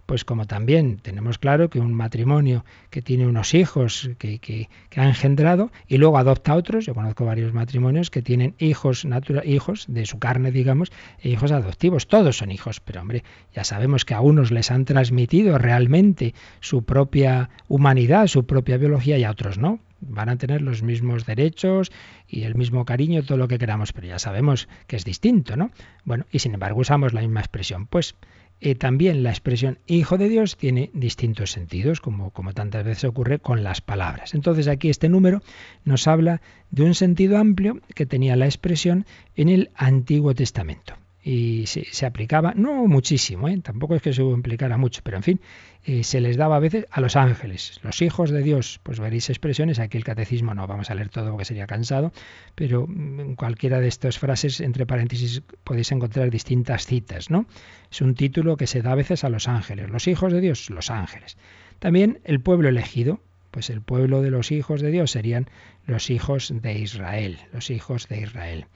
pues 0.05 0.23
como 0.23 0.45
también 0.45 0.97
tenemos 0.97 1.37
claro 1.37 1.69
que 1.69 1.79
un 1.79 1.93
matrimonio 1.93 2.63
que 2.89 3.01
tiene 3.01 3.27
unos 3.27 3.53
hijos 3.53 4.09
que, 4.17 4.39
que, 4.39 4.69
ha 4.95 5.07
engendrado 5.07 5.71
y 5.87 5.97
luego 5.97 6.17
adopta 6.17 6.53
a 6.53 6.55
otros, 6.55 6.85
yo 6.85 6.93
conozco 6.93 7.25
varios 7.25 7.53
matrimonios 7.53 8.09
que 8.09 8.21
tienen 8.21 8.55
hijos, 8.59 9.05
hijos 9.43 9.85
de 9.87 10.05
su 10.05 10.19
carne, 10.19 10.51
digamos, 10.51 10.91
e 11.19 11.29
hijos 11.29 11.51
adoptivos, 11.51 12.07
todos 12.07 12.37
son 12.37 12.51
hijos, 12.51 12.79
pero 12.79 13.01
hombre, 13.01 13.23
ya 13.53 13.63
sabemos 13.63 14.05
que 14.05 14.13
a 14.13 14.21
unos 14.21 14.51
les 14.51 14.71
han 14.71 14.85
transmitido 14.85 15.57
realmente 15.57 16.33
su 16.59 16.83
propia 16.83 17.49
humanidad, 17.67 18.27
su 18.27 18.45
propia 18.45 18.77
biología 18.77 19.17
y 19.17 19.23
a 19.23 19.31
otros 19.31 19.57
no. 19.57 19.79
Van 20.01 20.29
a 20.29 20.35
tener 20.35 20.61
los 20.61 20.83
mismos 20.83 21.25
derechos 21.25 21.91
y 22.27 22.43
el 22.43 22.55
mismo 22.55 22.85
cariño, 22.85 23.23
todo 23.23 23.37
lo 23.37 23.47
que 23.47 23.57
queramos, 23.57 23.91
pero 23.91 24.07
ya 24.07 24.19
sabemos 24.19 24.67
que 24.87 24.97
es 24.97 25.05
distinto, 25.05 25.55
¿no? 25.55 25.71
Bueno, 26.03 26.25
y 26.31 26.39
sin 26.39 26.53
embargo 26.53 26.81
usamos 26.81 27.13
la 27.13 27.21
misma 27.21 27.39
expresión. 27.39 27.87
Pues 27.87 28.15
eh, 28.61 28.75
también 28.75 29.23
la 29.23 29.29
expresión 29.29 29.79
hijo 29.85 30.17
de 30.17 30.29
Dios 30.29 30.57
tiene 30.57 30.89
distintos 30.93 31.51
sentidos, 31.51 32.01
como, 32.01 32.31
como 32.31 32.53
tantas 32.53 32.83
veces 32.83 33.03
ocurre 33.03 33.39
con 33.39 33.63
las 33.63 33.81
palabras. 33.81 34.33
Entonces 34.33 34.67
aquí 34.67 34.89
este 34.89 35.09
número 35.09 35.41
nos 35.83 36.07
habla 36.07 36.41
de 36.71 36.83
un 36.83 36.95
sentido 36.95 37.37
amplio 37.37 37.79
que 37.93 38.05
tenía 38.05 38.35
la 38.35 38.45
expresión 38.45 39.05
en 39.35 39.49
el 39.49 39.69
Antiguo 39.75 40.33
Testamento 40.33 40.95
y 41.27 41.65
se, 41.65 42.05
aplicaba, 42.05 42.53
no 42.55 42.85
muchísimo, 42.85 43.49
¿eh? 43.49 43.57
tampoco 43.57 43.95
es 43.95 44.01
que 44.03 44.13
se 44.13 44.21
implicara 44.21 44.77
mucho, 44.77 45.01
pero 45.03 45.17
en 45.17 45.23
fin, 45.23 45.41
eh, 45.83 46.03
se 46.03 46.21
les 46.21 46.37
daba 46.37 46.57
a 46.57 46.59
veces 46.59 46.85
a 46.91 47.01
los 47.01 47.15
ángeles, 47.15 47.79
los 47.81 48.03
hijos 48.03 48.29
de 48.29 48.43
Dios, 48.43 48.79
pues 48.83 48.99
veréis 48.99 49.31
expresiones, 49.31 49.79
aquí 49.79 49.97
el 49.97 50.03
catecismo 50.03 50.53
no 50.53 50.67
vamos 50.67 50.91
a 50.91 50.93
leer 50.93 51.09
todo 51.09 51.31
porque 51.31 51.45
sería 51.45 51.65
cansado, 51.65 52.11
pero 52.53 52.87
en 52.87 53.35
cualquiera 53.35 53.79
de 53.79 53.87
estas 53.87 54.19
frases, 54.19 54.61
entre 54.61 54.85
paréntesis, 54.85 55.41
podéis 55.63 55.91
encontrar 55.91 56.29
distintas 56.29 56.85
citas, 56.85 57.31
¿no? 57.31 57.47
Es 57.91 58.01
un 58.01 58.13
título 58.13 58.55
que 58.55 58.67
se 58.67 58.83
da 58.83 58.91
a 58.91 58.95
veces 58.95 59.23
a 59.23 59.29
los 59.29 59.47
ángeles, 59.47 59.89
los 59.89 60.07
hijos 60.07 60.31
de 60.31 60.41
Dios, 60.41 60.69
los 60.69 60.91
ángeles. 60.91 61.37
También 61.79 62.19
el 62.23 62.39
pueblo 62.39 62.69
elegido, 62.69 63.19
pues 63.49 63.71
el 63.71 63.81
pueblo 63.81 64.21
de 64.21 64.29
los 64.29 64.51
hijos 64.51 64.79
de 64.79 64.91
Dios 64.91 65.09
serían 65.09 65.49
los 65.87 66.11
hijos 66.11 66.53
de 66.61 66.77
Israel, 66.77 67.39
los 67.51 67.71
hijos 67.71 68.07
de 68.09 68.21
Israel. 68.21 68.67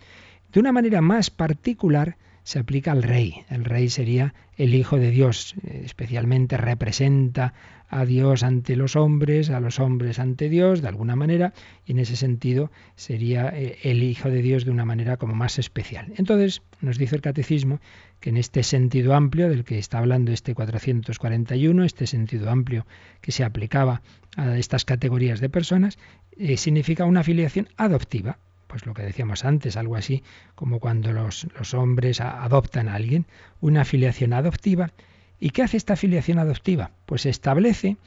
De 0.52 0.60
una 0.60 0.72
manera 0.72 1.02
más 1.02 1.30
particular, 1.30 2.18
se 2.50 2.58
aplica 2.58 2.92
al 2.92 3.04
rey. 3.04 3.44
El 3.52 3.64
rey 3.64 3.90
sería 3.90 4.34
el 4.58 4.74
Hijo 4.74 4.98
de 4.98 5.12
Dios, 5.12 5.54
especialmente 5.84 6.58
representa 6.58 7.54
a 7.88 8.06
Dios 8.06 8.42
ante 8.42 8.76
los 8.76 8.96
hombres, 8.96 9.52
a 9.52 9.60
los 9.60 9.80
hombres 9.80 10.18
ante 10.18 10.50
Dios, 10.50 10.82
de 10.82 10.88
alguna 10.88 11.16
manera, 11.16 11.54
y 11.86 11.92
en 11.92 12.00
ese 12.00 12.16
sentido 12.16 12.72
sería 12.96 13.50
eh, 13.50 13.78
el 13.84 14.02
Hijo 14.02 14.32
de 14.32 14.42
Dios 14.42 14.66
de 14.66 14.72
una 14.72 14.84
manera 14.84 15.18
como 15.18 15.36
más 15.36 15.60
especial. 15.60 16.12
Entonces, 16.18 16.64
nos 16.82 16.98
dice 16.98 17.18
el 17.18 17.22
Catecismo 17.22 17.82
que 18.20 18.32
en 18.32 18.38
este 18.38 18.64
sentido 18.64 19.14
amplio 19.14 19.48
del 19.48 19.64
que 19.64 19.78
está 19.78 20.00
hablando 20.00 20.32
este 20.32 20.56
441, 20.56 21.84
este 21.84 22.08
sentido 22.08 22.50
amplio 22.50 22.88
que 23.22 23.32
se 23.32 23.44
aplicaba 23.44 24.02
a 24.38 24.58
estas 24.58 24.86
categorías 24.86 25.40
de 25.40 25.50
personas, 25.50 26.00
eh, 26.36 26.58
significa 26.58 27.06
una 27.06 27.20
afiliación 27.20 27.70
adoptiva 27.78 28.40
pues 28.70 28.86
lo 28.86 28.94
que 28.94 29.02
decíamos 29.02 29.46
antes, 29.46 29.78
algo 29.78 29.96
así 29.96 30.24
como 30.54 30.80
cuando 30.80 31.12
los, 31.12 31.48
los 31.58 31.74
hombres 31.74 32.22
adoptan 32.22 32.88
a 32.88 32.94
alguien, 32.94 33.26
una 33.62 33.82
afiliación 33.82 34.32
adoptiva. 34.32 34.92
¿Y 35.40 35.50
qué 35.50 35.64
hace 35.64 35.78
esta 35.78 35.94
afiliación 35.94 36.38
adoptiva? 36.38 36.92
Pues 37.08 37.26
establece 37.26 37.98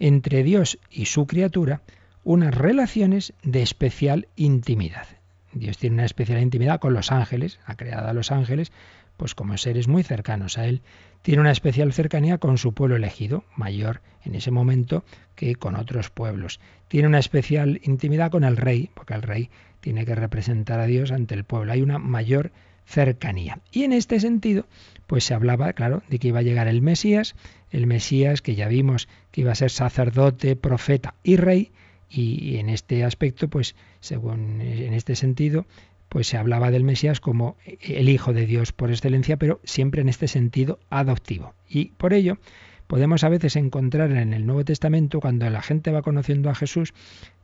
entre 0.00 0.42
Dios 0.42 0.80
y 0.90 1.06
su 1.06 1.28
criatura 1.28 1.82
unas 2.24 2.52
relaciones 2.52 3.32
de 3.44 3.62
especial 3.62 4.26
intimidad. 4.34 5.06
Dios 5.52 5.78
tiene 5.78 5.94
una 5.94 6.04
especial 6.04 6.42
intimidad 6.42 6.80
con 6.80 6.94
los 6.94 7.12
ángeles, 7.12 7.60
ha 7.64 7.76
creado 7.76 8.08
a 8.08 8.12
los 8.12 8.32
ángeles, 8.32 8.72
pues 9.18 9.34
como 9.34 9.58
seres 9.58 9.88
muy 9.88 10.02
cercanos 10.02 10.56
a 10.56 10.66
Él. 10.66 10.80
Tiene 11.20 11.42
una 11.42 11.50
especial 11.50 11.92
cercanía 11.92 12.38
con 12.38 12.56
su 12.56 12.72
pueblo 12.72 12.96
elegido, 12.96 13.44
mayor 13.56 14.00
en 14.24 14.36
ese 14.36 14.50
momento 14.50 15.04
que 15.34 15.56
con 15.56 15.74
otros 15.74 16.08
pueblos. 16.08 16.60
Tiene 16.86 17.08
una 17.08 17.18
especial 17.18 17.80
intimidad 17.82 18.30
con 18.30 18.44
el 18.44 18.56
rey, 18.56 18.88
porque 18.94 19.14
el 19.14 19.22
rey 19.22 19.50
tiene 19.80 20.06
que 20.06 20.14
representar 20.14 20.80
a 20.80 20.86
Dios 20.86 21.10
ante 21.10 21.34
el 21.34 21.44
pueblo. 21.44 21.72
Hay 21.72 21.82
una 21.82 21.98
mayor 21.98 22.52
cercanía. 22.86 23.58
Y 23.72 23.82
en 23.82 23.92
este 23.92 24.20
sentido, 24.20 24.66
pues 25.08 25.24
se 25.24 25.34
hablaba, 25.34 25.72
claro, 25.72 26.02
de 26.08 26.18
que 26.18 26.28
iba 26.28 26.38
a 26.38 26.42
llegar 26.42 26.68
el 26.68 26.80
Mesías, 26.80 27.34
el 27.70 27.86
Mesías 27.86 28.40
que 28.40 28.54
ya 28.54 28.68
vimos 28.68 29.08
que 29.32 29.42
iba 29.42 29.52
a 29.52 29.56
ser 29.56 29.70
sacerdote, 29.70 30.54
profeta 30.54 31.14
y 31.24 31.36
rey, 31.36 31.72
y 32.10 32.56
en 32.56 32.70
este 32.70 33.04
aspecto, 33.04 33.48
pues 33.48 33.76
según 34.00 34.62
en 34.62 34.94
este 34.94 35.14
sentido, 35.14 35.66
pues 36.08 36.26
se 36.26 36.36
hablaba 36.36 36.70
del 36.70 36.84
Mesías 36.84 37.20
como 37.20 37.56
el 37.80 38.08
Hijo 38.08 38.32
de 38.32 38.46
Dios 38.46 38.72
por 38.72 38.90
excelencia, 38.90 39.36
pero 39.36 39.60
siempre 39.64 40.00
en 40.00 40.08
este 40.08 40.28
sentido 40.28 40.78
adoptivo. 40.90 41.54
Y 41.68 41.86
por 41.96 42.14
ello 42.14 42.38
podemos 42.86 43.24
a 43.24 43.28
veces 43.28 43.56
encontrar 43.56 44.10
en 44.12 44.32
el 44.32 44.46
Nuevo 44.46 44.64
Testamento, 44.64 45.20
cuando 45.20 45.48
la 45.50 45.62
gente 45.62 45.90
va 45.90 46.02
conociendo 46.02 46.50
a 46.50 46.54
Jesús, 46.54 46.94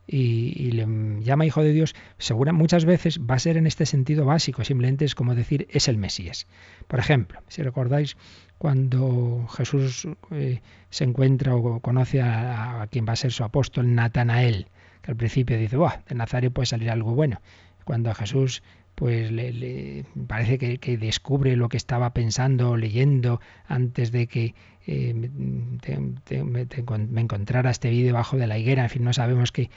y, 0.06 0.72
le 0.72 0.86
llama 1.22 1.46
hijo 1.46 1.62
de 1.62 1.72
Dios, 1.72 1.94
segura 2.18 2.52
muchas 2.52 2.84
veces 2.84 3.20
va 3.20 3.36
a 3.36 3.38
ser 3.38 3.56
en 3.56 3.66
este 3.66 3.86
sentido 3.86 4.24
básico, 4.24 4.64
simplemente 4.64 5.04
es 5.04 5.14
como 5.14 5.34
decir 5.34 5.66
es 5.70 5.88
el 5.88 5.96
Mesías. 5.96 6.46
Por 6.86 6.98
ejemplo, 6.98 7.40
si 7.48 7.62
recordáis 7.62 8.16
cuando 8.58 9.46
Jesús 9.56 10.06
eh, 10.30 10.60
se 10.90 11.04
encuentra 11.04 11.54
o 11.54 11.80
conoce 11.80 12.20
a, 12.22 12.86
quien 12.90 13.06
va 13.06 13.12
a 13.12 13.16
ser 13.16 13.32
su 13.32 13.44
apóstol, 13.44 13.94
Natanael, 13.94 14.68
que 15.02 15.10
al 15.10 15.16
principio 15.16 15.58
dice, 15.58 15.76
de 15.76 16.14
Nazaret 16.14 16.52
puede 16.52 16.66
salir 16.66 16.90
algo 16.90 17.14
bueno. 17.14 17.40
Cuando 17.84 18.10
a 18.10 18.14
Jesús 18.14 18.62
pues 18.94 19.32
le, 19.32 20.04
parece 20.28 20.56
que, 20.56 20.78
que, 20.78 20.96
descubre 20.96 21.56
lo 21.56 21.68
que 21.68 21.76
estaba 21.76 22.14
pensando 22.14 22.70
o 22.70 22.76
leyendo 22.76 23.40
antes 23.66 24.12
de 24.12 24.28
que 24.28 24.54
eh, 24.86 25.14
me 25.14 27.20
encontrara 27.20 27.70
este 27.70 27.88
vídeo 27.88 28.06
debajo 28.06 28.36
de 28.36 28.46
la 28.46 28.58
higuera. 28.58 28.82
En 28.82 28.90
fin, 28.90 29.02
no 29.02 29.12
sabemos 29.12 29.50
que, 29.50 29.70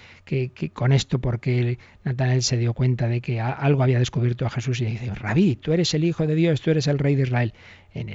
con 0.74 0.92
esto 0.92 1.20
porque 1.20 1.80
Natanael 2.04 2.44
se 2.44 2.58
dio 2.58 2.74
cuenta 2.74 3.08
de 3.08 3.22
que 3.22 3.40
algo 3.40 3.84
había 3.84 4.00
descubierto 4.00 4.46
a 4.46 4.50
Jesús 4.50 4.82
y 4.82 4.86
dice, 4.86 5.14
Rabí, 5.16 5.56
tú 5.56 5.72
eres 5.72 5.94
el 5.94 6.04
Hijo 6.04 6.28
de 6.28 6.36
Dios, 6.36 6.62
tú 6.62 6.72
eres 6.72 6.88
el 6.88 7.00
Rey 7.00 7.16
de 7.16 7.24
Israel. 7.24 7.54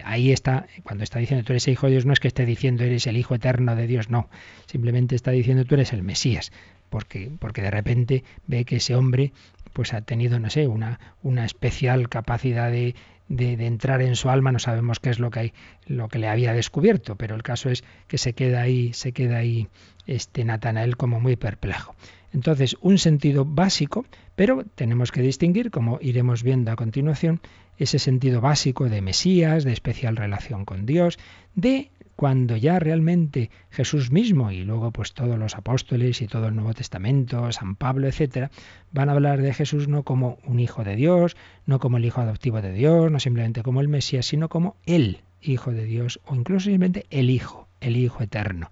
Ahí 0.05 0.31
está, 0.31 0.67
cuando 0.85 1.03
está 1.03 1.19
diciendo 1.19 1.45
tú 1.45 1.55
eres 1.55 1.67
el 1.67 1.73
Hijo 1.73 1.87
de 1.87 1.93
Dios, 1.93 2.07
no 2.07 2.13
es 2.13 2.21
que 2.21 2.29
esté 2.29 2.45
diciendo 2.45 2.85
eres 2.85 3.07
el 3.07 3.17
Hijo 3.17 3.35
eterno 3.35 3.75
de 3.75 3.87
Dios, 3.87 4.11
no. 4.11 4.29
Simplemente 4.67 5.17
está 5.17 5.31
diciendo 5.31 5.65
tú 5.65 5.75
eres 5.75 5.93
el 5.93 6.03
Mesías. 6.03 6.53
Porque, 6.91 7.31
porque 7.39 7.63
de 7.63 7.71
repente 7.71 8.23
ve 8.47 8.67
que 8.67 8.77
ese 8.77 8.95
hombre 8.95 9.33
pues 9.73 9.95
ha 9.95 10.03
tenido, 10.03 10.39
no 10.39 10.51
sé, 10.51 10.67
una, 10.67 11.01
una 11.23 11.45
especial 11.45 12.09
capacidad 12.09 12.71
de, 12.71 12.95
de, 13.29 13.67
entrar 13.67 14.03
en 14.03 14.17
su 14.17 14.29
alma, 14.29 14.53
no 14.53 14.59
sabemos 14.59 15.01
qué 15.01 15.11
es 15.11 15.19
lo 15.19 15.31
que 15.31 15.41
hay, 15.41 15.53
lo 15.87 16.09
que 16.09 16.19
le 16.19 16.29
había 16.29 16.53
descubierto, 16.53 17.17
pero 17.17 17.35
el 17.35 17.43
caso 17.43 17.71
es 17.71 17.85
que 18.09 18.19
se 18.19 18.35
queda 18.35 18.63
ahí, 18.63 18.93
se 18.93 19.13
queda 19.13 19.39
ahí 19.39 19.69
este 20.07 20.45
Natanael 20.45 20.97
como 20.97 21.21
muy 21.21 21.37
perplejo. 21.37 21.95
Entonces, 22.33 22.77
un 22.81 22.99
sentido 22.99 23.45
básico, 23.45 24.07
pero 24.37 24.65
tenemos 24.75 25.13
que 25.13 25.23
distinguir, 25.23 25.71
como 25.71 25.99
iremos 26.01 26.43
viendo 26.43 26.71
a 26.73 26.77
continuación, 26.77 27.41
ese 27.79 27.99
sentido 27.99 28.41
básico 28.41 28.89
de 28.89 29.03
Mesías, 29.03 29.65
de 29.65 29.73
especial 29.73 30.17
relación 30.17 30.65
con 30.65 30.87
Dios, 30.87 31.19
de 31.55 31.91
cuando 32.17 32.57
ya 32.57 32.79
realmente 32.79 33.51
Jesús 33.71 34.11
mismo 34.11 34.51
y 34.51 34.65
luego 34.65 34.91
pues 34.91 35.13
todos 35.13 35.39
los 35.39 35.57
apóstoles 35.57 36.21
y 36.23 36.27
todo 36.27 36.49
el 36.49 36.55
Nuevo 36.55 36.75
Testamento, 36.75 37.51
San 37.53 37.75
Pablo, 37.75 38.07
etcétera, 38.07 38.51
van 38.93 39.09
a 39.09 39.13
hablar 39.13 39.43
de 39.43 39.55
Jesús 39.55 39.89
no 39.89 40.03
como 40.03 40.39
un 40.45 40.61
hijo 40.61 40.85
de 40.85 40.97
Dios, 40.97 41.37
no 41.67 41.79
como 41.79 41.97
el 41.97 42.05
hijo 42.05 42.21
adoptivo 42.21 42.61
de 42.61 42.73
Dios, 42.73 43.11
no 43.11 43.19
simplemente 43.19 43.63
como 43.63 43.81
el 43.81 43.89
Mesías, 43.89 44.27
sino 44.27 44.49
como 44.49 44.77
el 44.87 45.21
hijo 45.41 45.73
de 45.73 45.85
Dios 45.85 46.21
o 46.27 46.35
incluso 46.35 46.65
simplemente 46.65 47.07
el 47.11 47.31
hijo, 47.31 47.67
el 47.81 47.97
hijo 47.97 48.23
eterno, 48.23 48.71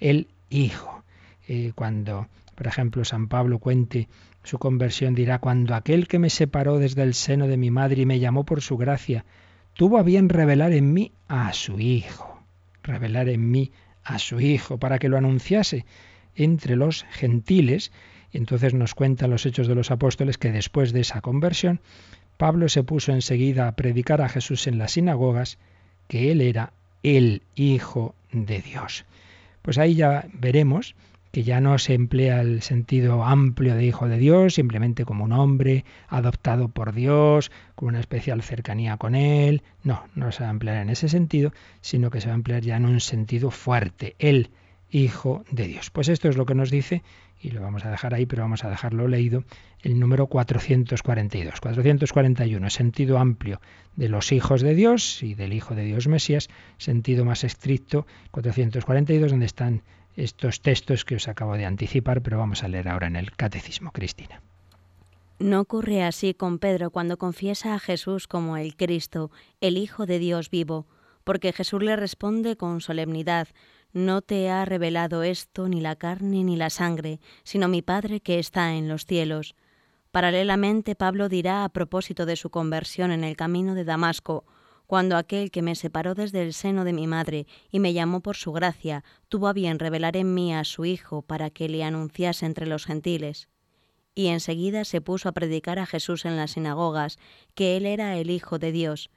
el 0.00 0.28
hijo. 0.50 1.04
Eh, 1.48 1.72
cuando, 1.74 2.28
por 2.54 2.66
ejemplo, 2.66 3.04
San 3.04 3.28
Pablo 3.28 3.58
cuente 3.58 4.08
su 4.42 4.58
conversión 4.58 5.14
dirá 5.14 5.38
cuando 5.38 5.74
aquel 5.74 6.08
que 6.08 6.18
me 6.18 6.30
separó 6.30 6.78
desde 6.78 7.02
el 7.02 7.14
seno 7.14 7.46
de 7.46 7.56
mi 7.56 7.70
madre 7.70 8.02
y 8.02 8.06
me 8.06 8.18
llamó 8.18 8.44
por 8.44 8.60
su 8.60 8.76
gracia, 8.76 9.24
tuvo 9.74 9.98
a 9.98 10.02
bien 10.02 10.28
revelar 10.28 10.72
en 10.72 10.92
mí 10.92 11.12
a 11.28 11.52
su 11.52 11.78
hijo 11.78 12.31
revelar 12.82 13.28
en 13.28 13.50
mí 13.50 13.72
a 14.04 14.18
su 14.18 14.40
Hijo 14.40 14.78
para 14.78 14.98
que 14.98 15.08
lo 15.08 15.16
anunciase 15.16 15.84
entre 16.34 16.76
los 16.76 17.04
gentiles. 17.10 17.92
Y 18.32 18.38
entonces 18.38 18.74
nos 18.74 18.94
cuentan 18.94 19.30
los 19.30 19.46
hechos 19.46 19.68
de 19.68 19.74
los 19.74 19.90
apóstoles 19.90 20.38
que 20.38 20.52
después 20.52 20.92
de 20.92 21.00
esa 21.00 21.20
conversión, 21.20 21.80
Pablo 22.36 22.68
se 22.68 22.82
puso 22.82 23.12
enseguida 23.12 23.68
a 23.68 23.76
predicar 23.76 24.22
a 24.22 24.28
Jesús 24.28 24.66
en 24.66 24.78
las 24.78 24.92
sinagogas, 24.92 25.58
que 26.08 26.32
él 26.32 26.40
era 26.40 26.72
el 27.02 27.42
Hijo 27.54 28.14
de 28.32 28.60
Dios. 28.60 29.04
Pues 29.62 29.78
ahí 29.78 29.94
ya 29.94 30.26
veremos 30.32 30.94
que 31.32 31.42
ya 31.42 31.60
no 31.60 31.78
se 31.78 31.94
emplea 31.94 32.42
el 32.42 32.62
sentido 32.62 33.24
amplio 33.24 33.74
de 33.74 33.86
hijo 33.86 34.06
de 34.06 34.18
Dios, 34.18 34.54
simplemente 34.54 35.04
como 35.04 35.24
un 35.24 35.32
hombre 35.32 35.84
adoptado 36.08 36.68
por 36.68 36.92
Dios, 36.92 37.50
con 37.74 37.88
una 37.88 38.00
especial 38.00 38.42
cercanía 38.42 38.98
con 38.98 39.14
Él. 39.14 39.62
No, 39.82 40.04
no 40.14 40.30
se 40.30 40.42
va 40.42 40.50
a 40.50 40.52
emplear 40.52 40.76
en 40.76 40.90
ese 40.90 41.08
sentido, 41.08 41.52
sino 41.80 42.10
que 42.10 42.20
se 42.20 42.28
va 42.28 42.34
a 42.34 42.36
emplear 42.36 42.62
ya 42.62 42.76
en 42.76 42.84
un 42.84 43.00
sentido 43.00 43.50
fuerte, 43.50 44.14
el 44.18 44.50
Hijo 44.94 45.42
de 45.50 45.66
Dios. 45.68 45.90
Pues 45.90 46.10
esto 46.10 46.28
es 46.28 46.36
lo 46.36 46.44
que 46.44 46.54
nos 46.54 46.70
dice, 46.70 47.02
y 47.40 47.50
lo 47.50 47.62
vamos 47.62 47.86
a 47.86 47.90
dejar 47.90 48.12
ahí, 48.12 48.26
pero 48.26 48.42
vamos 48.42 48.62
a 48.62 48.68
dejarlo 48.68 49.08
leído, 49.08 49.42
el 49.80 49.98
número 49.98 50.26
442. 50.26 51.60
441, 51.60 52.70
sentido 52.70 53.18
amplio 53.18 53.58
de 53.96 54.10
los 54.10 54.32
hijos 54.32 54.60
de 54.60 54.74
Dios 54.74 55.22
y 55.22 55.34
del 55.34 55.54
Hijo 55.54 55.74
de 55.74 55.84
Dios 55.84 56.08
Mesías, 56.08 56.50
sentido 56.76 57.24
más 57.24 57.42
estricto, 57.42 58.06
442, 58.32 59.30
donde 59.30 59.46
están 59.46 59.82
estos 60.14 60.60
textos 60.60 61.06
que 61.06 61.16
os 61.16 61.26
acabo 61.26 61.56
de 61.56 61.64
anticipar, 61.64 62.20
pero 62.20 62.36
vamos 62.36 62.62
a 62.62 62.68
leer 62.68 62.88
ahora 62.88 63.06
en 63.06 63.16
el 63.16 63.32
Catecismo, 63.32 63.92
Cristina. 63.92 64.42
No 65.38 65.60
ocurre 65.60 66.04
así 66.04 66.34
con 66.34 66.58
Pedro 66.58 66.90
cuando 66.90 67.16
confiesa 67.16 67.74
a 67.74 67.78
Jesús 67.78 68.28
como 68.28 68.58
el 68.58 68.76
Cristo, 68.76 69.30
el 69.62 69.78
Hijo 69.78 70.04
de 70.04 70.18
Dios 70.18 70.50
vivo, 70.50 70.86
porque 71.24 71.54
Jesús 71.54 71.82
le 71.82 71.96
responde 71.96 72.56
con 72.56 72.82
solemnidad, 72.82 73.48
No 73.92 74.22
te 74.22 74.48
ha 74.48 74.64
revelado 74.64 75.22
esto 75.22 75.68
ni 75.68 75.80
la 75.80 75.96
carne 75.96 76.44
ni 76.44 76.56
la 76.56 76.70
sangre, 76.70 77.20
sino 77.44 77.68
mi 77.68 77.82
Padre 77.82 78.20
que 78.20 78.38
está 78.38 78.74
en 78.74 78.88
los 78.88 79.04
cielos. 79.04 79.54
Paralelamente, 80.10 80.94
Pablo 80.94 81.28
dirá 81.28 81.64
a 81.64 81.68
propósito 81.68 82.24
de 82.24 82.36
su 82.36 82.48
conversión 82.48 83.12
en 83.12 83.22
el 83.22 83.36
camino 83.36 83.74
de 83.74 83.84
Damasco, 83.84 84.44
cuando 84.86 85.16
aquel 85.16 85.50
que 85.50 85.62
me 85.62 85.74
separó 85.74 86.14
desde 86.14 86.42
el 86.42 86.52
seno 86.52 86.84
de 86.84 86.92
mi 86.92 87.06
madre 87.06 87.46
y 87.70 87.80
me 87.80 87.92
llamó 87.92 88.20
por 88.20 88.36
su 88.36 88.52
gracia, 88.52 89.04
tuvo 89.28 89.48
a 89.48 89.52
bien 89.52 89.78
revelar 89.78 90.16
en 90.16 90.34
mí 90.34 90.54
a 90.54 90.64
su 90.64 90.84
Hijo 90.84 91.22
para 91.22 91.50
que 91.50 91.68
le 91.68 91.84
anunciase 91.84 92.46
entre 92.46 92.66
los 92.66 92.84
gentiles. 92.84 93.48
Y 94.14 94.26
enseguida 94.26 94.84
se 94.84 95.00
puso 95.00 95.28
a 95.28 95.32
predicar 95.32 95.78
a 95.78 95.86
Jesús 95.86 96.24
en 96.24 96.36
las 96.36 96.52
sinagogas, 96.52 97.18
que 97.54 97.76
él 97.76 97.86
era 97.86 98.16
el 98.16 98.30
Hijo 98.30 98.58
de 98.58 98.72
Dios. 98.72 99.10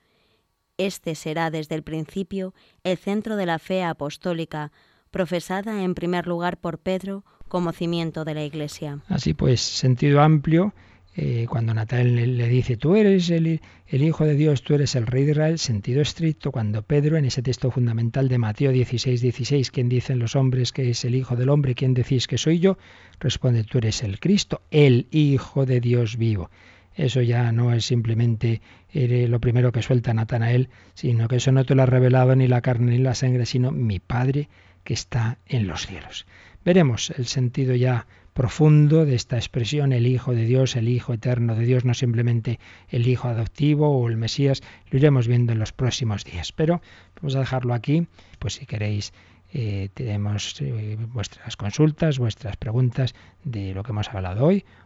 Este 0.78 1.16
será 1.16 1.52
desde 1.52 1.76
el 1.76 1.84
principio 1.84 2.54
el 2.84 2.98
centro 2.98 3.36
de 3.36 3.46
la 3.46 3.60
fe 3.60 3.84
apostólica, 3.84 4.72
profesada 5.12 5.84
en 5.84 5.96
primer 5.96 6.28
lugar 6.28 6.58
por 6.58 6.80
Pedro 6.80 7.24
como 7.48 7.72
cimiento 7.72 8.26
de 8.26 8.34
la 8.34 8.44
Iglesia. 8.44 9.00
Así 9.08 9.34
pues, 9.34 9.62
sentido 9.62 10.22
amplio 10.22 10.74
eh, 11.18 11.46
cuando 11.50 11.74
Natal 11.74 12.14
le, 12.14 12.50
dice, 12.50 12.76
tú 12.76 12.96
eres 12.96 13.30
el, 13.30 13.62
Hijo 13.90 14.26
de 14.26 14.36
Dios, 14.36 14.64
tú 14.64 14.74
eres 14.74 14.96
el 14.96 15.08
Rey 15.08 15.24
de 15.24 15.32
Israel, 15.32 15.60
sentido 15.60 16.02
estricto, 16.02 16.52
cuando 16.52 16.82
Pedro, 16.82 17.16
en 17.16 17.24
ese 17.24 17.42
texto 17.42 17.72
fundamental 17.72 18.28
de 18.28 18.38
Mateo 18.38 18.74
16, 18.74 19.22
16, 19.22 19.72
¿quién 19.72 19.88
dicen 19.88 20.20
los 20.20 20.36
hombres 20.36 20.74
que 20.74 20.90
es 20.90 21.06
el 21.06 21.16
Hijo 21.16 21.38
del 21.38 21.48
Hombre? 21.48 21.74
¿Quién 21.74 21.94
decís 21.94 22.28
que 22.28 22.38
soy 22.38 22.60
yo? 22.60 22.78
Responde, 23.22 23.64
tú 23.64 23.78
eres 23.78 24.04
el 24.04 24.20
Cristo, 24.20 24.62
el 24.72 25.08
Hijo 25.12 25.66
de 25.66 25.80
Dios 25.80 26.18
vivo. 26.18 26.50
Eso 26.96 27.22
ya 27.22 27.52
no 27.52 27.74
es 27.74 27.86
simplemente 27.86 28.62
lo 28.94 29.40
primero 29.40 29.72
que 29.72 29.82
suelta 29.82 30.14
Natanael, 30.14 30.70
sino 30.94 31.28
que 31.28 31.38
eso 31.38 31.52
no 31.52 31.66
te 31.66 31.76
lo 31.76 31.84
ha 31.84 31.88
revelado 31.88 32.36
ni 32.36 32.48
la 32.48 32.62
carne 32.62 32.92
ni 32.92 32.98
la 32.98 33.16
sangre, 33.16 33.46
sino 33.46 33.72
mi 33.72 34.00
Padre 34.00 34.50
que 34.84 34.94
está 34.94 35.38
en 35.46 35.68
los 35.68 35.86
cielos. 35.88 36.26
Veremos 36.64 37.12
el 37.12 37.26
sentido 37.26 37.76
ya 37.76 38.08
profundo 38.34 39.06
de 39.06 39.16
esta 39.16 39.38
expresión, 39.38 39.94
el 39.94 40.08
Hijo 40.08 40.34
de 40.34 40.46
Dios, 40.46 40.76
el 40.76 40.90
Hijo 40.90 41.14
eterno 41.14 41.56
de 41.56 41.66
Dios, 41.66 41.86
no 41.86 41.94
simplemente 41.94 42.60
el 42.90 43.08
Hijo 43.08 43.28
adoptivo 43.28 43.90
o 43.90 44.08
el 44.08 44.18
Mesías, 44.18 44.62
lo 44.90 44.98
iremos 44.98 45.28
viendo 45.28 45.54
en 45.54 45.60
los 45.60 45.74
próximos 45.74 46.24
días. 46.24 46.52
Pero 46.52 46.82
vamos 47.16 47.36
a 47.36 47.40
dejarlo 47.40 47.74
aquí, 47.74 48.08
pues 48.40 48.56
si 48.56 48.66
queréis 48.66 49.14
eh, 49.54 49.90
tenemos 49.94 50.60
eh, 50.60 50.98
vuestras 51.00 51.56
consultas, 51.56 52.20
vuestras 52.20 52.58
preguntas 52.58 53.16
de 53.44 53.74
lo 53.74 53.84
que 53.84 53.92
hemos 53.92 54.10
hablado 54.10 54.46
hoy 54.46 54.66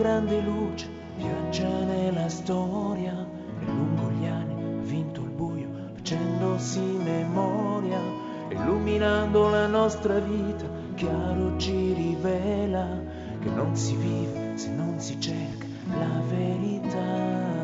grande 0.00 0.40
luce, 0.40 0.88
viaggia 1.18 1.68
nella 1.84 2.26
storia, 2.30 3.12
e 3.12 3.64
lungo 3.66 4.10
gli 4.12 4.24
anni 4.24 4.54
ha 4.54 4.82
vinto 4.82 5.20
il 5.20 5.28
buio, 5.28 5.68
facendosi 5.94 6.80
memoria, 6.80 8.00
illuminando 8.48 9.50
la 9.50 9.66
nostra 9.66 10.18
vita 10.18 10.64
chiaro 10.94 11.58
ci 11.58 11.92
rivela 11.92 12.86
che 13.40 13.50
non 13.50 13.76
si 13.76 13.94
vive 13.96 14.56
se 14.56 14.70
non 14.70 14.98
si 14.98 15.20
cerca 15.20 15.66
la 15.88 16.22
verità. 16.28 17.60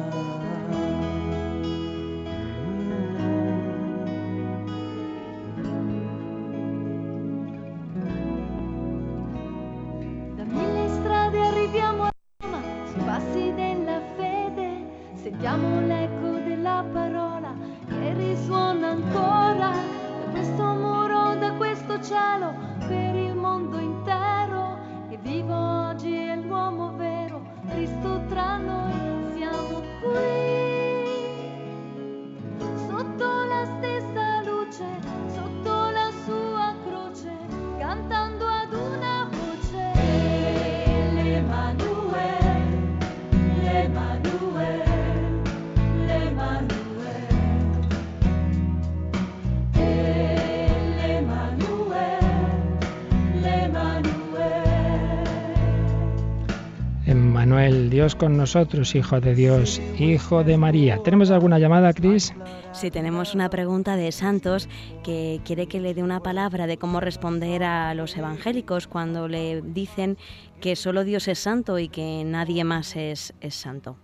Dios 57.46 58.16
con 58.16 58.36
nosotros, 58.36 58.96
Hijo 58.96 59.20
de 59.20 59.32
Dios, 59.36 59.80
Hijo 60.00 60.42
de 60.42 60.56
María. 60.56 61.00
¿Tenemos 61.04 61.30
alguna 61.30 61.60
llamada, 61.60 61.92
Cris? 61.92 62.34
Sí, 62.72 62.90
tenemos 62.90 63.34
una 63.36 63.48
pregunta 63.50 63.94
de 63.96 64.10
Santos 64.10 64.68
que 65.04 65.40
quiere 65.44 65.68
que 65.68 65.78
le 65.78 65.94
dé 65.94 66.02
una 66.02 66.20
palabra 66.20 66.66
de 66.66 66.76
cómo 66.76 66.98
responder 66.98 67.62
a 67.62 67.94
los 67.94 68.16
evangélicos 68.16 68.88
cuando 68.88 69.28
le 69.28 69.62
dicen 69.62 70.18
que 70.60 70.74
solo 70.74 71.04
Dios 71.04 71.28
es 71.28 71.38
santo 71.38 71.78
y 71.78 71.88
que 71.88 72.24
nadie 72.26 72.64
más 72.64 72.96
es, 72.96 73.32
es 73.40 73.54
santo. 73.54 73.96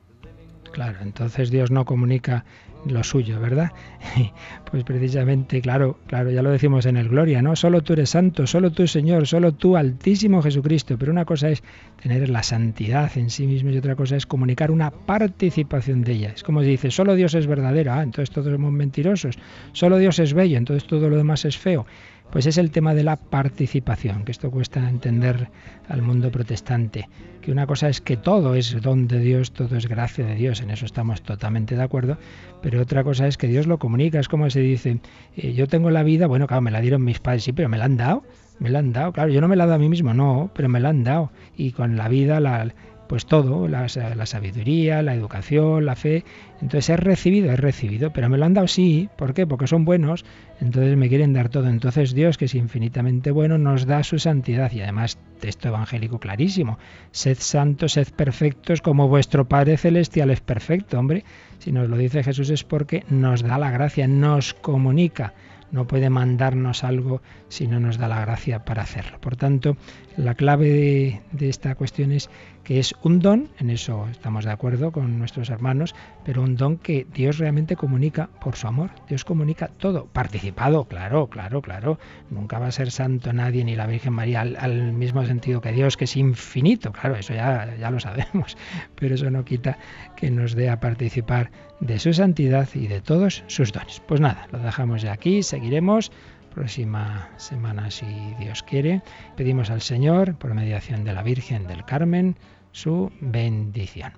Claro, 0.71 0.99
entonces 1.03 1.51
Dios 1.51 1.73
no 1.73 1.85
comunica 1.85 2.45
lo 2.87 3.03
suyo, 3.05 3.41
¿verdad? 3.41 3.71
Pues 4.71 4.85
precisamente, 4.85 5.61
claro, 5.61 5.99
claro, 6.07 6.31
ya 6.31 6.41
lo 6.41 6.51
decimos 6.51 6.87
en 6.87 6.97
el 6.97 7.11
Gloria, 7.11 7.43
¿no? 7.43 7.55
Solo 7.57 7.83
tú 7.83 7.93
eres 7.93 8.09
santo, 8.09 8.47
solo 8.47 8.73
tú 8.73 8.87
Señor, 8.87 9.27
solo 9.27 9.53
tú 9.53 9.77
Altísimo 9.77 10.41
Jesucristo, 10.41 10.97
pero 10.99 11.13
una 11.13 11.27
cosa 11.27 11.51
es 11.51 11.63
tener 12.03 12.31
la 12.31 12.43
santidad 12.43 13.11
en 13.19 13.29
sí 13.29 13.47
mismo 13.47 13.69
y 13.69 13.77
otra 13.77 13.97
cosa 13.97 14.17
es 14.17 14.25
comunicar 14.25 14.71
una 14.71 14.91
participación 14.91 16.01
de 16.05 16.13
ella. 16.13 16.33
Es 16.35 16.43
como 16.43 16.63
si 16.63 16.69
dice, 16.69 16.91
solo 16.91 17.15
Dios 17.15 17.35
es 17.35 17.47
verdadero, 17.47 17.93
ah, 17.93 18.03
entonces 18.03 18.31
todos 18.31 18.51
somos 18.51 18.73
mentirosos, 18.73 19.39
solo 19.73 19.99
Dios 19.99 20.19
es 20.19 20.33
bello, 20.33 20.57
entonces 20.57 20.89
todo 20.89 21.11
lo 21.11 21.19
demás 21.19 21.45
es 21.45 21.59
feo. 21.59 21.85
Pues 22.33 22.47
es 22.47 22.57
el 22.57 22.71
tema 22.71 22.95
de 22.95 23.03
la 23.03 23.17
participación, 23.17 24.25
que 24.25 24.33
esto 24.33 24.51
cuesta 24.51 24.89
entender 24.89 25.51
al 25.87 26.01
mundo 26.01 26.31
protestante, 26.31 27.11
que 27.43 27.53
una 27.53 27.67
cosa 27.67 27.91
es 27.91 28.01
que 28.01 28.17
todo 28.17 28.55
es 28.55 28.81
don 28.81 29.07
de 29.07 29.19
Dios, 29.19 29.53
todo 29.53 29.77
es 29.77 29.87
gracia 29.87 30.25
de 30.25 30.35
Dios, 30.35 30.63
en 30.63 30.71
eso 30.71 30.87
estamos 30.87 31.21
totalmente 31.21 31.77
de 31.77 31.83
acuerdo, 31.83 32.17
pero 32.63 32.81
otra 32.81 33.05
cosa 33.05 33.27
es 33.27 33.37
que 33.37 33.49
Dios 33.49 33.67
lo 33.67 33.79
comunica, 33.79 34.19
es 34.19 34.29
como 34.29 34.49
se 34.49 34.61
dice, 34.61 34.99
eh, 35.37 35.53
yo 35.53 35.69
tengo 35.69 35.91
la 35.91 36.03
vida, 36.05 36.27
bueno, 36.27 36.47
claro, 36.47 36.63
me 36.63 36.71
la 36.71 36.81
dieron 36.81 37.05
mis 37.05 37.21
padres, 37.21 37.45
sí, 37.45 37.53
pero 37.53 37.69
me 37.69 37.77
la 37.77 37.85
han 37.85 37.99
dado, 37.99 38.25
me 38.61 38.71
la 38.71 38.79
han 38.79 38.95
dado, 38.95 39.13
claro, 39.13 39.31
yo 39.31 39.43
no 39.43 39.49
me 39.49 39.55
la 39.55 39.65
he 39.65 39.67
dado 39.67 39.77
a 39.77 39.79
mí 39.79 39.91
mismo, 39.91 40.15
no, 40.15 40.51
pero 40.55 40.71
me 40.71 40.81
la 40.81 40.89
han 40.89 41.05
dado, 41.05 41.31
y 41.55 41.73
con 41.73 41.99
la 41.99 42.09
vida 42.09 42.41
la 42.41 42.73
pues 43.13 43.27
todo, 43.27 43.69
la, 43.69 43.91
sabiduría, 43.91 45.03
la 45.03 45.15
educación, 45.15 45.85
la 45.85 45.97
fe. 45.97 46.25
Entonces 46.63 46.89
he 46.89 46.97
recibido, 46.97 47.53
he 47.53 47.57
recibido, 47.57 48.11
pero 48.11 48.31
me 48.31 48.39
lo 48.39 48.47
han 48.47 48.55
dado 48.55 48.69
sí. 48.69 49.11
¿Por 49.19 49.35
qué? 49.35 49.47
Porque 49.47 49.67
son 49.67 49.85
buenos, 49.85 50.25
entonces 50.63 50.97
me 50.97 51.11
quieren 51.11 51.35
dar 51.35 51.51
todo. 51.51 51.69
Entonces 51.69 52.15
Dios, 52.15 52.39
que 52.39 52.47
es 52.47 52.55
infinitamente 52.55 53.31
bueno, 53.31 53.59
nos 53.59 53.85
da 53.85 54.03
su 54.03 54.19
santidad 54.19 54.73
y 54.73 54.81
además 54.81 55.19
texto 55.41 55.69
evangélico 55.69 56.21
clarísimo. 56.21 56.79
Sed 57.11 57.37
santos, 57.39 57.93
sed 57.93 58.09
perfectos 58.17 58.81
como 58.81 59.09
vuestro 59.09 59.47
Padre 59.47 59.77
Celestial 59.77 60.31
es 60.31 60.41
perfecto, 60.41 60.99
hombre. 60.99 61.23
Si 61.59 61.71
nos 61.71 61.91
lo 61.91 61.99
dice 61.99 62.25
Jesús 62.25 62.49
es 62.49 62.65
porque 62.65 63.05
nos 63.11 63.43
da 63.43 63.59
la 63.59 63.71
gracia, 63.71 64.09
nos 64.09 64.55
comunica 64.55 65.35
no 65.73 65.87
puede 65.87 66.11
mandarnos 66.11 66.85
algo 66.85 67.23
si 67.49 67.67
no 67.67 67.81
nos 67.81 67.99
da 67.99 68.07
la 68.07 68.21
gracia 68.21 68.65
para 68.65 68.83
hacerlo. 68.83 69.19
Por 69.21 69.37
tanto, 69.37 69.77
la 70.17 70.35
clave 70.35 71.23
de, 71.33 71.49
esta 71.49 71.75
cuestión 71.75 72.13
es 72.13 72.31
que 72.65 72.79
es 72.79 72.95
un 73.03 73.21
don, 73.21 73.49
en 73.59 73.71
eso 73.71 74.07
estamos 74.11 74.45
de 74.45 74.53
acuerdo 74.53 74.93
con 74.93 75.19
nuestros 75.19 75.51
hermanos, 75.51 75.95
pero 76.25 76.43
un 76.43 76.57
don 76.57 76.79
que 76.79 77.07
Dios 77.13 77.39
realmente 77.39 77.77
comunica 77.77 78.29
por 78.41 78.57
su 78.57 78.67
amor. 78.67 78.91
Dios 79.09 79.25
comunica 79.25 79.69
todo, 79.69 80.07
participado, 80.07 80.85
claro, 80.85 81.29
claro, 81.29 81.63
claro. 81.63 81.99
Nunca 82.31 82.59
va 82.59 82.69
a 82.69 82.73
ser 82.73 82.91
santo 82.91 83.33
nadie 83.33 83.65
ni 83.65 83.77
la 83.77 83.87
Virgen 83.87 84.13
María 84.13 84.41
al, 84.41 84.93
mismo 84.93 85.25
sentido 85.25 85.61
que 85.61 85.73
Dios, 85.73 85.97
que 85.97 86.05
es 86.05 86.17
infinito, 86.17 86.93
claro, 86.93 87.17
eso 87.17 87.35
ya, 87.35 87.75
ya 87.79 87.91
lo 87.91 88.01
sabemos, 88.01 88.57
pero 88.95 89.15
eso 89.15 89.31
no 89.31 89.45
quita 89.45 89.79
que 90.17 90.31
nos 90.31 90.55
dé 90.55 90.71
a 90.71 90.81
participar 90.81 91.51
de 91.81 91.99
su 91.99 92.13
santidad 92.13 92.69
y 92.75 92.87
de 92.87 93.01
todos 93.01 93.43
sus 93.49 93.73
dones. 93.73 94.01
Pues 94.07 94.21
nada, 94.21 94.47
lo 94.53 94.59
dejamos 94.59 95.03
ya 95.03 95.13
aquí, 95.13 95.43
seguiremos 95.43 96.13
próxima 96.53 97.31
semana, 97.37 97.91
si 97.91 98.07
Dios 98.39 98.63
quiere. 98.63 99.03
Pedimos 99.37 99.71
al 99.71 99.83
Señor, 99.83 100.37
por 100.37 100.55
mediación 100.55 101.05
de 101.05 101.13
la 101.13 101.23
Virgen 101.23 101.67
del 101.67 101.85
Carmen, 101.85 102.37
su 102.73 103.11
bendición. 103.21 104.13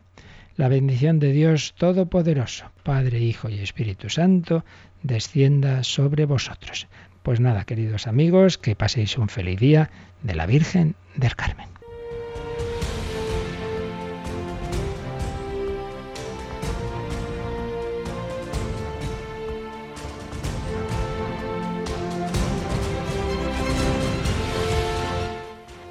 La 0.56 0.68
bendición 0.68 1.18
de 1.18 1.32
Dios 1.32 1.74
Todopoderoso, 1.76 2.70
Padre, 2.82 3.20
Hijo 3.20 3.48
y 3.48 3.58
Espíritu 3.58 4.08
Santo, 4.08 4.64
descienda 5.02 5.82
sobre 5.82 6.26
vosotros. 6.26 6.86
Pues 7.22 7.40
nada, 7.40 7.64
queridos 7.64 8.06
amigos, 8.06 8.58
que 8.58 8.76
paséis 8.76 9.16
un 9.18 9.28
feliz 9.28 9.58
día 9.58 9.90
de 10.22 10.34
la 10.34 10.46
Virgen 10.46 10.94
del 11.16 11.34
Carmen. 11.34 11.73